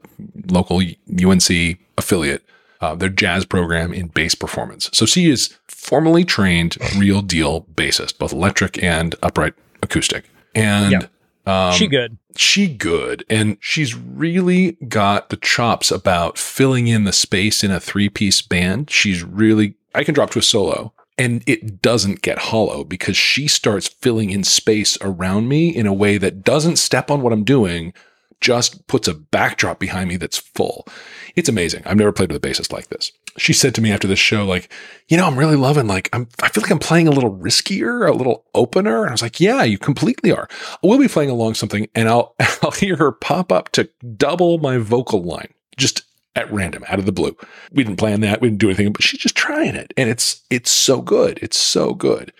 local 0.49 0.81
UNC 1.09 1.77
affiliate, 1.97 2.43
uh, 2.81 2.95
their 2.95 3.09
jazz 3.09 3.45
program 3.45 3.93
in 3.93 4.07
bass 4.07 4.35
performance. 4.35 4.89
So 4.93 5.05
she 5.05 5.29
is 5.29 5.57
formally 5.67 6.23
trained, 6.25 6.77
real 6.97 7.21
deal 7.21 7.65
bassist, 7.73 8.17
both 8.17 8.33
electric 8.33 8.81
and 8.83 9.15
upright 9.23 9.53
acoustic. 9.81 10.25
And 10.55 10.91
Yeah. 10.91 11.69
um, 11.69 11.73
she 11.73 11.87
good. 11.87 12.17
she 12.35 12.67
good. 12.67 13.25
And 13.29 13.57
she's 13.59 13.95
really 13.95 14.73
got 14.87 15.29
the 15.29 15.37
chops 15.37 15.91
about 15.91 16.37
filling 16.37 16.87
in 16.87 17.03
the 17.03 17.11
space 17.13 17.63
in 17.63 17.71
a 17.71 17.79
three-piece 17.79 18.41
band. 18.41 18.89
She's 18.89 19.23
really 19.23 19.75
i 19.93 20.03
can 20.03 20.13
drop 20.13 20.29
to 20.31 20.39
a 20.39 20.41
solo. 20.43 20.93
And 21.17 21.43
it 21.45 21.81
doesn't 21.81 22.21
get 22.21 22.37
hollow 22.39 22.83
because 22.83 23.17
she 23.17 23.47
starts 23.47 23.87
filling 23.87 24.29
in 24.31 24.43
space 24.43 24.97
around 25.01 25.47
me 25.49 25.69
in 25.69 25.85
a 25.85 25.93
way 25.93 26.17
that 26.17 26.43
doesn't 26.43 26.77
step 26.77 27.11
on 27.11 27.21
what 27.21 27.33
i'm 27.33 27.43
doing 27.43 27.93
just 28.39 28.87
puts 28.87 29.07
a 29.07 29.13
backdrop 29.13 29.77
behind 29.79 30.09
me 30.09 30.17
that's 30.17 30.37
full. 30.37 30.87
It's 31.35 31.47
amazing. 31.47 31.83
I've 31.85 31.97
never 31.97 32.11
played 32.11 32.31
with 32.31 32.43
a 32.43 32.47
bassist 32.47 32.71
like 32.71 32.87
this 32.87 33.11
she 33.37 33.53
said 33.53 33.73
to 33.73 33.81
me 33.81 33.91
after 33.91 34.07
this 34.07 34.19
show 34.19 34.45
like 34.45 34.71
you 35.07 35.17
know 35.17 35.25
i'm 35.25 35.37
really 35.37 35.55
loving 35.55 35.87
like 35.87 36.09
i'm 36.13 36.27
i 36.41 36.49
feel 36.49 36.61
like 36.61 36.71
i'm 36.71 36.79
playing 36.79 37.07
a 37.07 37.11
little 37.11 37.35
riskier 37.37 38.07
a 38.07 38.13
little 38.13 38.45
opener 38.53 39.01
and 39.01 39.09
i 39.09 39.13
was 39.13 39.21
like 39.21 39.39
yeah 39.39 39.63
you 39.63 39.77
completely 39.77 40.31
are 40.31 40.47
we'll 40.83 40.99
be 40.99 41.07
playing 41.07 41.29
along 41.29 41.53
something 41.53 41.87
and 41.95 42.09
I'll 42.09 42.35
I'll 42.61 42.71
hear 42.71 42.95
her 42.97 43.11
pop 43.11 43.51
up 43.51 43.69
to 43.69 43.89
double 44.17 44.57
my 44.57 44.77
vocal 44.77 45.23
line 45.23 45.53
just 45.77 46.03
at 46.35 46.51
random 46.51 46.83
out 46.87 46.99
of 46.99 47.05
the 47.05 47.11
blue. 47.11 47.35
We 47.71 47.83
didn't 47.83 47.99
plan 47.99 48.21
that. 48.21 48.41
We 48.41 48.49
didn't 48.49 48.59
do 48.59 48.67
anything, 48.67 48.91
but 48.93 49.03
she's 49.03 49.19
just 49.19 49.35
trying 49.35 49.75
it. 49.75 49.93
And 49.97 50.09
it's 50.09 50.41
it's 50.49 50.71
so 50.71 51.01
good. 51.01 51.39
It's 51.41 51.59
so 51.59 51.93
good. 51.93 52.31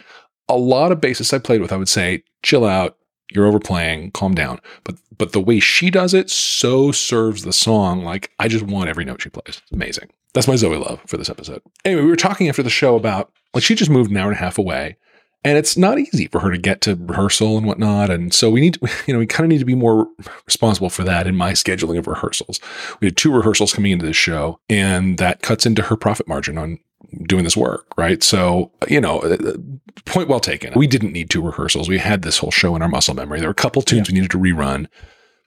A 0.48 0.58
lot 0.58 0.92
of 0.92 1.00
bassists 1.00 1.34
I 1.34 1.40
played 1.40 1.62
with, 1.62 1.72
I 1.72 1.78
would 1.78 1.90
say, 1.90 2.24
chill 2.44 2.66
out, 2.66 2.98
you're 3.32 3.48
overplaying, 3.48 4.12
calm 4.12 4.34
down. 4.34 4.60
But 4.84 4.96
but 5.18 5.34
the 5.34 5.42
way 5.42 5.60
she 5.60 5.90
does 5.90 6.14
it 6.14 6.30
so 6.30 6.92
serves 6.92 7.44
the 7.44 7.54
song. 7.54 8.04
Like 8.04 8.32
I 8.40 8.48
just 8.48 8.66
want 8.66 8.90
every 8.90 9.06
note 9.06 9.22
she 9.22 9.30
plays. 9.30 9.62
It's 9.62 9.72
amazing. 9.72 10.10
That's 10.34 10.48
my 10.48 10.56
Zoe 10.56 10.78
love 10.78 11.02
for 11.08 11.18
this 11.18 11.30
episode. 11.30 11.62
Anyway, 11.84 12.04
we 12.04 12.10
were 12.10 12.16
talking 12.16 12.48
after 12.48 12.64
the 12.64 12.70
show 12.70 12.96
about 12.96 13.32
like 13.54 13.64
she 13.64 13.76
just 13.76 13.92
moved 13.92 14.12
an 14.12 14.18
hour 14.18 14.30
and 14.30 14.38
a 14.38 14.40
half 14.40 14.58
away 14.58 14.98
And 15.44 15.58
it's 15.58 15.76
not 15.76 15.98
easy 15.98 16.28
for 16.28 16.40
her 16.40 16.52
to 16.52 16.58
get 16.58 16.82
to 16.82 16.96
rehearsal 16.96 17.58
and 17.58 17.66
whatnot. 17.66 18.12
And 18.12 18.34
so 18.34 18.50
we 18.50 18.62
need, 18.62 18.76
to, 18.76 18.90
you 19.08 19.14
know, 19.14 19.20
we 19.20 19.26
kind 19.26 19.46
of 19.46 19.50
need 19.50 19.60
to 19.60 19.66
be 19.66 19.76
more 19.76 20.08
responsible 20.46 20.90
for 20.90 21.04
that 21.04 21.28
in 21.28 21.36
my 21.36 21.54
scheduling 21.54 21.98
of 21.98 22.08
rehearsals. 22.08 22.60
We 23.00 23.08
had 23.08 23.18
two 23.18 23.34
rehearsals 23.34 23.74
coming 23.74 23.92
into 23.92 24.06
this 24.06 24.16
show, 24.16 24.60
and 24.70 25.18
that 25.18 25.42
cuts 25.42 25.66
into 25.66 25.82
her 25.84 25.98
profit 25.98 26.28
margin 26.28 26.58
on 26.58 26.80
doing 27.24 27.44
this 27.44 27.58
work, 27.58 27.88
right? 27.98 28.22
So, 28.22 28.72
you 28.88 29.02
know, 29.02 29.20
uh, 29.20 29.58
point 30.06 30.30
well 30.30 30.40
taken. 30.40 30.74
We 30.76 30.88
didn't 30.88 31.12
need 31.12 31.30
two 31.30 31.42
rehearsals. 31.42 31.90
We 31.90 31.98
had 31.98 32.22
this 32.22 32.38
whole 32.38 32.52
show 32.52 32.76
in 32.76 32.82
our 32.82 32.88
muscle 32.88 33.16
memory. 33.16 33.40
There 33.40 33.50
were 33.50 33.54
a 33.54 33.56
couple 33.56 33.82
tunes 33.82 34.08
yeah. 34.08 34.14
we 34.14 34.20
needed 34.20 34.32
to 34.32 34.38
rerun, 34.38 34.88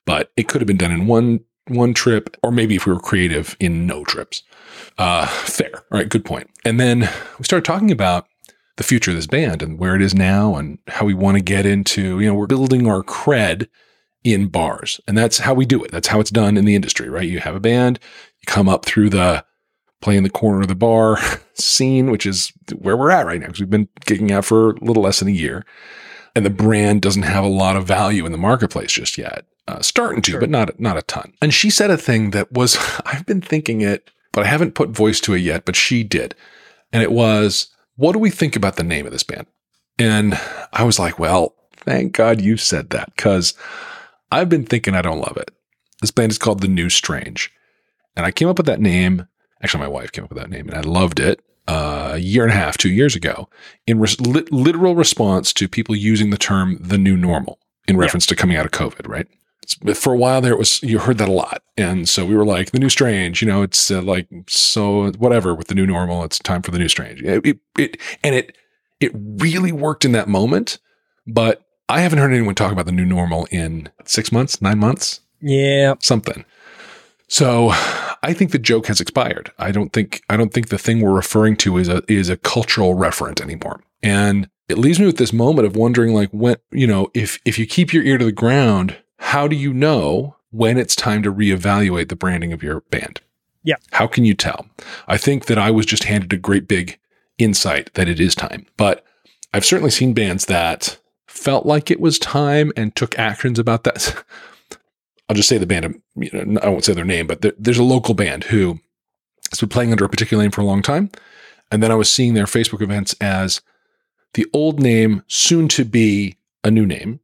but 0.04 0.32
it 0.36 0.48
could 0.48 0.60
have 0.60 0.66
been 0.66 0.76
done 0.76 0.92
in 0.92 1.06
one 1.06 1.40
one 1.68 1.94
trip, 1.94 2.36
or 2.42 2.52
maybe 2.52 2.76
if 2.76 2.84
we 2.84 2.92
were 2.92 3.00
creative 3.00 3.56
in 3.58 3.86
no 3.86 4.04
trips. 4.04 4.42
Uh, 4.98 5.26
fair. 5.26 5.74
All 5.74 5.98
right, 5.98 6.08
good 6.08 6.24
point. 6.24 6.50
And 6.64 6.78
then 6.78 7.00
we 7.38 7.44
started 7.44 7.64
talking 7.64 7.90
about 7.90 8.26
the 8.76 8.82
future 8.84 9.12
of 9.12 9.16
this 9.16 9.26
band 9.26 9.62
and 9.62 9.78
where 9.78 9.94
it 9.94 10.02
is 10.02 10.14
now 10.14 10.56
and 10.56 10.78
how 10.88 11.06
we 11.06 11.14
want 11.14 11.36
to 11.36 11.42
get 11.42 11.66
into, 11.66 12.18
you 12.20 12.26
know, 12.26 12.34
we're 12.34 12.46
building 12.46 12.88
our 12.88 13.02
cred 13.02 13.68
in 14.24 14.48
bars. 14.48 15.00
And 15.06 15.16
that's 15.16 15.38
how 15.38 15.54
we 15.54 15.66
do 15.66 15.84
it. 15.84 15.90
That's 15.90 16.08
how 16.08 16.18
it's 16.18 16.30
done 16.30 16.56
in 16.56 16.64
the 16.64 16.74
industry, 16.74 17.08
right? 17.08 17.28
You 17.28 17.40
have 17.40 17.54
a 17.54 17.60
band, 17.60 18.00
you 18.40 18.46
come 18.46 18.68
up 18.68 18.84
through 18.84 19.10
the 19.10 19.44
play 20.00 20.16
in 20.16 20.22
the 20.22 20.30
corner 20.30 20.60
of 20.60 20.68
the 20.68 20.74
bar 20.74 21.18
scene, 21.54 22.10
which 22.10 22.26
is 22.26 22.52
where 22.76 22.96
we're 22.96 23.10
at 23.10 23.26
right 23.26 23.40
now 23.40 23.46
because 23.46 23.60
we've 23.60 23.70
been 23.70 23.88
gigging 24.06 24.30
out 24.30 24.44
for 24.44 24.70
a 24.70 24.84
little 24.84 25.02
less 25.02 25.20
than 25.20 25.28
a 25.28 25.32
year. 25.32 25.64
And 26.36 26.44
the 26.44 26.50
brand 26.50 27.00
doesn't 27.00 27.22
have 27.22 27.44
a 27.44 27.48
lot 27.48 27.76
of 27.76 27.86
value 27.86 28.26
in 28.26 28.32
the 28.32 28.38
marketplace 28.38 28.92
just 28.92 29.16
yet. 29.16 29.46
Uh, 29.66 29.80
starting 29.80 30.20
to, 30.20 30.32
sure. 30.32 30.40
but 30.40 30.50
not 30.50 30.78
not 30.78 30.98
a 30.98 31.02
ton. 31.02 31.32
And 31.40 31.54
she 31.54 31.70
said 31.70 31.90
a 31.90 31.96
thing 31.96 32.32
that 32.32 32.52
was 32.52 32.76
I've 33.06 33.24
been 33.24 33.40
thinking 33.40 33.80
it, 33.80 34.10
but 34.34 34.44
I 34.44 34.48
haven't 34.48 34.74
put 34.74 34.90
voice 34.90 35.20
to 35.20 35.32
it 35.32 35.38
yet. 35.38 35.64
But 35.64 35.76
she 35.76 36.04
did, 36.04 36.34
and 36.92 37.02
it 37.02 37.12
was, 37.12 37.68
"What 37.96 38.12
do 38.12 38.18
we 38.18 38.30
think 38.30 38.56
about 38.56 38.76
the 38.76 38.84
name 38.84 39.06
of 39.06 39.12
this 39.12 39.24
band?" 39.24 39.46
And 39.98 40.38
I 40.72 40.82
was 40.84 40.98
like, 40.98 41.18
"Well, 41.18 41.54
thank 41.76 42.12
God 42.12 42.42
you 42.42 42.58
said 42.58 42.90
that, 42.90 43.14
because 43.16 43.54
I've 44.30 44.50
been 44.50 44.66
thinking 44.66 44.94
I 44.94 45.02
don't 45.02 45.20
love 45.20 45.38
it." 45.38 45.50
This 46.02 46.10
band 46.10 46.32
is 46.32 46.38
called 46.38 46.60
The 46.60 46.68
New 46.68 46.90
Strange, 46.90 47.50
and 48.14 48.26
I 48.26 48.30
came 48.30 48.48
up 48.48 48.58
with 48.58 48.66
that 48.66 48.80
name 48.80 49.26
Actually, 49.64 49.80
my 49.80 49.88
wife 49.88 50.12
came 50.12 50.24
up 50.24 50.30
with 50.30 50.38
that 50.38 50.50
name 50.50 50.68
and 50.68 50.76
I 50.76 50.82
loved 50.82 51.18
it 51.18 51.40
uh, 51.66 52.10
a 52.14 52.18
year 52.18 52.42
and 52.42 52.52
a 52.52 52.56
half, 52.56 52.76
two 52.76 52.90
years 52.90 53.16
ago, 53.16 53.48
in 53.86 53.98
res- 53.98 54.20
li- 54.20 54.44
literal 54.50 54.94
response 54.94 55.54
to 55.54 55.68
people 55.68 55.96
using 55.96 56.28
the 56.28 56.36
term 56.36 56.76
the 56.78 56.98
new 56.98 57.16
normal 57.16 57.58
in 57.88 57.96
reference 57.96 58.26
yeah. 58.26 58.28
to 58.28 58.36
coming 58.36 58.58
out 58.58 58.66
of 58.66 58.72
COVID, 58.72 59.08
right? 59.08 59.26
For 59.94 60.12
a 60.12 60.16
while 60.16 60.40
there, 60.40 60.52
it 60.52 60.58
was, 60.58 60.82
you 60.82 60.98
heard 60.98 61.18
that 61.18 61.28
a 61.28 61.32
lot. 61.32 61.62
And 61.76 62.08
so 62.08 62.24
we 62.24 62.36
were 62.36 62.44
like, 62.44 62.70
the 62.70 62.78
new 62.78 62.88
strange, 62.88 63.42
you 63.42 63.48
know, 63.48 63.62
it's 63.62 63.90
uh, 63.90 64.02
like, 64.02 64.28
so 64.48 65.10
whatever 65.12 65.54
with 65.54 65.68
the 65.68 65.74
new 65.74 65.86
normal, 65.86 66.24
it's 66.24 66.38
time 66.38 66.62
for 66.62 66.70
the 66.70 66.78
new 66.78 66.88
strange. 66.88 67.22
It, 67.22 67.44
it, 67.46 67.58
it, 67.78 68.00
and 68.22 68.34
it, 68.34 68.56
it 69.00 69.12
really 69.14 69.72
worked 69.72 70.04
in 70.04 70.12
that 70.12 70.28
moment. 70.28 70.78
But 71.26 71.62
I 71.88 72.00
haven't 72.00 72.18
heard 72.18 72.32
anyone 72.32 72.54
talk 72.54 72.72
about 72.72 72.86
the 72.86 72.92
new 72.92 73.04
normal 73.04 73.46
in 73.50 73.90
six 74.04 74.32
months, 74.32 74.60
nine 74.60 74.78
months. 74.78 75.20
Yeah. 75.40 75.94
Something. 76.00 76.44
So 77.28 77.70
I 78.22 78.32
think 78.34 78.52
the 78.52 78.58
joke 78.58 78.86
has 78.86 79.00
expired. 79.00 79.50
I 79.58 79.70
don't 79.70 79.92
think 79.92 80.22
I 80.28 80.36
don't 80.36 80.52
think 80.52 80.68
the 80.68 80.78
thing 80.78 81.00
we're 81.00 81.14
referring 81.14 81.56
to 81.58 81.78
is 81.78 81.88
a 81.88 82.02
is 82.08 82.28
a 82.28 82.36
cultural 82.36 82.94
referent 82.94 83.40
anymore. 83.40 83.82
And 84.02 84.48
it 84.68 84.78
leaves 84.78 85.00
me 85.00 85.06
with 85.06 85.16
this 85.16 85.32
moment 85.32 85.66
of 85.66 85.76
wondering 85.76 86.14
like 86.14 86.30
when, 86.30 86.56
you 86.70 86.86
know, 86.86 87.10
if 87.14 87.38
if 87.44 87.58
you 87.58 87.66
keep 87.66 87.92
your 87.92 88.02
ear 88.02 88.18
to 88.18 88.24
the 88.24 88.32
ground, 88.32 88.96
how 89.24 89.48
do 89.48 89.56
you 89.56 89.72
know 89.72 90.36
when 90.50 90.76
it's 90.76 90.94
time 90.94 91.22
to 91.22 91.32
reevaluate 91.32 92.10
the 92.10 92.14
branding 92.14 92.52
of 92.52 92.62
your 92.62 92.82
band? 92.90 93.22
Yeah. 93.62 93.76
How 93.90 94.06
can 94.06 94.26
you 94.26 94.34
tell? 94.34 94.66
I 95.08 95.16
think 95.16 95.46
that 95.46 95.58
I 95.58 95.70
was 95.70 95.86
just 95.86 96.04
handed 96.04 96.32
a 96.34 96.36
great 96.36 96.68
big 96.68 96.98
insight 97.38 97.92
that 97.94 98.06
it 98.06 98.20
is 98.20 98.34
time. 98.34 98.66
But 98.76 99.02
I've 99.54 99.64
certainly 99.64 99.90
seen 99.90 100.12
bands 100.12 100.44
that 100.46 100.98
felt 101.26 101.64
like 101.64 101.90
it 101.90 102.00
was 102.00 102.18
time 102.18 102.70
and 102.76 102.94
took 102.94 103.18
actions 103.18 103.58
about 103.58 103.84
that. 103.84 104.22
I'll 105.28 105.36
just 105.36 105.48
say 105.48 105.56
the 105.56 105.66
band. 105.66 106.02
You 106.16 106.30
know, 106.44 106.60
I 106.60 106.68
won't 106.68 106.84
say 106.84 106.92
their 106.92 107.04
name, 107.04 107.26
but 107.26 107.40
there, 107.40 107.54
there's 107.58 107.78
a 107.78 107.82
local 107.82 108.12
band 108.12 108.44
who 108.44 108.78
has 109.50 109.58
been 109.58 109.70
playing 109.70 109.90
under 109.90 110.04
a 110.04 110.10
particular 110.10 110.44
name 110.44 110.50
for 110.50 110.60
a 110.60 110.66
long 110.66 110.82
time, 110.82 111.10
and 111.72 111.82
then 111.82 111.90
I 111.90 111.94
was 111.94 112.12
seeing 112.12 112.34
their 112.34 112.44
Facebook 112.44 112.82
events 112.82 113.14
as 113.22 113.62
the 114.34 114.46
old 114.52 114.80
name, 114.80 115.22
soon 115.28 115.66
to 115.68 115.84
be 115.86 116.36
a 116.62 116.70
new 116.70 116.84
name. 116.84 117.20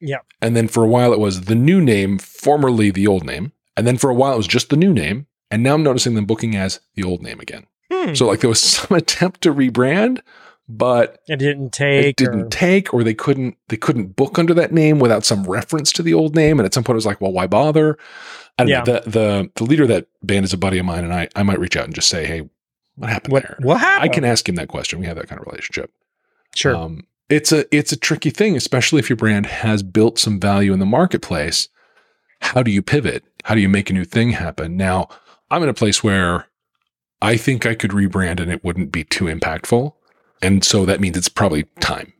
Yeah. 0.00 0.18
And 0.40 0.56
then 0.56 0.68
for 0.68 0.84
a 0.84 0.88
while 0.88 1.12
it 1.12 1.18
was 1.18 1.42
the 1.42 1.54
new 1.54 1.80
name, 1.80 2.18
formerly 2.18 2.90
the 2.90 3.06
old 3.06 3.24
name, 3.24 3.52
and 3.76 3.86
then 3.86 3.98
for 3.98 4.10
a 4.10 4.14
while 4.14 4.34
it 4.34 4.38
was 4.38 4.46
just 4.46 4.70
the 4.70 4.76
new 4.76 4.92
name, 4.92 5.26
and 5.50 5.62
now 5.62 5.74
I'm 5.74 5.82
noticing 5.82 6.14
them 6.14 6.26
booking 6.26 6.56
as 6.56 6.80
the 6.94 7.04
old 7.04 7.22
name 7.22 7.40
again. 7.40 7.66
Hmm. 7.92 8.14
So 8.14 8.26
like 8.26 8.40
there 8.40 8.50
was 8.50 8.62
some 8.62 8.96
attempt 8.96 9.42
to 9.42 9.54
rebrand, 9.54 10.20
but 10.68 11.20
it 11.28 11.38
didn't 11.38 11.70
take. 11.70 12.04
It 12.04 12.16
didn't 12.16 12.40
or... 12.40 12.48
take, 12.48 12.92
or 12.92 13.02
they 13.02 13.14
couldn't 13.14 13.56
they 13.68 13.76
couldn't 13.76 14.16
book 14.16 14.38
under 14.38 14.54
that 14.54 14.72
name 14.72 14.98
without 14.98 15.24
some 15.24 15.44
reference 15.44 15.92
to 15.92 16.02
the 16.02 16.14
old 16.14 16.34
name. 16.34 16.58
And 16.58 16.66
at 16.66 16.74
some 16.74 16.84
point, 16.84 16.94
it 16.94 16.96
was 16.96 17.06
like, 17.06 17.20
well, 17.20 17.32
why 17.32 17.46
bother? 17.46 17.98
And 18.58 18.68
yeah. 18.68 18.82
the 18.82 19.02
the 19.06 19.50
the 19.54 19.64
leader 19.64 19.84
of 19.84 19.88
that 19.88 20.08
band 20.22 20.44
is 20.44 20.52
a 20.52 20.58
buddy 20.58 20.78
of 20.78 20.84
mine, 20.84 21.04
and 21.04 21.14
I 21.14 21.28
I 21.34 21.42
might 21.42 21.58
reach 21.58 21.76
out 21.76 21.84
and 21.84 21.94
just 21.94 22.08
say, 22.08 22.26
hey, 22.26 22.48
what 22.96 23.10
happened 23.10 23.32
what, 23.32 23.42
there? 23.44 23.56
What 23.60 23.80
happened? 23.80 24.10
I 24.10 24.14
can 24.14 24.24
ask 24.24 24.48
him 24.48 24.56
that 24.56 24.68
question. 24.68 24.98
We 24.98 25.06
have 25.06 25.16
that 25.16 25.28
kind 25.28 25.40
of 25.40 25.46
relationship. 25.46 25.90
Sure. 26.54 26.76
Um, 26.76 27.06
it's 27.28 27.52
a 27.52 27.64
it's 27.74 27.92
a 27.92 27.96
tricky 27.96 28.30
thing, 28.30 28.56
especially 28.56 28.98
if 28.98 29.08
your 29.08 29.16
brand 29.16 29.46
has 29.46 29.82
built 29.82 30.18
some 30.18 30.40
value 30.40 30.72
in 30.72 30.78
the 30.78 30.86
marketplace. 30.86 31.68
How 32.40 32.62
do 32.62 32.70
you 32.70 32.82
pivot? 32.82 33.24
How 33.44 33.54
do 33.54 33.60
you 33.60 33.68
make 33.68 33.90
a 33.90 33.92
new 33.92 34.04
thing 34.04 34.30
happen? 34.30 34.76
Now, 34.76 35.08
I'm 35.50 35.62
in 35.62 35.68
a 35.68 35.74
place 35.74 36.04
where 36.04 36.46
I 37.20 37.36
think 37.36 37.66
I 37.66 37.74
could 37.74 37.90
rebrand 37.90 38.40
and 38.40 38.50
it 38.50 38.64
wouldn't 38.64 38.92
be 38.92 39.04
too 39.04 39.24
impactful. 39.24 39.92
And 40.40 40.64
so 40.64 40.84
that 40.84 41.00
means 41.00 41.16
it's 41.16 41.28
probably 41.28 41.64
time. 41.80 42.12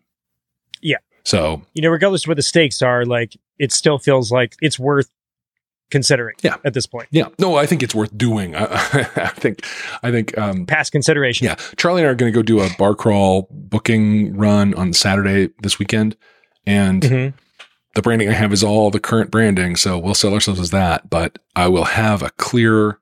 Yeah. 0.82 0.96
So, 1.24 1.62
you 1.74 1.82
know, 1.82 1.90
regardless 1.90 2.24
of 2.24 2.28
what 2.28 2.36
the 2.36 2.42
stakes 2.42 2.82
are, 2.82 3.04
like 3.04 3.36
it 3.58 3.72
still 3.72 3.98
feels 3.98 4.32
like 4.32 4.56
it's 4.60 4.78
worth 4.78 5.08
considering 5.90 6.36
yeah. 6.42 6.56
at 6.64 6.74
this 6.74 6.86
point. 6.86 7.08
Yeah. 7.10 7.28
No, 7.38 7.56
I 7.56 7.66
think 7.66 7.82
it's 7.82 7.94
worth 7.94 8.16
doing. 8.16 8.54
I, 8.56 8.64
I 8.64 9.28
think, 9.28 9.64
I 10.02 10.10
think, 10.10 10.36
um, 10.36 10.66
past 10.66 10.92
consideration. 10.92 11.46
Yeah. 11.46 11.56
Charlie 11.76 12.02
and 12.02 12.08
I 12.08 12.12
are 12.12 12.14
going 12.14 12.32
to 12.32 12.36
go 12.36 12.42
do 12.42 12.60
a 12.60 12.68
bar 12.78 12.94
crawl 12.94 13.48
booking 13.50 14.36
run 14.36 14.74
on 14.74 14.92
Saturday 14.92 15.50
this 15.62 15.78
weekend. 15.78 16.16
And 16.66 17.02
mm-hmm. 17.02 17.36
the 17.94 18.02
branding 18.02 18.28
I 18.28 18.32
have 18.32 18.52
is 18.52 18.62
all 18.62 18.90
the 18.90 19.00
current 19.00 19.30
branding. 19.30 19.76
So 19.76 19.98
we'll 19.98 20.14
sell 20.14 20.34
ourselves 20.34 20.60
as 20.60 20.70
that, 20.70 21.08
but 21.10 21.38
I 21.56 21.68
will 21.68 21.84
have 21.84 22.22
a 22.22 22.30
clear 22.30 22.98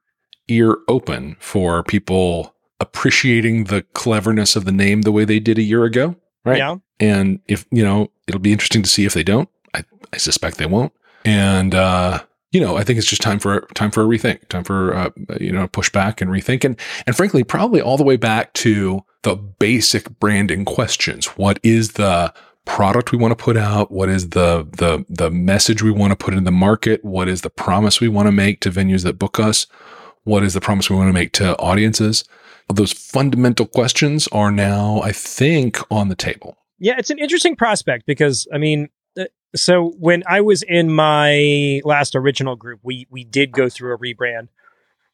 ear 0.49 0.77
open 0.89 1.37
for 1.41 1.83
people 1.83 2.55
appreciating 2.79 3.65
the 3.65 3.83
cleverness 3.95 4.55
of 4.55 4.65
the 4.65 4.73
name 4.73 5.03
the 5.03 5.13
way 5.13 5.25
they 5.25 5.41
did 5.41 5.59
a 5.59 5.63
year 5.63 5.85
ago. 5.85 6.15
Right. 6.45 6.59
Yeah. 6.59 6.77
And 7.01 7.41
if, 7.49 7.67
you 7.71 7.83
know, 7.83 8.11
it'll 8.29 8.41
be 8.41 8.53
interesting 8.53 8.83
to 8.83 8.89
see 8.89 9.05
if 9.05 9.15
they 9.15 9.25
don't. 9.25 9.49
I, 9.75 9.85
I 10.13 10.19
suspect 10.19 10.59
they 10.59 10.67
won't. 10.67 10.93
And, 11.25 11.75
uh, 11.75 12.23
you 12.57 12.63
know, 12.63 12.79
I 12.79 12.85
think 12.85 12.99
it's 12.99 13.07
just 13.07 13.21
time 13.21 13.39
for 13.39 13.69
time 13.75 13.91
for 13.91 14.03
a 14.03 14.07
rethink, 14.07 14.49
time 14.49 14.65
for 14.65 14.95
uh, 14.95 15.11
you 15.39 15.53
know 15.53 15.69
push 15.69 15.91
back 15.91 16.23
and 16.23 16.31
rethink, 16.31 16.65
and 16.65 16.81
and 17.07 17.15
frankly, 17.15 17.45
probably 17.45 17.83
all 17.83 17.99
the 17.99 18.03
way 18.03 18.17
back 18.17 18.55
to 18.55 19.05
the 19.25 19.37
basic 19.37 20.19
branding 20.19 20.65
questions. 20.65 21.27
What 21.37 21.61
is 21.63 21.93
the 21.93 22.33
product 22.65 23.13
we 23.13 23.19
want 23.19 23.37
to 23.37 23.45
put 23.45 23.59
out? 23.59 23.93
What 23.93 24.09
is 24.09 24.31
the 24.31 24.67
the 24.73 25.05
the 25.11 25.31
message 25.31 25.83
we 25.83 25.91
want 25.91 26.13
to 26.13 26.17
put 26.17 26.33
in 26.33 26.45
the 26.45 26.51
market? 26.51 27.05
What 27.05 27.29
is 27.29 27.43
the 27.43 27.51
promise 27.51 28.01
we 28.01 28.09
want 28.09 28.27
to 28.27 28.33
make 28.33 28.61
to 28.61 28.71
venues 28.71 29.03
that 29.03 29.19
book 29.19 29.39
us? 29.39 29.67
What 30.25 30.43
is 30.43 30.55
the 30.55 30.63
promise 30.63 30.89
we 30.89 30.97
want 30.97 31.11
to 31.11 31.13
make 31.13 31.33
to 31.33 31.59
audiences? 31.59 32.25
those 32.69 32.93
fundamental 32.93 33.65
questions 33.65 34.27
are 34.33 34.51
now, 34.51 35.01
I 35.01 35.13
think, 35.13 35.79
on 35.89 36.09
the 36.09 36.17
table. 36.17 36.57
Yeah, 36.81 36.97
it's 36.99 37.11
an 37.11 37.19
interesting 37.21 37.55
prospect 37.55 38.07
because, 38.07 38.49
I 38.53 38.59
mean, 38.59 38.89
so 39.57 39.95
when 39.99 40.23
I 40.27 40.41
was 40.41 40.63
in 40.63 40.91
my 40.91 41.81
last 41.85 42.15
original 42.15 42.57
group, 42.57 42.81
we 42.83 43.07
we 43.11 43.25
did 43.25 43.53
go 43.53 43.69
through 43.69 43.95
a 43.95 43.99
rebrand 43.99 44.49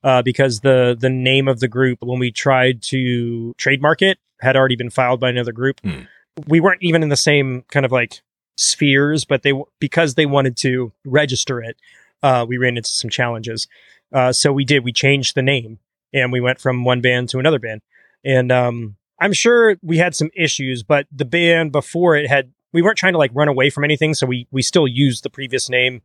uh, 0.04 0.22
because 0.22 0.60
the 0.60 0.96
the 0.98 1.10
name 1.10 1.48
of 1.48 1.60
the 1.60 1.68
group 1.68 1.98
when 2.02 2.18
we 2.18 2.30
tried 2.30 2.82
to 2.82 3.54
trademark 3.56 4.02
it 4.02 4.18
had 4.40 4.56
already 4.56 4.76
been 4.76 4.90
filed 4.90 5.20
by 5.20 5.30
another 5.30 5.52
group. 5.52 5.80
Hmm. 5.80 6.02
We 6.46 6.60
weren't 6.60 6.82
even 6.82 7.02
in 7.02 7.08
the 7.08 7.16
same 7.16 7.62
kind 7.70 7.86
of 7.86 7.92
like 7.92 8.22
spheres, 8.56 9.24
but 9.24 9.42
they 9.42 9.52
because 9.78 10.14
they 10.14 10.26
wanted 10.26 10.56
to 10.58 10.92
register 11.04 11.62
it, 11.62 11.76
uh, 12.22 12.44
we 12.48 12.58
ran 12.58 12.76
into 12.76 12.90
some 12.90 13.10
challenges. 13.10 13.66
Uh, 14.12 14.32
so 14.32 14.52
we 14.52 14.64
did 14.64 14.84
we 14.84 14.92
changed 14.92 15.34
the 15.34 15.42
name 15.42 15.78
and 16.12 16.32
we 16.32 16.40
went 16.40 16.60
from 16.60 16.84
one 16.84 17.00
band 17.00 17.28
to 17.30 17.38
another 17.38 17.58
band. 17.58 17.80
And 18.24 18.52
um, 18.52 18.96
I'm 19.18 19.32
sure 19.32 19.76
we 19.82 19.98
had 19.98 20.14
some 20.14 20.30
issues, 20.34 20.82
but 20.82 21.06
the 21.10 21.24
band 21.24 21.72
before 21.72 22.16
it 22.16 22.28
had 22.28 22.52
we 22.72 22.82
weren't 22.82 22.98
trying 22.98 23.12
to 23.12 23.18
like 23.18 23.30
run 23.34 23.48
away 23.48 23.70
from 23.70 23.84
anything, 23.84 24.14
so 24.14 24.26
we 24.26 24.46
we 24.50 24.62
still 24.62 24.86
used 24.86 25.22
the 25.22 25.30
previous 25.30 25.68
name 25.68 26.02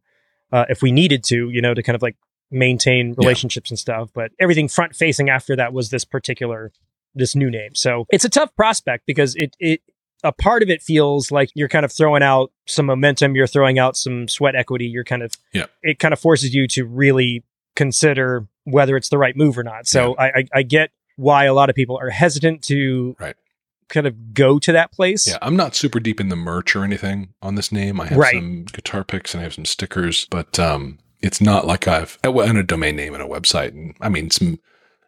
uh, 0.51 0.65
if 0.69 0.81
we 0.81 0.91
needed 0.91 1.23
to, 1.25 1.49
you 1.49 1.61
know, 1.61 1.73
to 1.73 1.83
kind 1.83 1.95
of 1.95 2.01
like 2.01 2.15
maintain 2.49 3.13
relationships 3.17 3.69
yeah. 3.69 3.73
and 3.73 3.79
stuff. 3.79 4.09
But 4.13 4.31
everything 4.39 4.67
front 4.67 4.95
facing 4.95 5.29
after 5.29 5.55
that 5.55 5.73
was 5.73 5.89
this 5.89 6.05
particular 6.05 6.71
this 7.15 7.35
new 7.35 7.49
name. 7.49 7.75
So 7.75 8.05
it's 8.09 8.25
a 8.25 8.29
tough 8.29 8.55
prospect 8.55 9.05
because 9.05 9.35
it 9.35 9.55
it 9.59 9.81
a 10.23 10.31
part 10.31 10.63
of 10.63 10.69
it 10.69 10.81
feels 10.81 11.31
like 11.31 11.49
you're 11.53 11.67
kind 11.67 11.85
of 11.85 11.91
throwing 11.91 12.23
out 12.23 12.51
some 12.65 12.87
momentum, 12.87 13.35
you're 13.35 13.47
throwing 13.47 13.79
out 13.79 13.95
some 13.95 14.27
sweat 14.27 14.55
equity, 14.55 14.87
you're 14.87 15.03
kind 15.03 15.23
of 15.23 15.33
yeah. 15.53 15.65
it 15.83 15.99
kind 15.99 16.13
of 16.13 16.19
forces 16.19 16.53
you 16.53 16.67
to 16.69 16.85
really 16.85 17.43
consider 17.75 18.47
whether 18.63 18.97
it's 18.97 19.09
the 19.09 19.17
right 19.17 19.35
move 19.35 19.57
or 19.57 19.63
not. 19.63 19.87
So 19.87 20.15
yeah. 20.17 20.23
I, 20.23 20.27
I, 20.27 20.45
I, 20.55 20.63
get 20.63 20.89
why 21.15 21.45
a 21.45 21.53
lot 21.53 21.69
of 21.69 21.75
people 21.75 21.97
are 21.97 22.09
hesitant 22.09 22.63
to 22.63 23.15
right. 23.19 23.35
Kind 23.89 24.07
of 24.07 24.33
go 24.33 24.59
to 24.59 24.71
that 24.71 24.91
place. 24.91 25.27
Yeah, 25.27 25.37
I'm 25.41 25.55
not 25.55 25.75
super 25.75 25.99
deep 25.99 26.19
in 26.19 26.29
the 26.29 26.35
merch 26.35 26.75
or 26.75 26.83
anything 26.83 27.33
on 27.41 27.55
this 27.55 27.71
name. 27.71 27.99
I 28.01 28.07
have 28.07 28.17
Right. 28.17 28.35
some 28.35 28.65
guitar 28.65 29.03
picks 29.03 29.33
and 29.33 29.41
I 29.41 29.43
have 29.43 29.53
some 29.53 29.65
stickers, 29.65 30.25
but 30.29 30.59
um, 30.59 30.99
it's 31.21 31.41
not 31.41 31.65
like 31.65 31.87
I've 31.87 32.17
and 32.23 32.57
a 32.57 32.63
domain 32.63 32.95
name 32.95 33.13
and 33.13 33.23
a 33.23 33.27
website, 33.27 33.69
and 33.69 33.95
I 34.01 34.09
mean 34.09 34.29
some 34.29 34.59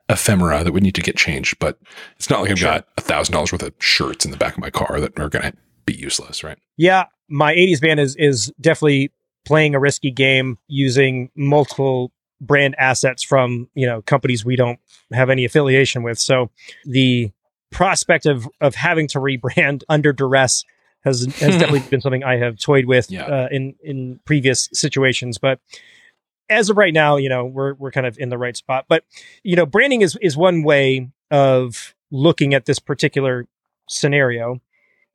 ephemera 0.10 0.63
that 0.63 0.72
would 0.72 0.84
need 0.84 0.96
to 0.96 1.02
get 1.02 1.15
changed. 1.18 1.60
But 1.60 1.78
it's 2.15 2.30
not 2.30 2.42
like 2.42 2.52
I've 2.52 2.60
Sure. 2.60 2.72
got 2.72 2.88
a 2.98 3.02
thousand 3.02 3.34
dollars 3.34 3.52
worth 3.52 3.63
of 3.63 3.74
shirts 3.80 4.26
in 4.26 4.32
the 4.32 4.38
back 4.38 4.54
of 4.54 4.60
my 4.60 4.70
car 4.70 5.00
that 5.00 5.20
are 5.20 5.30
going 5.30 5.52
to 5.52 5.54
be 5.86 5.94
useless, 5.94 6.44
right? 6.44 6.58
Yeah, 6.78 7.06
my 7.30 7.54
80s 7.54 7.80
band 7.82 8.00
is 8.00 8.15
is 8.15 8.52
definitely 8.60 9.12
playing 9.46 9.76
a 9.76 9.80
risky 9.80 10.12
game 10.12 10.58
using 10.68 11.30
multiple 11.36 12.12
brand 12.42 12.76
assets 12.80 13.22
from, 13.24 13.70
you 13.76 13.86
know, 13.86 14.02
companies 14.04 14.46
we 14.46 14.56
don't 14.56 14.80
have 15.13 15.30
any 15.30 15.44
affiliation 15.46 16.04
with. 16.04 16.18
So 16.18 16.50
the 16.86 17.32
prospect 17.72 18.26
of 18.26 18.48
of 18.62 18.76
having 18.76 19.08
to 19.10 19.20
rebrand 19.20 19.84
under 19.90 20.12
duress 20.14 20.64
has 21.04 21.22
has 21.22 21.36
definitely 21.58 21.80
been 21.90 22.02
something 22.02 22.24
I 22.24 22.38
have 22.38 22.60
toyed 22.60 22.86
with 22.86 23.10
Yeah. 23.12 23.26
uh, 23.26 23.48
in 23.52 23.76
in 23.84 24.20
previous 24.26 24.70
situations, 24.74 25.38
but 25.38 25.60
as 26.50 26.70
of 26.70 26.78
right 26.78 26.94
now, 26.94 27.18
you 27.18 27.30
know, 27.30 27.46
we're 27.46 27.74
we're 27.76 27.92
kind 27.92 28.08
of 28.08 28.18
in 28.18 28.30
the 28.30 28.38
right 28.38 28.58
spot. 28.58 28.86
But 28.90 29.04
you 29.44 29.56
know, 29.56 29.66
branding 29.66 30.02
is 30.02 30.18
is 30.22 30.36
one 30.36 30.64
way 30.64 31.10
of 31.32 31.94
looking 32.12 32.54
at 32.56 32.66
this 32.66 32.80
particular 32.80 33.46
scenario 33.88 34.60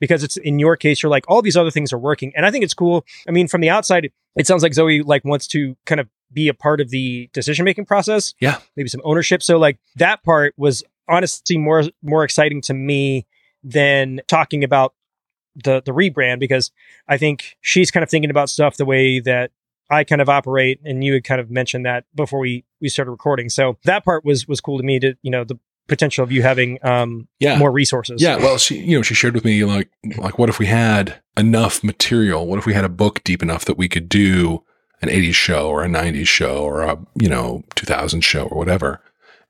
because 0.01 0.23
it's 0.23 0.37
in 0.37 0.59
your 0.59 0.77
case 0.77 1.03
you're 1.03 1.11
like 1.11 1.25
all 1.29 1.43
these 1.43 1.57
other 1.57 1.71
things 1.71 1.93
are 1.93 1.99
working 1.99 2.33
and 2.37 2.45
i 2.45 2.51
think 2.51 2.65
it's 2.65 2.75
cool 2.75 3.05
i 3.29 3.31
mean 3.31 3.47
from 3.49 3.61
the 3.61 3.71
outside 3.71 4.11
it 4.37 4.47
sounds 4.47 4.63
like 4.63 4.75
zoe 4.75 5.01
like 5.03 5.25
wants 5.25 5.47
to 5.47 5.77
kind 5.87 6.01
of 6.01 6.09
be 6.33 6.49
a 6.49 6.55
part 6.55 6.81
of 6.81 6.91
the 6.91 7.29
decision 7.33 7.65
making 7.65 7.85
process 7.85 8.35
Yeah. 8.41 8.59
maybe 8.77 8.89
some 8.89 9.01
ownership 9.05 9.43
so 9.43 9.59
like 9.59 9.79
that 9.97 10.23
part 10.25 10.55
was 10.57 10.83
honestly 11.09 11.57
more 11.59 11.85
more 12.03 12.25
exciting 12.25 12.61
to 12.63 12.75
me 12.75 13.27
than 13.63 14.21
talking 14.29 14.63
about 14.65 14.95
the 15.65 15.81
the 15.85 15.93
rebrand 15.93 16.41
because 16.41 16.71
i 17.09 17.17
think 17.17 17.57
she's 17.61 17.91
kind 17.91 18.03
of 18.03 18.11
thinking 18.11 18.31
about 18.31 18.51
stuff 18.51 18.77
the 18.77 18.85
way 18.85 19.21
that 19.21 19.51
i 19.91 20.03
kind 20.05 20.21
of 20.21 20.29
operate 20.29 20.81
and 20.85 21.05
you 21.05 21.13
had 21.15 21.25
kind 21.25 21.41
of 21.41 21.51
mentioned 21.51 21.87
that 21.87 22.05
before 22.15 22.41
we 22.41 22.65
we 22.81 22.89
started 22.89 23.11
recording 23.11 23.49
so 23.49 23.77
that 23.85 24.05
part 24.05 24.25
was 24.25 24.49
was 24.49 24.61
cool 24.61 24.79
to 24.79 24.85
me 24.85 24.99
to 24.99 25.15
you 25.23 25.31
know 25.31 25.45
the 25.45 25.59
potential 25.87 26.25
of 26.25 26.33
you 26.33 26.43
having 26.43 26.79
um 26.83 27.29
Yeah. 27.39 27.59
more 27.59 27.71
resources 27.71 28.23
Yeah, 28.23 28.37
well, 28.37 28.57
she 28.57 28.79
you 28.79 28.97
know 28.97 29.03
she 29.03 29.13
shared 29.15 29.35
with 29.35 29.45
me 29.45 29.65
like 29.65 29.91
like 30.17 30.39
what 30.39 30.49
if 30.49 30.59
we 30.59 30.65
had 30.65 31.21
enough 31.37 31.85
material? 31.85 32.47
What 32.47 32.59
if 32.59 32.65
we 32.65 32.73
had 32.73 32.87
a 32.87 32.89
book 32.89 33.23
deep 33.23 33.43
enough 33.43 33.67
that 33.67 33.77
we 33.77 33.87
could 33.87 34.09
do 34.09 34.65
an 35.03 35.11
'80s 35.11 35.35
show 35.35 35.69
or 35.69 35.85
a 35.85 35.89
'90s 35.89 36.27
show 36.27 36.65
or 36.65 36.85
a 36.85 36.97
you 37.21 37.29
know 37.29 37.63
2000 37.75 38.23
show 38.23 38.45
or 38.47 38.57
whatever? 38.57 39.03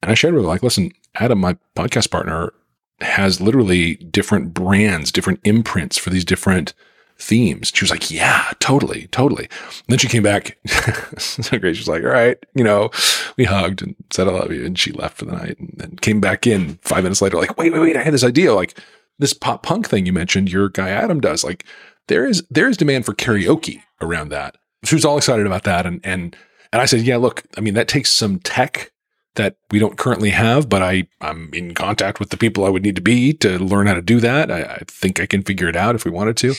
And 0.03 0.11
I 0.11 0.15
shared 0.15 0.35
with 0.35 0.43
her 0.43 0.49
like, 0.49 0.65
listen, 0.65 0.91
Adam, 1.17 1.41
my 1.41 1.57
podcast 1.77 2.11
partner, 2.11 2.53
has 3.01 3.41
literally 3.41 3.97
different 3.97 4.55
brands, 4.55 5.13
different 5.13 5.41
imprints 5.45 5.99
for 5.99 6.11
these 6.11 6.25
different 6.25 6.75
themes. 7.19 7.73
She 7.75 7.85
was 7.85 7.91
like, 7.91 8.11
yeah, 8.11 8.51
totally, 8.59 9.07
totally. 9.09 9.45
And 9.45 9.85
then 9.89 9.99
she 9.99 10.09
came 10.09 10.23
back. 10.23 10.59
so 11.19 11.59
great. 11.59 11.77
She 11.77 11.81
was 11.81 11.89
like, 11.89 12.03
all 12.03 12.11
right, 12.11 12.37
you 12.55 12.65
know, 12.65 12.91
we 13.37 13.45
hugged 13.45 13.83
and 13.83 13.95
said, 14.11 14.29
I 14.29 14.33
love 14.33 14.53
you. 14.53 14.65
And 14.65 14.79
she 14.79 14.93
left 14.93 15.19
for 15.19 15.25
the 15.25 15.33
night 15.33 15.59
and 15.59 15.75
then 15.77 15.97
came 15.97 16.21
back 16.21 16.47
in 16.47 16.79
five 16.83 17.03
minutes 17.05 17.23
later, 17.23 17.37
like, 17.37 17.57
wait, 17.57 17.73
wait, 17.73 17.81
wait. 17.81 17.97
I 17.97 18.03
had 18.03 18.15
this 18.15 18.25
idea. 18.25 18.55
Like 18.55 18.79
this 19.19 19.33
pop 19.33 19.63
punk 19.63 19.89
thing 19.89 20.07
you 20.07 20.13
mentioned, 20.13 20.51
your 20.51 20.69
guy 20.69 20.91
Adam 20.91 21.21
does. 21.21 21.45
Like 21.45 21.65
there 22.09 22.27
is, 22.27 22.43
there 22.51 22.69
is 22.69 22.77
demand 22.77 23.07
for 23.07 23.15
karaoke 23.15 23.83
around 24.01 24.31
that. 24.31 24.57
She 24.85 24.95
was 24.95 25.05
all 25.05 25.17
excited 25.17 25.47
about 25.47 25.65
that. 25.65 25.87
And, 25.87 26.01
and, 26.05 26.37
and 26.73 26.83
I 26.83 26.87
said, 26.87 27.03
yeah, 27.03 27.17
look, 27.17 27.45
I 27.57 27.61
mean, 27.61 27.75
that 27.75 27.89
takes 27.89 28.11
some 28.11 28.41
tech 28.41 28.93
that 29.37 29.57
we 29.71 29.79
don't 29.79 29.99
currently 29.99 30.31
have, 30.31 30.69
but 30.69 30.83
I, 30.83 31.09
I'm 31.21 31.51
in 31.53 31.75
contact 31.75 32.21
with 32.21 32.31
the 32.31 32.37
people 32.37 32.65
I 32.65 32.69
would 32.69 32.83
need 32.83 32.97
to 32.97 33.03
be 33.03 33.33
to 33.35 33.59
learn 33.59 33.87
how 33.89 33.95
to 33.95 34.03
do 34.03 34.21
that. 34.21 34.51
I, 34.51 34.63
I 34.63 34.79
think 34.87 35.19
I 35.21 35.27
can 35.27 35.43
figure 35.43 35.69
it 35.69 35.75
out 35.77 35.95
if 35.97 36.05
we 36.05 36.11
wanted 36.11 36.37
to. 36.39 36.55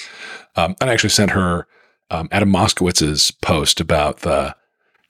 Um, 0.58 0.76
and 0.82 0.90
I 0.90 0.94
actually 0.94 1.10
sent 1.12 1.32
her 1.32 1.68
um, 2.12 2.28
Adam 2.32 2.52
Moskowitz's 2.52 3.32
post 3.32 3.80
about 3.80 4.20
the, 4.20 4.56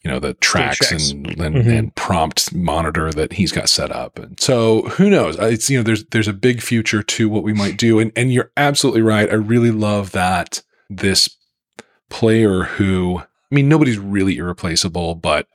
you 0.03 0.11
know, 0.11 0.19
the 0.19 0.35
tracks 0.35 0.77
tracks. 0.77 1.09
and 1.11 1.27
and, 1.41 1.55
Mhm. 1.55 1.77
and 1.79 1.95
prompt 1.95 2.53
monitor 2.53 3.11
that 3.11 3.33
he's 3.33 3.51
got 3.51 3.67
set 3.67 3.91
up. 3.91 4.19
And 4.19 4.39
so 4.39 4.83
who 4.89 5.09
knows? 5.09 5.39
Uh, 5.39 5.45
It's 5.45 5.67
you 5.69 5.77
know, 5.77 5.83
there's 5.83 6.05
there's 6.11 6.27
a 6.27 6.33
big 6.33 6.61
future 6.61 7.01
to 7.01 7.27
what 7.27 7.43
we 7.43 7.53
might 7.53 7.77
do. 7.77 7.99
And 7.99 8.11
and 8.15 8.31
you're 8.31 8.51
absolutely 8.55 9.01
right. 9.01 9.29
I 9.29 9.33
really 9.35 9.71
love 9.71 10.11
that 10.11 10.61
this 10.89 11.35
player 12.09 12.63
who 12.63 13.19
I 13.51 13.55
mean, 13.55 13.67
nobody's 13.69 13.97
really 13.97 14.37
irreplaceable, 14.37 15.15
but 15.15 15.47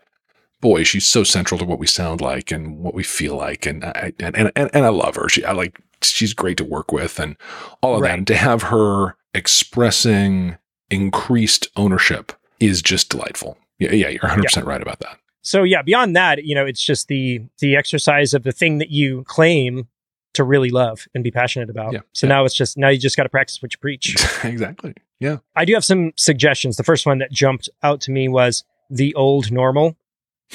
boy, 0.60 0.84
she's 0.84 1.06
so 1.06 1.24
central 1.24 1.58
to 1.58 1.64
what 1.64 1.78
we 1.78 1.86
sound 1.86 2.20
like 2.20 2.50
and 2.50 2.78
what 2.78 2.94
we 2.94 3.02
feel 3.02 3.36
like. 3.36 3.66
And 3.66 3.84
I 3.84 4.12
and 4.18 4.36
and, 4.36 4.52
and, 4.56 4.84
I 4.84 4.88
love 4.88 5.16
her. 5.16 5.28
She 5.28 5.44
I 5.44 5.52
like 5.52 5.80
she's 6.02 6.32
great 6.34 6.56
to 6.58 6.64
work 6.64 6.92
with 6.92 7.18
and 7.18 7.36
all 7.82 7.96
of 7.96 8.02
that. 8.02 8.18
And 8.18 8.26
to 8.26 8.36
have 8.36 8.64
her 8.64 9.16
expressing 9.34 10.56
increased 10.90 11.68
ownership 11.76 12.32
is 12.58 12.82
just 12.82 13.10
delightful. 13.10 13.58
Yeah, 13.78 13.92
yeah, 13.92 14.08
you're 14.08 14.20
100 14.22 14.42
percent 14.44 14.66
right 14.66 14.82
about 14.82 15.00
that. 15.00 15.18
so 15.42 15.62
yeah 15.62 15.80
beyond 15.80 16.14
that 16.16 16.44
you 16.44 16.54
know 16.54 16.66
it's 16.66 16.82
just 16.82 17.08
the 17.08 17.40
the 17.60 17.76
exercise 17.76 18.34
of 18.34 18.42
the 18.42 18.52
thing 18.52 18.76
that 18.78 18.90
you 18.90 19.24
claim 19.24 19.88
to 20.34 20.44
really 20.44 20.68
love 20.70 21.06
and 21.14 21.24
be 21.24 21.30
passionate 21.30 21.70
about 21.70 21.92
Yeah, 21.92 22.00
so 22.12 22.26
yeah. 22.26 22.34
now 22.34 22.44
it's 22.44 22.54
just 22.54 22.76
now 22.76 22.88
you 22.88 22.98
just 22.98 23.16
got 23.16 23.22
to 23.24 23.28
practice 23.30 23.62
what 23.62 23.72
you 23.72 23.78
preach 23.78 24.16
exactly. 24.44 24.92
Yeah. 25.18 25.38
i 25.56 25.64
do 25.64 25.72
have 25.74 25.84
some 25.84 26.12
suggestions 26.16 26.76
the 26.76 26.84
first 26.84 27.06
one 27.06 27.18
that 27.18 27.30
jumped 27.32 27.70
out 27.82 28.00
to 28.02 28.10
me 28.10 28.28
was 28.28 28.64
the 28.90 29.14
old 29.14 29.50
normal. 29.52 29.96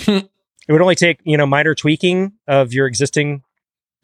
It 0.08 0.30
would 0.70 0.82
only 0.82 0.96
take 0.96 1.20
you 1.24 1.38
know 1.38 1.46
minor 1.46 1.76
tweaking 1.76 2.34
of 2.48 2.74
your 2.74 2.88
existing 2.88 3.44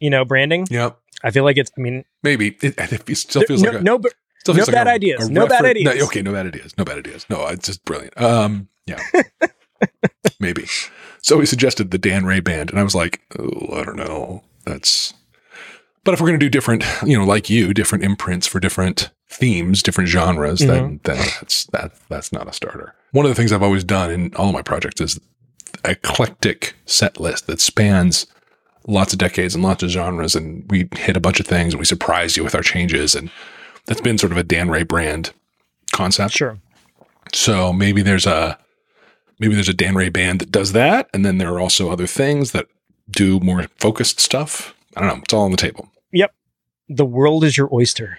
you 0.00 0.10
know 0.10 0.24
branding 0.24 0.66
Yep. 0.70 0.98
i 1.24 1.30
feel 1.30 1.44
like 1.44 1.56
it's 1.56 1.70
i 1.76 1.80
mean 1.80 2.04
Maybe 2.22 2.56
it, 2.62 2.74
it 2.78 3.16
still 3.16 3.42
feels 3.42 3.62
no, 3.62 3.70
like 3.70 3.80
a, 3.80 3.84
no 3.84 3.98
but 3.98 4.12
still 4.40 4.54
no 4.54 4.62
like 4.62 4.72
bad 4.72 4.86
a- 4.86 4.90
ideas. 4.90 5.28
a 5.28 5.32
No 5.32 5.46
bad 5.46 5.64
ideas. 5.64 6.02
okay, 6.04 6.22
no 6.22 6.32
bad 6.32 6.46
ideas. 6.46 6.76
No 6.78 6.84
bad 6.84 6.98
ideas. 6.98 7.26
No, 7.30 7.46
it's 7.48 7.66
just 7.66 7.84
brilliant. 7.84 8.20
Um, 8.20 8.68
yeah, 8.86 8.98
maybe. 10.40 10.64
So 11.22 11.38
he 11.40 11.46
suggested 11.46 11.90
the 11.90 11.98
Dan 11.98 12.24
Ray 12.24 12.40
band, 12.40 12.70
and 12.70 12.78
I 12.78 12.82
was 12.82 12.94
like, 12.94 13.20
oh, 13.38 13.68
I 13.80 13.84
don't 13.84 13.96
know. 13.96 14.42
That's. 14.64 15.14
But 16.04 16.14
if 16.14 16.20
we're 16.20 16.26
going 16.28 16.40
to 16.40 16.44
do 16.46 16.50
different, 16.50 16.84
you 17.04 17.16
know, 17.16 17.24
like 17.24 17.48
you, 17.48 17.72
different 17.72 18.02
imprints 18.02 18.46
for 18.48 18.58
different 18.58 19.10
themes, 19.28 19.82
different 19.82 20.08
genres, 20.10 20.58
then 20.60 21.00
then 21.04 21.16
that's 21.18 21.66
that 21.66 21.92
that's 22.08 22.32
not 22.32 22.48
a 22.48 22.52
starter. 22.52 22.94
One 23.12 23.24
of 23.24 23.30
the 23.30 23.36
things 23.36 23.52
I've 23.52 23.62
always 23.62 23.84
done 23.84 24.10
in 24.10 24.34
all 24.34 24.48
of 24.48 24.54
my 24.54 24.62
projects 24.62 25.00
is 25.00 25.20
eclectic 25.84 26.74
set 26.86 27.20
list 27.20 27.46
that 27.46 27.60
spans 27.60 28.26
lots 28.86 29.12
of 29.12 29.18
decades 29.18 29.54
and 29.54 29.62
lots 29.62 29.82
of 29.82 29.90
genres, 29.90 30.34
and 30.34 30.68
we 30.70 30.88
hit 30.96 31.16
a 31.16 31.20
bunch 31.20 31.40
of 31.40 31.46
things 31.46 31.72
and 31.72 31.78
we 31.78 31.84
surprise 31.84 32.36
you 32.36 32.44
with 32.44 32.54
our 32.54 32.62
changes, 32.62 33.14
and 33.14 33.30
that's 33.86 34.00
been 34.00 34.18
sort 34.18 34.32
of 34.32 34.38
a 34.38 34.44
Dan 34.44 34.70
Ray 34.70 34.82
brand 34.82 35.32
concept. 35.92 36.34
sure 36.34 36.58
So 37.32 37.72
maybe 37.72 38.02
there's 38.02 38.26
a 38.26 38.58
maybe 39.38 39.54
there's 39.54 39.68
a 39.68 39.74
Dan 39.74 39.94
Ray 39.94 40.08
band 40.08 40.40
that 40.40 40.50
does 40.50 40.72
that, 40.72 41.08
and 41.12 41.24
then 41.24 41.38
there 41.38 41.52
are 41.52 41.60
also 41.60 41.90
other 41.90 42.06
things 42.06 42.52
that 42.52 42.66
do 43.10 43.40
more 43.40 43.64
focused 43.78 44.20
stuff. 44.20 44.74
I 44.96 45.00
don't 45.00 45.08
know. 45.08 45.22
It's 45.22 45.32
all 45.32 45.44
on 45.44 45.50
the 45.50 45.56
table. 45.56 45.90
Yep. 46.12 46.34
The 46.88 47.04
world 47.06 47.44
is 47.44 47.56
your 47.56 47.68
oyster 47.72 48.18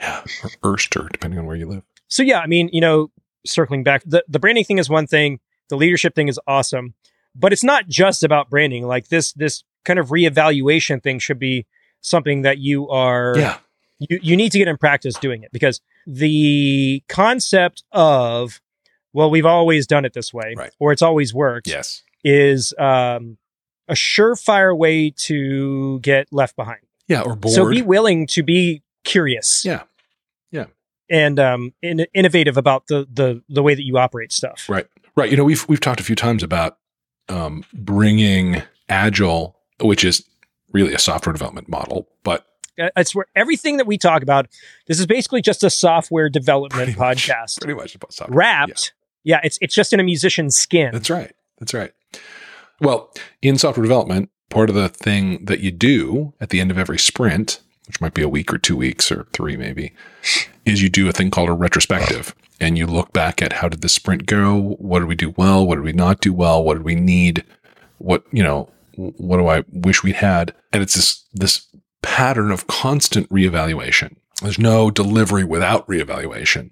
Yeah, 0.00 0.22
or 0.62 0.76
Erster, 0.76 1.08
depending 1.10 1.38
on 1.38 1.46
where 1.46 1.56
you 1.56 1.66
live. 1.66 1.82
So 2.08 2.22
yeah, 2.22 2.40
I 2.40 2.46
mean, 2.46 2.68
you 2.72 2.80
know, 2.80 3.10
circling 3.46 3.84
back, 3.84 4.02
the 4.04 4.24
the 4.28 4.38
branding 4.38 4.64
thing 4.64 4.78
is 4.78 4.88
one 4.88 5.06
thing, 5.06 5.40
the 5.70 5.76
leadership 5.76 6.14
thing 6.14 6.28
is 6.28 6.38
awesome, 6.46 6.92
but 7.34 7.52
it's 7.54 7.64
not 7.64 7.88
just 7.88 8.22
about 8.22 8.50
branding. 8.50 8.86
Like 8.86 9.08
this 9.08 9.32
this 9.32 9.64
kind 9.86 9.98
of 9.98 10.08
reevaluation 10.08 11.02
thing 11.02 11.18
should 11.18 11.38
be 11.38 11.66
something 12.02 12.42
that 12.42 12.58
you 12.58 12.88
are 12.90 13.34
Yeah, 13.38 13.56
you 13.98 14.18
you 14.22 14.36
need 14.36 14.52
to 14.52 14.58
get 14.58 14.68
in 14.68 14.76
practice 14.76 15.16
doing 15.18 15.42
it 15.42 15.50
because 15.52 15.80
the 16.06 17.02
concept 17.08 17.84
of 17.92 18.60
well, 19.12 19.30
we've 19.30 19.46
always 19.46 19.86
done 19.88 20.04
it 20.04 20.12
this 20.12 20.32
way, 20.32 20.54
Right. 20.56 20.70
or 20.78 20.92
it's 20.92 21.02
always 21.02 21.34
worked, 21.34 21.66
yes, 21.66 22.02
is 22.22 22.72
um, 22.78 23.38
a 23.88 23.94
surefire 23.94 24.76
way 24.76 25.10
to 25.10 25.98
get 26.00 26.28
left 26.32 26.54
behind. 26.54 26.80
yeah, 27.08 27.22
or 27.22 27.34
bored. 27.34 27.54
So 27.54 27.68
be 27.68 27.82
willing 27.82 28.26
to 28.28 28.42
be 28.44 28.82
curious. 29.04 29.64
Yeah. 29.64 29.82
Yeah. 30.52 30.66
And 31.10 31.40
um 31.40 31.74
in- 31.82 32.06
innovative 32.14 32.56
about 32.56 32.86
the 32.86 33.06
the 33.12 33.42
the 33.48 33.62
way 33.62 33.74
that 33.74 33.82
you 33.84 33.98
operate 33.98 34.30
stuff. 34.32 34.66
Right. 34.68 34.86
Right. 35.20 35.30
You 35.30 35.36
know, 35.36 35.44
we've 35.44 35.66
we've 35.68 35.80
talked 35.80 36.00
a 36.00 36.04
few 36.04 36.16
times 36.16 36.42
about 36.42 36.78
um, 37.28 37.64
bringing 37.72 38.62
agile, 38.88 39.56
which 39.80 40.04
is 40.04 40.24
really 40.72 40.94
a 40.94 40.98
software 40.98 41.32
development 41.32 41.68
model, 41.68 42.08
but 42.24 42.46
it's 42.76 43.10
swear 43.10 43.26
everything 43.36 43.76
that 43.76 43.86
we 43.86 43.98
talk 43.98 44.22
about 44.22 44.46
this 44.86 44.98
is 44.98 45.06
basically 45.06 45.42
just 45.42 45.62
a 45.62 45.70
software 45.70 46.28
development 46.30 46.72
Pretty 46.94 46.98
much. 46.98 47.28
podcast 47.28 47.60
pretty 47.60 47.74
much 47.74 47.94
about 47.94 48.12
software. 48.12 48.36
wrapped. 48.38 48.92
Yeah. 49.22 49.40
it's 49.44 49.58
it's 49.60 49.74
just 49.74 49.92
in 49.92 50.00
a 50.00 50.02
musician's 50.04 50.56
skin. 50.56 50.90
That's 50.92 51.10
right. 51.10 51.32
That's 51.58 51.74
right. 51.74 51.92
Well, 52.80 53.12
in 53.42 53.58
software 53.58 53.82
development, 53.82 54.30
part 54.48 54.70
of 54.70 54.74
the 54.74 54.88
thing 54.88 55.44
that 55.44 55.60
you 55.60 55.70
do 55.70 56.32
at 56.40 56.48
the 56.48 56.60
end 56.60 56.70
of 56.70 56.78
every 56.78 56.98
sprint, 56.98 57.60
which 57.86 58.00
might 58.00 58.14
be 58.14 58.22
a 58.22 58.28
week 58.28 58.52
or 58.52 58.58
two 58.58 58.76
weeks 58.76 59.12
or 59.12 59.26
three 59.34 59.56
maybe, 59.58 59.92
is 60.64 60.82
you 60.82 60.88
do 60.88 61.06
a 61.08 61.12
thing 61.12 61.30
called 61.30 61.50
a 61.50 61.52
retrospective. 61.52 62.34
And 62.60 62.76
you 62.76 62.86
look 62.86 63.12
back 63.12 63.40
at 63.40 63.54
how 63.54 63.68
did 63.68 63.80
the 63.80 63.88
sprint 63.88 64.26
go? 64.26 64.76
What 64.78 64.98
did 65.00 65.08
we 65.08 65.14
do 65.14 65.30
well? 65.30 65.66
What 65.66 65.76
did 65.76 65.84
we 65.84 65.92
not 65.92 66.20
do 66.20 66.32
well? 66.32 66.62
What 66.62 66.74
did 66.74 66.84
we 66.84 66.94
need? 66.94 67.44
What, 67.98 68.24
you 68.32 68.42
know, 68.42 68.70
what 68.96 69.38
do 69.38 69.48
I 69.48 69.64
wish 69.72 70.02
we 70.02 70.12
had? 70.12 70.54
And 70.72 70.82
it's 70.82 70.94
this 70.94 71.24
this 71.32 71.66
pattern 72.02 72.50
of 72.50 72.66
constant 72.66 73.28
reevaluation. 73.30 74.16
There's 74.42 74.58
no 74.58 74.90
delivery 74.90 75.44
without 75.44 75.86
reevaluation. 75.86 76.70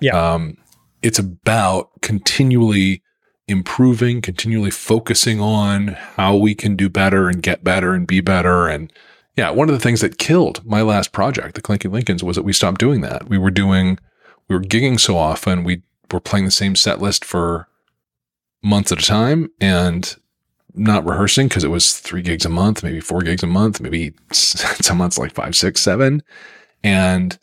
Yeah. 0.00 0.34
Um, 0.34 0.56
it's 1.02 1.18
about 1.18 1.90
continually 2.02 3.02
improving, 3.48 4.20
continually 4.20 4.70
focusing 4.70 5.40
on 5.40 5.88
how 6.16 6.36
we 6.36 6.54
can 6.54 6.74
do 6.76 6.88
better 6.88 7.28
and 7.28 7.42
get 7.42 7.62
better 7.62 7.94
and 7.94 8.06
be 8.06 8.20
better. 8.20 8.66
And 8.66 8.92
yeah, 9.36 9.50
one 9.50 9.68
of 9.68 9.74
the 9.74 9.80
things 9.80 10.00
that 10.00 10.18
killed 10.18 10.64
my 10.64 10.82
last 10.82 11.12
project, 11.12 11.54
the 11.54 11.62
Clinky 11.62 11.88
Lincolns, 11.88 12.24
was 12.24 12.36
that 12.36 12.42
we 12.42 12.52
stopped 12.52 12.80
doing 12.80 13.02
that. 13.02 13.28
We 13.28 13.38
were 13.38 13.50
doing, 13.50 13.98
we 14.48 14.56
were 14.56 14.62
gigging 14.62 14.98
so 14.98 15.16
often, 15.16 15.64
we 15.64 15.82
were 16.12 16.20
playing 16.20 16.44
the 16.44 16.50
same 16.50 16.76
set 16.76 17.00
list 17.00 17.24
for 17.24 17.68
months 18.62 18.92
at 18.92 19.02
a 19.02 19.06
time 19.06 19.50
and 19.60 20.16
not 20.74 21.06
rehearsing 21.06 21.48
because 21.48 21.64
it 21.64 21.70
was 21.70 21.98
three 21.98 22.22
gigs 22.22 22.44
a 22.44 22.48
month, 22.50 22.82
maybe 22.82 23.00
four 23.00 23.20
gigs 23.22 23.42
a 23.42 23.46
month, 23.46 23.80
maybe 23.80 24.12
some 24.32 24.98
months 24.98 25.18
like 25.18 25.34
five, 25.34 25.56
six, 25.56 25.80
seven. 25.80 26.22
And 26.84 27.38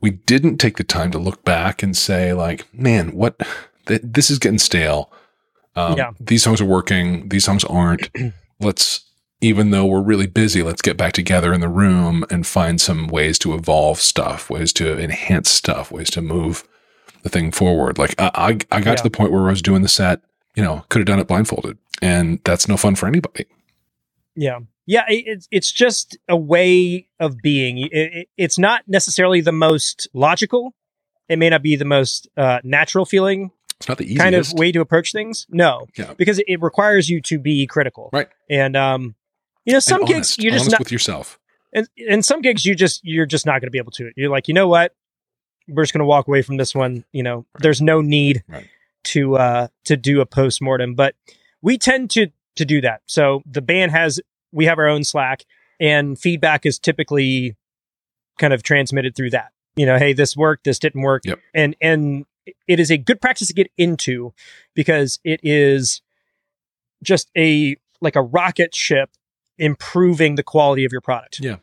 we 0.00 0.10
didn't 0.10 0.58
take 0.58 0.76
the 0.76 0.84
time 0.84 1.10
to 1.12 1.18
look 1.18 1.44
back 1.44 1.82
and 1.82 1.96
say, 1.96 2.32
like, 2.32 2.72
man, 2.74 3.12
what 3.12 3.36
th- 3.86 4.00
this 4.04 4.30
is 4.30 4.38
getting 4.38 4.58
stale. 4.58 5.10
Um, 5.74 5.96
Yeah. 5.96 6.12
These 6.20 6.42
songs 6.42 6.60
are 6.60 6.66
working. 6.66 7.28
These 7.28 7.44
songs 7.44 7.64
aren't. 7.64 8.08
let's, 8.60 9.04
even 9.42 9.70
though 9.70 9.84
we're 9.84 10.00
really 10.00 10.26
busy, 10.26 10.62
let's 10.62 10.80
get 10.80 10.96
back 10.96 11.12
together 11.12 11.52
in 11.52 11.60
the 11.60 11.68
room 11.68 12.24
and 12.30 12.46
find 12.46 12.80
some 12.80 13.08
ways 13.08 13.38
to 13.40 13.52
evolve 13.54 13.98
stuff, 14.00 14.48
ways 14.48 14.72
to 14.74 14.98
enhance 14.98 15.50
stuff, 15.50 15.90
ways 15.92 16.08
to 16.10 16.22
move 16.22 16.66
the 17.22 17.28
thing 17.28 17.50
forward. 17.52 17.98
Like 17.98 18.14
I, 18.18 18.30
I, 18.34 18.48
I 18.70 18.80
got 18.80 18.86
Yeah. 18.92 18.94
to 18.96 19.02
the 19.02 19.10
point 19.10 19.32
where 19.32 19.46
I 19.48 19.50
was 19.50 19.60
doing 19.62 19.82
the 19.82 19.88
set, 19.88 20.20
you 20.54 20.62
know, 20.62 20.84
could 20.88 21.00
have 21.00 21.06
done 21.06 21.18
it 21.18 21.26
blindfolded, 21.28 21.76
and 22.00 22.38
that's 22.44 22.68
no 22.68 22.76
fun 22.76 22.94
for 22.94 23.06
anybody. 23.06 23.46
Yeah. 24.34 24.60
Yeah. 24.86 25.04
It's, 25.08 25.46
it's 25.50 25.70
just 25.72 26.16
a 26.28 26.36
way 26.36 27.08
of 27.20 27.38
being. 27.42 27.78
It, 27.78 27.90
it, 27.92 28.28
it's 28.36 28.58
not 28.58 28.82
necessarily 28.88 29.40
the 29.40 29.52
most 29.52 30.08
logical. 30.14 30.74
It 31.28 31.38
may 31.38 31.50
not 31.50 31.62
be 31.62 31.76
the 31.76 31.84
most 31.84 32.28
uh, 32.36 32.60
natural 32.64 33.04
feeling 33.04 33.50
It's 33.78 33.88
not 33.88 33.98
the 33.98 34.04
easiest. 34.04 34.20
kind 34.22 34.34
of 34.34 34.52
way 34.54 34.72
to 34.72 34.80
approach 34.80 35.12
things. 35.12 35.46
No, 35.50 35.86
Yeah. 35.96 36.14
because 36.16 36.38
it, 36.40 36.46
it 36.48 36.62
requires 36.62 37.08
you 37.08 37.20
to 37.22 37.38
be 37.38 37.66
critical. 37.66 38.10
Right. 38.12 38.28
And, 38.50 38.76
um, 38.76 39.14
you 39.64 39.72
know, 39.72 39.78
some 39.78 40.04
gigs 40.04 40.38
you're 40.38 40.52
just 40.52 40.70
not, 40.70 40.78
with 40.80 40.92
yourself. 40.92 41.38
and, 41.72 41.88
and 42.08 42.24
some 42.24 42.40
gigs 42.40 42.64
you 42.64 42.74
just, 42.74 43.00
you're 43.04 43.26
just 43.26 43.46
not 43.46 43.60
going 43.60 43.66
to 43.68 43.70
be 43.70 43.78
able 43.78 43.92
to. 43.92 44.10
You're 44.16 44.30
like, 44.30 44.48
you 44.48 44.54
know 44.54 44.68
what? 44.68 44.94
We're 45.68 45.84
just 45.84 45.92
going 45.92 46.00
to 46.00 46.06
walk 46.06 46.26
away 46.28 46.42
from 46.42 46.56
this 46.56 46.74
one. 46.74 47.04
You 47.12 47.22
know, 47.22 47.46
there's 47.60 47.80
no 47.80 48.00
need 48.00 48.42
Right. 48.48 48.68
to, 49.04 49.36
uh, 49.36 49.68
to 49.84 49.96
do 49.96 50.20
a 50.20 50.26
post 50.26 50.60
mortem, 50.60 50.94
but 50.94 51.14
we 51.62 51.78
tend 51.78 52.10
to, 52.10 52.28
to 52.56 52.64
do 52.64 52.80
that. 52.80 53.02
So 53.06 53.42
the 53.46 53.62
band 53.62 53.92
has, 53.92 54.20
we 54.50 54.64
have 54.66 54.78
our 54.78 54.88
own 54.88 55.04
Slack 55.04 55.44
and 55.80 56.18
feedback 56.18 56.66
is 56.66 56.78
typically 56.78 57.56
kind 58.38 58.52
of 58.52 58.62
transmitted 58.62 59.14
through 59.16 59.30
that. 59.30 59.52
You 59.76 59.86
know, 59.86 59.96
hey, 59.98 60.12
this 60.12 60.36
worked, 60.36 60.64
this 60.64 60.78
didn't 60.78 61.00
work. 61.02 61.22
Yep. 61.24 61.38
And 61.54 61.74
and 61.80 62.26
it 62.68 62.78
is 62.78 62.90
a 62.90 62.98
good 62.98 63.20
practice 63.22 63.48
to 63.48 63.54
get 63.54 63.70
into 63.78 64.34
because 64.74 65.18
it 65.24 65.40
is 65.42 66.02
just 67.02 67.30
a 67.38 67.76
like 68.02 68.16
a 68.16 68.20
rocket 68.20 68.74
ship 68.74 69.10
improving 69.62 70.34
the 70.34 70.42
quality 70.42 70.84
of 70.84 70.92
your 70.92 71.00
product. 71.00 71.40
Yeah. 71.40 71.56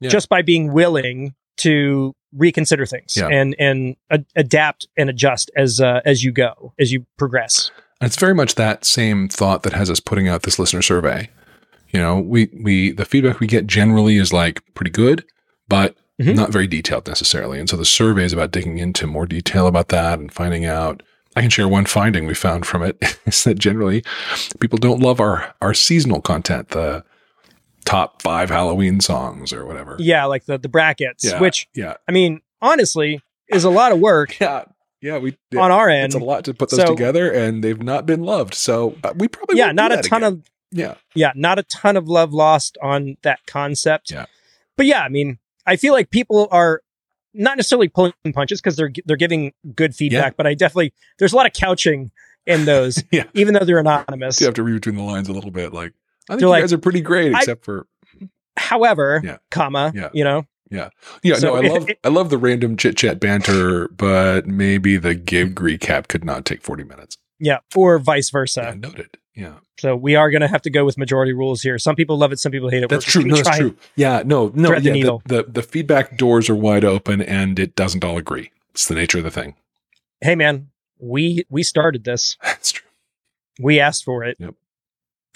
Yeah. 0.00 0.10
Just 0.10 0.28
by 0.28 0.42
being 0.42 0.72
willing 0.72 1.34
to 1.58 2.14
reconsider 2.32 2.84
things 2.86 3.16
Yeah. 3.16 3.28
and 3.28 3.56
and 3.58 3.96
a- 4.10 4.24
adapt 4.36 4.86
and 4.96 5.08
adjust 5.10 5.50
as 5.56 5.80
uh, 5.80 6.00
as 6.04 6.22
you 6.24 6.30
go, 6.32 6.72
as 6.78 6.92
you 6.92 7.06
progress. 7.16 7.70
And 8.00 8.06
it's 8.08 8.16
very 8.18 8.34
much 8.34 8.54
that 8.56 8.84
same 8.84 9.28
thought 9.28 9.62
that 9.64 9.72
has 9.72 9.90
us 9.90 9.98
putting 10.00 10.28
out 10.28 10.42
this 10.42 10.58
listener 10.58 10.82
survey. 10.82 11.30
You 11.90 12.00
know, 12.00 12.20
we 12.20 12.48
we 12.62 12.92
the 12.92 13.04
feedback 13.04 13.40
we 13.40 13.46
get 13.46 13.66
generally 13.66 14.16
is 14.18 14.32
like 14.32 14.62
pretty 14.74 14.90
good, 14.90 15.24
but 15.68 15.96
Mhm. 16.20 16.34
not 16.36 16.50
very 16.52 16.66
detailed 16.66 17.06
necessarily. 17.08 17.58
And 17.60 17.68
so 17.70 17.76
the 17.76 17.84
survey 17.84 18.24
is 18.24 18.32
about 18.32 18.50
digging 18.50 18.78
into 18.78 19.06
more 19.06 19.26
detail 19.26 19.66
about 19.68 19.88
that 19.88 20.18
and 20.18 20.32
finding 20.32 20.64
out. 20.64 21.02
I 21.36 21.40
can 21.40 21.50
share 21.50 21.68
one 21.68 21.86
finding 21.86 22.26
we 22.26 22.34
found 22.34 22.66
from 22.66 22.82
it 22.82 22.96
is 23.26 23.44
that 23.44 23.58
generally 23.58 24.02
people 24.60 24.78
don't 24.78 25.00
love 25.00 25.18
our 25.20 25.54
our 25.62 25.74
seasonal 25.74 26.20
content, 26.20 26.68
the 26.70 27.04
top 27.88 28.22
five 28.22 28.50
Halloween 28.50 29.00
songs 29.00 29.52
or 29.52 29.64
whatever. 29.66 29.96
Yeah, 29.98 30.24
like 30.26 30.44
the 30.44 30.58
the 30.58 30.68
brackets, 30.68 31.24
Yeah. 31.24 31.40
which 31.40 31.68
Yeah. 31.74 31.94
I 32.06 32.12
mean, 32.12 32.40
honestly, 32.60 33.20
is 33.48 33.64
a 33.64 33.70
lot 33.70 33.92
of 33.92 33.98
work 33.98 34.38
Yeah. 34.38 34.64
Yeah. 35.00 35.18
We 35.18 35.36
on 35.58 35.70
our 35.70 35.88
end. 35.88 36.06
it's 36.06 36.14
a 36.14 36.18
lot 36.18 36.44
to 36.44 36.54
put 36.54 36.70
those 36.70 36.80
So- 36.80 36.86
together 36.86 37.30
and 37.32 37.64
they've 37.64 37.82
not 37.82 38.04
been 38.06 38.22
loved. 38.22 38.54
So 38.54 38.96
uh, 39.02 39.14
we 39.16 39.28
probably 39.28 39.56
yeah, 39.58 39.66
won't 39.66 39.76
not 39.76 39.92
a 39.92 40.02
ton 40.02 40.22
again. 40.22 40.32
of 40.32 40.50
yeah. 40.70 40.94
yeah, 41.14 41.32
not 41.34 41.58
a 41.58 41.62
ton 41.62 41.96
of 41.96 42.08
love 42.08 42.32
lost 42.34 42.76
on 42.82 43.16
that 43.22 43.38
concept. 43.46 44.10
Yeah. 44.10 44.26
But 44.76 44.84
yeah, 44.86 45.02
I 45.02 45.08
mean, 45.08 45.38
I 45.66 45.76
feel 45.76 45.94
like 45.94 46.10
people 46.10 46.46
are 46.50 46.82
not 47.32 47.56
necessarily 47.56 47.88
pulling 47.88 48.12
punches 48.34 48.60
because 48.60 48.76
they're 48.76 48.92
they're 49.06 49.16
giving 49.16 49.52
good 49.74 49.94
feedback, 49.94 50.36
but 50.36 50.46
I 50.46 50.52
definitely 50.54 50.92
there's 51.18 51.32
a 51.32 51.36
lot 51.36 51.46
of 51.46 51.52
couching 51.54 52.10
in 52.46 52.64
those, 52.66 53.02
Yeah. 53.10 53.24
even 53.34 53.54
though 53.54 53.64
they're 53.64 53.78
anonymous. 53.78 54.40
you 54.40 54.46
have 54.46 54.54
to 54.56 54.62
read 54.62 54.74
between 54.74 54.96
the 54.96 55.02
lines 55.02 55.28
a 55.28 55.32
little 55.32 55.50
bit. 55.50 55.72
Like, 55.72 55.92
I 56.28 56.34
think 56.34 56.42
you 56.42 56.48
like, 56.48 56.62
guys 56.62 56.72
are 56.72 56.78
pretty 56.78 57.00
great, 57.00 57.34
I- 57.34 57.38
except 57.38 57.64
for 57.64 57.86
However, 58.56 59.20
Yeah. 59.24 59.38
comma, 59.50 59.92
Yeah. 59.94 60.08
you 60.12 60.24
know, 60.24 60.44
yeah. 60.70 60.88
So 61.36 61.54
no, 61.54 61.56
I 61.56 61.60
love 61.68 61.88
it- 61.88 61.98
I 62.04 62.08
love 62.08 62.28
the 62.30 62.38
random 62.38 62.76
chit 62.76 62.96
chat 62.96 63.20
banter, 63.20 63.88
but 63.88 64.46
maybe 64.46 64.96
the 64.96 65.14
gig 65.14 65.54
recap 65.56 66.08
could 66.08 66.24
not 66.24 66.44
take 66.44 66.62
forty 66.62 66.84
minutes. 66.84 67.16
yeah, 67.38 67.58
or 67.76 67.98
vice 67.98 68.30
Yeah, 68.32 68.38
versa. 68.40 68.74
noted. 68.76 69.16
Yeah, 69.36 69.58
So 69.78 69.94
we 69.94 70.16
are 70.16 70.28
going 70.32 70.40
to 70.40 70.48
have 70.48 70.62
to 70.62 70.70
go 70.70 70.84
with 70.84 70.98
majority 70.98 71.32
rules 71.32 71.62
here. 71.62 71.78
Some 71.78 71.94
people 71.94 72.18
love 72.18 72.32
it, 72.32 72.40
some 72.40 72.50
people 72.50 72.70
hate 72.70 72.82
it. 72.82 72.88
that's 72.88 73.06
We're 73.14 73.22
true. 73.22 73.30
No, 73.30 73.36
that's 73.36 73.56
true. 73.56 73.76
Yeah, 73.94 74.24
no, 74.26 74.50
no. 74.52 74.72
Yeah, 74.72 74.80
the, 74.80 75.20
the 75.26 75.42
the 75.48 75.62
feedback 75.62 76.18
doors 76.18 76.50
are 76.50 76.56
wide 76.56 76.84
open, 76.84 77.22
and 77.22 77.56
it 77.60 77.76
doesn't 77.76 78.04
all 78.04 78.18
agree. 78.18 78.50
It's 78.72 78.88
the 78.88 78.96
nature 78.96 79.18
of 79.18 79.24
the 79.24 79.30
thing. 79.30 79.54
Hey, 80.20 80.34
man, 80.34 80.70
we 80.98 81.44
we 81.48 81.62
started 81.62 82.02
this. 82.02 82.36
That's 82.42 82.72
true. 82.72 82.88
We 83.60 83.78
asked 83.78 84.02
for 84.04 84.24
it. 84.24 84.36
Yep. 84.40 84.54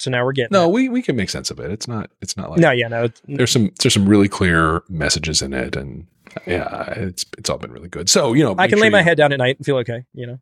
So 0.02 0.10
now 0.10 0.24
we're 0.24 0.32
getting 0.32 0.48
No, 0.52 0.64
it. 0.68 0.72
we 0.72 0.88
we 0.88 1.00
can 1.00 1.14
make 1.14 1.30
sense 1.30 1.50
of 1.50 1.60
it. 1.60 1.70
It's 1.70 1.86
not. 1.86 2.10
It's 2.20 2.36
not 2.36 2.50
like 2.50 2.58
no, 2.58 2.72
yeah, 2.72 2.88
no. 2.88 3.08
there's 3.28 3.52
some 3.52 3.70
there's 3.80 3.94
some 3.94 4.08
really 4.08 4.28
clear 4.28 4.82
messages 4.88 5.40
in 5.42 5.52
it, 5.54 5.76
and 5.76 6.06
yeah, 6.46 6.90
it's 6.96 7.24
it's 7.38 7.48
all 7.48 7.58
been 7.58 7.70
really 7.70 7.88
good. 7.88 8.10
So 8.10 8.32
you 8.32 8.42
know, 8.42 8.54
I 8.58 8.66
can 8.66 8.78
sure 8.78 8.82
lay 8.86 8.90
my 8.90 8.98
you- 8.98 9.04
head 9.04 9.16
down 9.16 9.32
at 9.32 9.38
night 9.38 9.58
and 9.58 9.64
feel 9.64 9.76
okay. 9.76 10.04
You 10.12 10.26
know. 10.26 10.38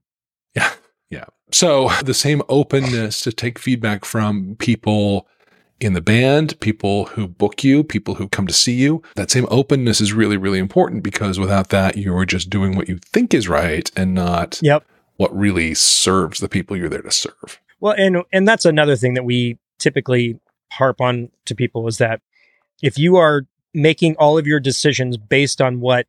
Yeah. 0.54 0.72
Yeah. 1.10 1.24
So 1.52 1.90
the 2.04 2.14
same 2.14 2.40
openness 2.48 3.20
to 3.22 3.32
take 3.32 3.58
feedback 3.58 4.04
from 4.06 4.56
people 4.56 5.26
in 5.78 5.92
the 5.92 6.00
band, 6.00 6.58
people 6.60 7.06
who 7.06 7.26
book 7.28 7.62
you, 7.64 7.82
people 7.84 8.14
who 8.14 8.28
come 8.28 8.46
to 8.46 8.52
see 8.54 8.72
you, 8.74 9.02
that 9.16 9.30
same 9.30 9.46
openness 9.50 10.00
is 10.00 10.12
really, 10.12 10.36
really 10.36 10.58
important 10.58 11.02
because 11.02 11.38
without 11.38 11.70
that, 11.70 11.96
you're 11.96 12.24
just 12.24 12.48
doing 12.50 12.76
what 12.76 12.88
you 12.88 12.98
think 13.12 13.32
is 13.34 13.48
right 13.48 13.90
and 13.96 14.14
not 14.14 14.58
Yep. 14.62 14.84
what 15.16 15.34
really 15.36 15.74
serves 15.74 16.40
the 16.40 16.48
people 16.48 16.76
you're 16.76 16.88
there 16.90 17.02
to 17.02 17.10
serve. 17.10 17.60
Well, 17.80 17.94
and 17.96 18.22
and 18.32 18.46
that's 18.46 18.64
another 18.64 18.96
thing 18.96 19.14
that 19.14 19.24
we 19.24 19.58
typically 19.78 20.38
harp 20.72 21.00
on 21.00 21.30
to 21.46 21.54
people 21.54 21.88
is 21.88 21.98
that 21.98 22.20
if 22.82 22.98
you 22.98 23.16
are 23.16 23.46
making 23.74 24.16
all 24.16 24.38
of 24.38 24.46
your 24.46 24.60
decisions 24.60 25.16
based 25.16 25.60
on 25.60 25.80
what 25.80 26.06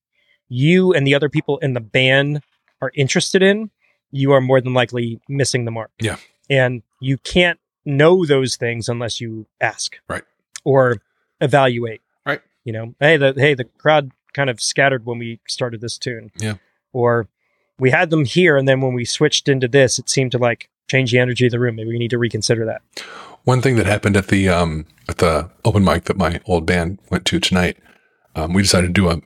you 0.50 0.94
and 0.94 1.06
the 1.08 1.16
other 1.16 1.30
people 1.30 1.58
in 1.60 1.74
the 1.74 1.80
band 1.80 2.42
are 2.82 2.92
interested 2.96 3.42
in, 3.42 3.70
you 4.12 4.32
are 4.32 4.42
more 4.42 4.60
than 4.62 4.74
likely 4.74 5.20
missing 5.30 5.66
the 5.66 5.72
mark. 5.72 5.92
Yeah. 6.00 6.18
And 6.50 6.84
you 7.00 7.18
can't 7.18 7.60
know 7.86 8.26
those 8.26 8.56
things 8.56 8.90
unless 8.90 9.22
you 9.22 9.46
ask. 9.60 9.98
Right. 10.08 10.24
Or 10.64 10.98
evaluate. 11.40 12.02
Right. 12.26 12.42
You 12.64 12.74
know, 12.74 12.96
hey, 13.00 13.18
the 13.18 13.34
hey, 13.36 13.54
the 13.54 13.64
crowd 13.64 14.12
kind 14.34 14.50
of 14.50 14.62
scattered 14.62 15.06
when 15.06 15.18
we 15.18 15.40
started 15.48 15.82
this 15.82 15.98
tune. 15.98 16.32
Yeah. 16.38 16.56
Or 16.94 17.28
we 17.80 17.92
had 17.92 18.10
them 18.10 18.26
here 18.26 18.58
and 18.58 18.68
then 18.68 18.82
when 18.82 18.94
we 18.94 19.06
switched 19.06 19.48
into 19.48 19.68
this, 19.68 19.98
it 19.98 20.10
seemed 20.10 20.32
to 20.34 20.38
like 20.38 20.70
change 20.92 21.12
the 21.12 21.20
energy 21.20 21.46
of 21.46 21.52
the 21.52 21.60
room. 21.60 21.76
Maybe 21.76 21.90
we 21.90 21.98
need 22.00 22.10
to 22.12 22.18
reconsider 22.18 22.66
that. 22.66 22.82
One 23.44 23.62
thing 23.62 23.76
that 23.78 23.86
happened 23.86 24.18
at 24.18 24.28
the 24.28 24.50
um 24.50 24.86
at 25.10 25.18
the 25.18 25.50
open 25.66 25.84
mic 25.84 26.04
that 26.06 26.18
my 26.18 26.40
old 26.46 26.66
band 26.66 27.00
went 27.10 27.26
to 27.26 27.40
tonight, 27.40 27.78
um, 28.36 28.54
we 28.54 28.62
decided 28.62 28.88
to 28.88 28.94
do 28.94 29.10
a 29.10 29.22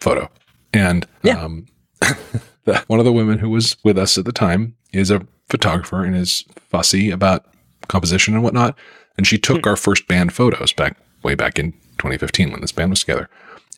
photo, 0.00 0.30
and 0.72 1.06
Yeah. 1.22 1.42
um, 1.44 1.66
the, 2.64 2.82
one 2.86 2.98
of 2.98 3.04
the 3.04 3.12
women 3.12 3.38
who 3.38 3.50
was 3.50 3.76
with 3.84 3.98
us 3.98 4.16
at 4.18 4.24
the 4.24 4.32
time 4.32 4.74
is 4.92 5.10
a 5.10 5.26
photographer 5.50 6.04
and 6.04 6.16
is 6.16 6.44
fussy 6.70 7.10
about 7.10 7.44
composition 7.88 8.34
and 8.34 8.42
whatnot, 8.42 8.76
and 9.16 9.26
she 9.26 9.38
took 9.38 9.66
our 9.66 9.76
first 9.76 10.06
band 10.08 10.32
photos 10.32 10.72
back 10.72 10.96
way 11.22 11.34
back 11.34 11.58
in 11.58 11.72
2015 11.98 12.50
when 12.52 12.60
this 12.60 12.72
band 12.72 12.90
was 12.90 13.00
together, 13.00 13.28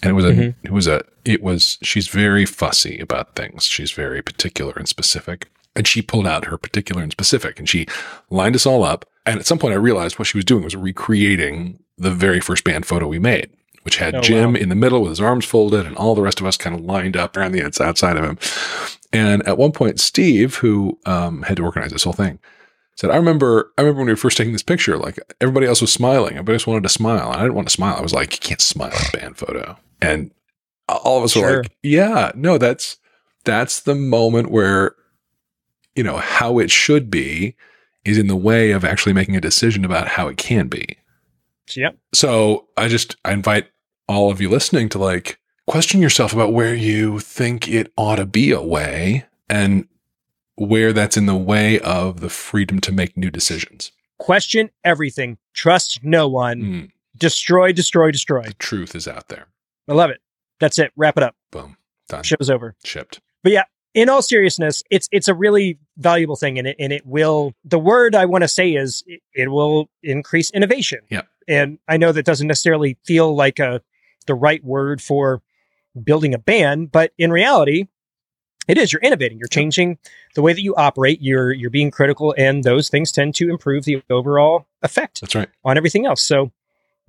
and 0.03 0.11
it 0.11 0.15
was 0.15 0.25
a 0.25 0.33
Mhm. 0.33 0.55
it 0.63 0.71
was 0.71 0.87
a 0.87 1.03
it 1.25 1.43
was 1.43 1.79
she's 1.83 2.09
very 2.09 2.47
fussy 2.47 2.99
about 3.01 3.35
things. 3.35 3.65
She's 3.65 3.93
very 3.93 4.23
particular 4.23 4.73
and 4.77 4.87
specific. 4.89 5.49
And 5.77 5.87
she 5.87 6.03
pulled 6.03 6.27
out 6.27 6.47
her 6.47 6.59
particular 6.59 7.03
and 7.03 7.13
specific 7.13 7.59
and 7.59 7.69
she 7.69 7.87
lined 8.29 8.55
us 8.57 8.67
all 8.67 8.83
up. 8.85 9.05
And 9.27 9.39
at 9.39 9.47
some 9.47 9.59
point 9.59 9.73
I 9.75 9.77
realized 9.77 10.19
what 10.19 10.27
she 10.27 10.37
was 10.39 10.45
doing 10.45 10.65
was 10.65 10.75
recreating 10.77 11.79
the 11.97 12.11
very 12.11 12.41
first 12.41 12.65
band 12.65 12.87
photo 12.87 13.07
we 13.07 13.19
made, 13.19 13.51
which 13.83 13.97
had 13.97 14.15
Oh, 14.17 14.21
Jim 14.21 14.55
wow. 14.55 14.59
in 14.61 14.69
the 14.69 14.75
middle 14.75 15.01
with 15.03 15.11
his 15.11 15.21
arms 15.21 15.45
folded 15.45 15.87
and 15.87 15.97
all 15.97 16.15
the 16.15 16.23
rest 16.23 16.41
of 16.41 16.47
us 16.47 16.57
kind 16.57 16.75
of 16.75 16.83
lined 16.85 17.17
up 17.17 17.37
around 17.37 17.53
the 17.53 17.63
outside 17.83 18.17
of 18.17 18.25
him. 18.25 18.39
And 19.13 19.47
at 19.47 19.59
one 19.59 19.73
point, 19.73 20.01
Steve, 20.01 20.57
who 20.57 20.99
um, 21.07 21.43
had 21.43 21.57
to 21.59 21.65
organize 21.65 21.91
this 21.93 22.05
whole 22.05 22.13
thing, 22.13 22.39
said, 22.97 23.11
I 23.11 23.17
remember, 23.17 23.73
I 23.79 23.83
remember 23.83 23.99
when 24.01 24.07
we 24.07 24.13
were 24.13 24.17
first 24.17 24.37
taking 24.37 24.53
this 24.53 24.63
picture, 24.63 24.97
like 24.99 25.19
everybody 25.41 25.67
else 25.67 25.81
was 25.81 25.93
smiling. 25.93 26.33
Everybody 26.33 26.57
just 26.57 26.67
wanted 26.67 26.83
to 26.83 26.89
smile. 26.89 27.31
And 27.31 27.37
I 27.41 27.43
didn't 27.43 27.55
want 27.55 27.69
to 27.69 27.73
smile. 27.75 27.97
I 27.97 28.03
was 28.03 28.13
like, 28.13 28.33
you 28.35 28.39
can't 28.41 28.61
smile 28.61 28.91
in 28.91 29.07
a 29.15 29.19
band 29.21 29.37
photo. 29.39 29.77
And 30.03 30.31
all 30.89 31.19
of 31.19 31.25
us 31.25 31.37
were 31.37 31.43
Sure. 31.43 31.63
like, 31.63 31.73
yeah, 31.83 32.33
no, 32.35 32.59
that's, 32.59 32.99
that's 33.45 33.81
the 33.81 33.95
moment 33.95 34.51
where, 34.51 34.95
you 36.01 36.05
know, 36.05 36.17
how 36.17 36.59
it 36.59 36.71
should 36.71 37.11
be 37.11 37.55
is 38.07 38.17
in 38.17 38.27
the 38.27 38.35
way 38.35 38.71
of 38.71 38.87
actually 38.87 39.13
making 39.13 39.37
a 39.37 39.41
decision 39.41 39.85
about 39.85 40.09
how 40.09 40.29
it 40.29 40.39
can 40.39 40.67
be. 40.67 40.97
So, 41.67 41.79
yep. 41.83 41.99
So 42.15 42.69
I 42.79 42.89
just 42.89 43.17
I 43.23 43.33
invite 43.33 43.67
all 44.09 44.31
of 44.31 44.41
you 44.41 44.49
listening 44.49 44.89
to 44.89 44.99
like 44.99 45.39
question 45.67 46.01
yourself 46.01 46.33
about 46.33 46.55
where 46.55 46.75
you 46.75 47.19
think 47.19 47.69
it 47.69 47.93
ought 47.99 48.17
to 48.17 48.25
be 48.25 48.51
a 48.51 48.63
way 48.63 49.27
and 49.51 49.87
where 50.57 50.95
that's 50.95 51.19
in 51.19 51.27
the 51.27 51.37
way 51.37 51.79
of 51.81 52.21
the 52.21 52.31
freedom 52.31 52.81
to 52.81 52.93
make 52.93 53.15
new 53.19 53.31
decisions. 53.31 53.93
Question 54.17 54.71
everything. 54.83 55.37
Trust 55.53 56.03
no 56.03 56.29
one. 56.29 56.61
Mm, 56.63 56.91
Destroy, 57.19 57.73
destroy, 57.73 58.11
destroy. 58.11 58.45
the 58.45 58.55
truth 58.55 58.95
is 58.95 59.07
out 59.07 59.29
there. 59.29 59.49
I 59.87 59.93
love 59.93 60.09
it. 60.09 60.23
That's 60.61 60.79
it. 60.79 60.93
Wrap 60.97 61.19
it 61.19 61.23
up. 61.23 61.37
Boom. 61.51 61.77
Done. 62.09 62.23
Show's 62.23 62.49
over. 62.49 62.75
Shipped. 62.85 63.21
In 63.95 64.09
all 64.09 64.23
seriousness, 64.23 64.83
it's 64.91 65.09
it's 65.11 65.29
a 65.29 65.35
really 65.35 65.79
valuable 65.97 66.37
thing, 66.37 66.59
and 66.59 66.69
it 66.69 66.77
and 66.79 66.93
it 66.93 67.07
will. 67.07 67.55
The 67.65 67.79
word 67.79 68.15
I 68.15 68.25
want 68.27 68.43
to 68.43 68.49
say 68.49 68.73
is 68.73 69.03
it, 69.07 69.21
it 69.35 69.51
will 69.51 69.89
increase 70.03 70.51
innovation. 70.51 71.01
Yep. 71.09 71.29
And 71.49 71.79
I 71.89 71.97
know 71.97 72.13
that 72.13 72.25
doesn't 72.25 72.47
necessarily 72.47 72.97
feel 73.05 73.35
like 73.35 73.59
a 73.59 73.83
the 74.27 74.35
right 74.35 74.63
word 74.63 75.01
for 75.01 75.43
building 76.03 76.35
a 76.35 76.39
band, 76.39 76.93
but 76.93 77.13
in 77.19 77.33
reality, 77.33 77.89
it 78.69 78.79
is. 78.79 78.93
You're 78.93 79.03
innovating. 79.03 79.39
You're 79.39 79.49
changing 79.49 79.99
the 80.35 80.43
way 80.43 80.53
that 80.53 80.63
you 80.63 80.75
operate. 80.77 81.21
You're 81.21 81.53
you're 81.53 81.71
being 81.71 81.91
critical, 81.91 82.35
and 82.39 82.63
those 82.63 82.89
things 82.89 83.11
tend 83.11 83.35
to 83.37 83.51
improve 83.51 83.85
the 83.85 84.03
overall 84.09 84.67
effect 84.83 85.21
That's 85.21 85.35
right. 85.35 85.49
on 85.65 85.77
everything 85.77 86.07
else. 86.07 86.23
So 86.23 86.53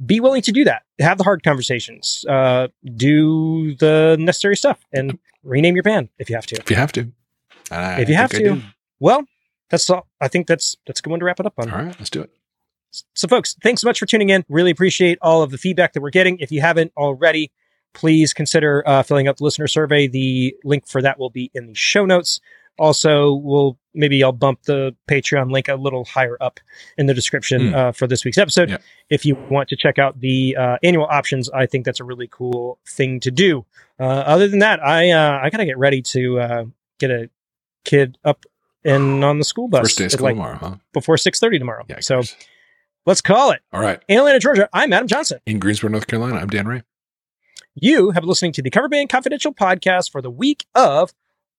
be 0.06 0.20
willing 0.20 0.42
to 0.44 0.52
do 0.52 0.64
that. 0.64 0.84
Have 1.00 1.18
the 1.18 1.24
hard 1.24 1.44
conversations. 1.44 2.26
Uh, 2.28 2.68
do 2.96 3.76
the 3.76 4.18
necessary 4.20 4.56
stuff, 4.56 4.80
and 4.94 5.18
rename 5.44 5.76
your 5.76 5.84
band 5.84 6.10
if 6.18 6.30
you 6.30 6.36
have 6.36 6.46
to. 6.48 6.56
If 6.56 6.70
you 6.70 6.76
have 6.76 6.92
to. 6.94 7.12
I 7.70 8.02
If 8.02 8.10
you 8.10 8.16
have 8.16 8.32
to. 8.32 8.62
Well, 9.00 9.26
that's 9.70 9.90
all. 9.90 10.08
I 10.20 10.28
think 10.28 10.48
that's 10.48 10.78
that's 10.86 11.00
a 11.00 11.04
good 11.04 11.12
one 11.12 11.20
to 11.20 11.26
wrap 11.26 11.40
it 11.40 11.46
up 11.46 11.54
on. 11.58 11.72
All 11.72 11.84
right, 11.84 11.96
let's 12.00 12.10
do 12.10 12.22
it. 12.22 12.32
So, 13.14 13.28
folks, 13.28 13.56
thanks 13.64 13.82
so 13.82 13.88
much 13.88 14.00
for 14.00 14.06
tuning 14.06 14.30
in. 14.30 14.44
Really 14.50 14.72
appreciate 14.72 15.18
all 15.22 15.44
of 15.44 15.52
the 15.52 15.58
feedback 15.58 15.94
that 15.94 16.02
we're 16.02 16.10
getting. 16.10 16.40
If 16.40 16.52
you 16.52 16.60
haven't 16.60 16.92
already, 16.98 17.52
please 17.94 18.34
consider 18.34 18.84
uh, 18.86 19.04
filling 19.04 19.28
out 19.28 19.38
the 19.38 19.46
listener 19.46 19.68
survey. 19.68 20.08
The 20.08 20.56
link 20.66 20.88
for 20.88 21.02
that 21.02 21.18
will 21.18 21.30
be 21.30 21.50
in 21.54 21.68
the 21.68 21.74
show 21.74 22.06
notes. 22.06 22.42
Also, 22.78 23.34
we'll 23.34 23.78
maybe 23.94 24.24
I'll 24.24 24.32
bump 24.32 24.64
the 24.64 24.96
Patreon 25.10 25.52
link 25.52 25.68
a 25.68 25.76
little 25.76 26.06
higher 26.06 26.38
up 26.42 26.60
in 26.98 27.06
the 27.08 27.14
description 27.14 27.70
Hmm. 27.70 27.76
uh, 27.76 27.92
for 27.92 28.08
this 28.08 28.24
week's 28.26 28.38
episode. 28.38 28.70
Yeah. 28.70 28.78
If 29.10 29.26
you 29.26 29.36
want 29.50 29.70
to 29.70 29.76
check 29.76 30.00
out 30.00 30.20
the 30.20 30.56
uh, 30.56 30.78
annual 30.84 31.06
options, 31.06 31.50
I 31.50 31.66
think 31.66 31.86
that's 31.86 32.00
a 32.00 32.04
really 32.04 32.28
cool 32.32 32.80
thing 32.88 33.20
to 33.22 33.32
do. 33.32 33.66
Uh, 34.00 34.04
other 34.04 34.48
than 34.48 34.60
that, 34.60 34.80
I 34.84 35.12
uh, 35.12 35.40
I 35.44 35.50
gotta 35.50 35.66
get 35.66 35.78
ready 35.78 36.02
to 36.04 36.40
uh, 36.40 36.66
get 37.00 37.12
a 37.12 37.30
kid 37.86 38.18
up 38.24 38.46
and 38.84 39.24
on 39.26 39.38
the 39.38 39.44
school 39.44 39.68
bus 39.68 39.82
First 39.82 39.98
day 39.98 40.06
of 40.06 40.12
school 40.14 40.24
like 40.26 40.36
tomorrow, 40.36 40.58
huh? 40.58 40.76
before 40.94 41.18
six 41.18 41.40
thirty 41.40 41.60
tomorrow. 41.60 41.84
Yeah. 41.90 42.00
so 42.00 42.22
let's 43.06 43.22
call 43.22 43.52
it. 43.52 43.62
all 43.74 43.82
right. 43.82 44.02
In 44.08 44.18
Atlanta, 44.18 44.40
Georgia, 44.40 44.70
I'm 44.74 44.92
Adam 44.94 45.08
Johnson. 45.08 45.40
In 45.46 45.60
Greensboro, 45.60 45.92
North 45.92 46.08
Carolina, 46.08 46.38
I'm 46.38 46.48
Dan 46.48 46.68
Ray. 46.68 46.84
You 47.76 48.12
have 48.12 48.22
been 48.22 48.30
listening 48.30 48.52
to 48.54 48.62
the 48.62 48.70
Cover 48.70 48.90
Band 48.90 49.10
Confidential 49.10 49.54
podcast 49.54 50.12
for 50.12 50.22
the 50.22 50.30
week 50.32 50.66
of 50.76 51.14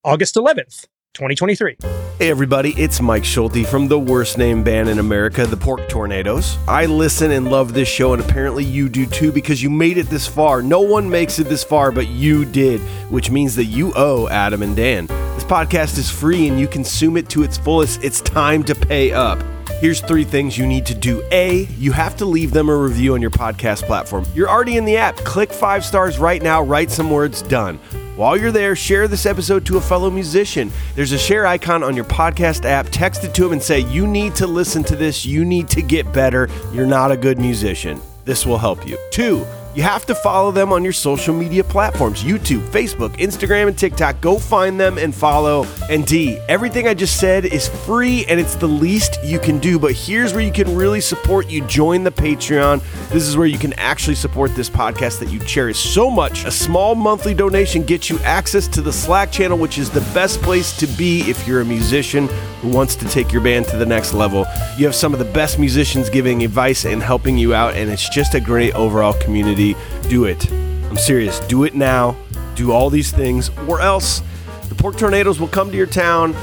August 0.04 0.34
11th, 0.34 0.86
2023. 1.14 1.76
Hey 2.18 2.30
everybody, 2.30 2.70
it's 2.80 3.00
Mike 3.00 3.24
Schulte 3.24 3.66
from 3.66 3.88
the 3.88 3.98
worst 3.98 4.38
named 4.38 4.64
band 4.64 4.88
in 4.88 4.98
America, 4.98 5.46
the 5.46 5.56
Pork 5.56 5.88
Tornadoes. 5.88 6.56
I 6.66 6.86
listen 6.86 7.32
and 7.32 7.50
love 7.50 7.74
this 7.74 7.88
show, 7.88 8.14
and 8.14 8.22
apparently 8.22 8.64
you 8.64 8.88
do 8.88 9.04
too 9.06 9.30
because 9.30 9.62
you 9.62 9.68
made 9.68 9.98
it 9.98 10.06
this 10.06 10.26
far. 10.26 10.62
No 10.62 10.80
one 10.80 11.10
makes 11.10 11.38
it 11.38 11.48
this 11.48 11.64
far, 11.64 11.92
but 11.92 12.08
you 12.08 12.44
did, 12.44 12.80
which 13.10 13.30
means 13.30 13.56
that 13.56 13.64
you 13.64 13.92
owe 13.94 14.28
Adam 14.28 14.62
and 14.62 14.74
Dan. 14.74 15.06
This 15.06 15.44
podcast 15.44 15.98
is 15.98 16.10
free 16.10 16.48
and 16.48 16.58
you 16.58 16.66
consume 16.66 17.16
it 17.16 17.28
to 17.30 17.42
its 17.42 17.58
fullest. 17.58 18.02
It's 18.02 18.20
time 18.20 18.62
to 18.64 18.74
pay 18.74 19.12
up. 19.12 19.42
Here's 19.80 20.00
three 20.00 20.24
things 20.24 20.56
you 20.56 20.66
need 20.66 20.86
to 20.86 20.94
do. 20.94 21.26
A, 21.32 21.64
you 21.76 21.92
have 21.92 22.16
to 22.16 22.24
leave 22.24 22.52
them 22.52 22.68
a 22.68 22.76
review 22.76 23.14
on 23.14 23.20
your 23.20 23.32
podcast 23.32 23.82
platform. 23.82 24.24
You're 24.34 24.48
already 24.48 24.76
in 24.76 24.84
the 24.84 24.96
app. 24.96 25.16
Click 25.16 25.52
five 25.52 25.84
stars 25.84 26.18
right 26.18 26.40
now, 26.40 26.62
write 26.62 26.90
some 26.90 27.10
words, 27.10 27.42
done. 27.42 27.80
While 28.14 28.36
you're 28.36 28.52
there, 28.52 28.76
share 28.76 29.08
this 29.08 29.24
episode 29.24 29.64
to 29.66 29.78
a 29.78 29.80
fellow 29.80 30.10
musician. 30.10 30.70
There's 30.94 31.12
a 31.12 31.18
share 31.18 31.46
icon 31.46 31.82
on 31.82 31.96
your 31.96 32.04
podcast 32.04 32.66
app. 32.66 32.86
Text 32.90 33.24
it 33.24 33.34
to 33.34 33.46
him 33.46 33.52
and 33.52 33.62
say, 33.62 33.80
You 33.80 34.06
need 34.06 34.34
to 34.34 34.46
listen 34.46 34.84
to 34.84 34.96
this. 34.96 35.24
You 35.24 35.46
need 35.46 35.68
to 35.68 35.80
get 35.80 36.12
better. 36.12 36.50
You're 36.74 36.86
not 36.86 37.10
a 37.10 37.16
good 37.16 37.38
musician. 37.38 38.02
This 38.26 38.44
will 38.44 38.58
help 38.58 38.86
you. 38.86 38.98
Two, 39.10 39.46
you 39.74 39.82
have 39.82 40.04
to 40.06 40.14
follow 40.14 40.50
them 40.50 40.72
on 40.72 40.84
your 40.84 40.92
social 40.92 41.34
media 41.34 41.64
platforms 41.64 42.22
YouTube, 42.22 42.60
Facebook, 42.68 43.16
Instagram, 43.16 43.68
and 43.68 43.78
TikTok. 43.78 44.20
Go 44.20 44.38
find 44.38 44.78
them 44.78 44.98
and 44.98 45.14
follow. 45.14 45.66
And 45.88 46.06
D, 46.06 46.38
everything 46.48 46.86
I 46.86 46.94
just 46.94 47.18
said 47.18 47.44
is 47.44 47.68
free 47.68 48.24
and 48.26 48.38
it's 48.38 48.54
the 48.54 48.68
least 48.68 49.18
you 49.24 49.38
can 49.38 49.58
do. 49.58 49.78
But 49.78 49.92
here's 49.92 50.32
where 50.32 50.42
you 50.42 50.52
can 50.52 50.74
really 50.74 51.00
support 51.00 51.48
you 51.48 51.64
join 51.66 52.04
the 52.04 52.12
Patreon. 52.12 52.82
This 53.08 53.26
is 53.26 53.36
where 53.36 53.46
you 53.46 53.58
can 53.58 53.72
actually 53.74 54.16
support 54.16 54.54
this 54.54 54.68
podcast 54.68 55.18
that 55.20 55.30
you 55.30 55.38
cherish 55.40 55.78
so 55.78 56.10
much. 56.10 56.44
A 56.44 56.50
small 56.50 56.94
monthly 56.94 57.34
donation 57.34 57.82
gets 57.82 58.10
you 58.10 58.18
access 58.20 58.68
to 58.68 58.82
the 58.82 58.92
Slack 58.92 59.32
channel, 59.32 59.58
which 59.58 59.78
is 59.78 59.90
the 59.90 60.00
best 60.12 60.40
place 60.42 60.76
to 60.78 60.86
be 60.86 61.22
if 61.22 61.46
you're 61.46 61.60
a 61.60 61.64
musician 61.64 62.28
who 62.62 62.68
wants 62.68 62.96
to 62.96 63.08
take 63.08 63.32
your 63.32 63.42
band 63.42 63.66
to 63.66 63.76
the 63.76 63.84
next 63.84 64.14
level. 64.14 64.46
You 64.78 64.86
have 64.86 64.94
some 64.94 65.12
of 65.12 65.18
the 65.18 65.24
best 65.26 65.58
musicians 65.58 66.08
giving 66.08 66.44
advice 66.44 66.86
and 66.86 67.02
helping 67.02 67.36
you 67.36 67.54
out, 67.54 67.74
and 67.74 67.90
it's 67.90 68.08
just 68.08 68.34
a 68.34 68.40
great 68.40 68.72
overall 68.74 69.12
community. 69.14 69.76
Do 70.08 70.24
it. 70.24 70.50
I'm 70.52 70.96
serious. 70.96 71.40
Do 71.40 71.64
it 71.64 71.74
now. 71.74 72.16
Do 72.54 72.70
all 72.70 72.88
these 72.88 73.10
things, 73.10 73.50
or 73.66 73.80
else 73.80 74.22
the 74.68 74.74
Pork 74.76 74.96
Tornadoes 74.96 75.40
will 75.40 75.48
come 75.48 75.70
to 75.70 75.76
your 75.76 75.86
town, 75.86 76.36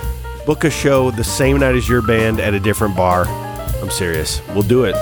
book 0.45 0.65
a 0.65 0.69
show 0.69 1.10
the 1.10 1.23
same 1.23 1.60
night 1.60 1.75
as 1.75 1.88
your 1.88 2.01
band 2.01 2.39
at 2.39 2.53
a 2.53 2.60
different 2.60 2.95
bar. 2.95 3.25
I'm 3.82 3.89
serious. 3.89 4.41
We'll 4.49 4.63
do 4.63 4.84
it. 4.84 4.95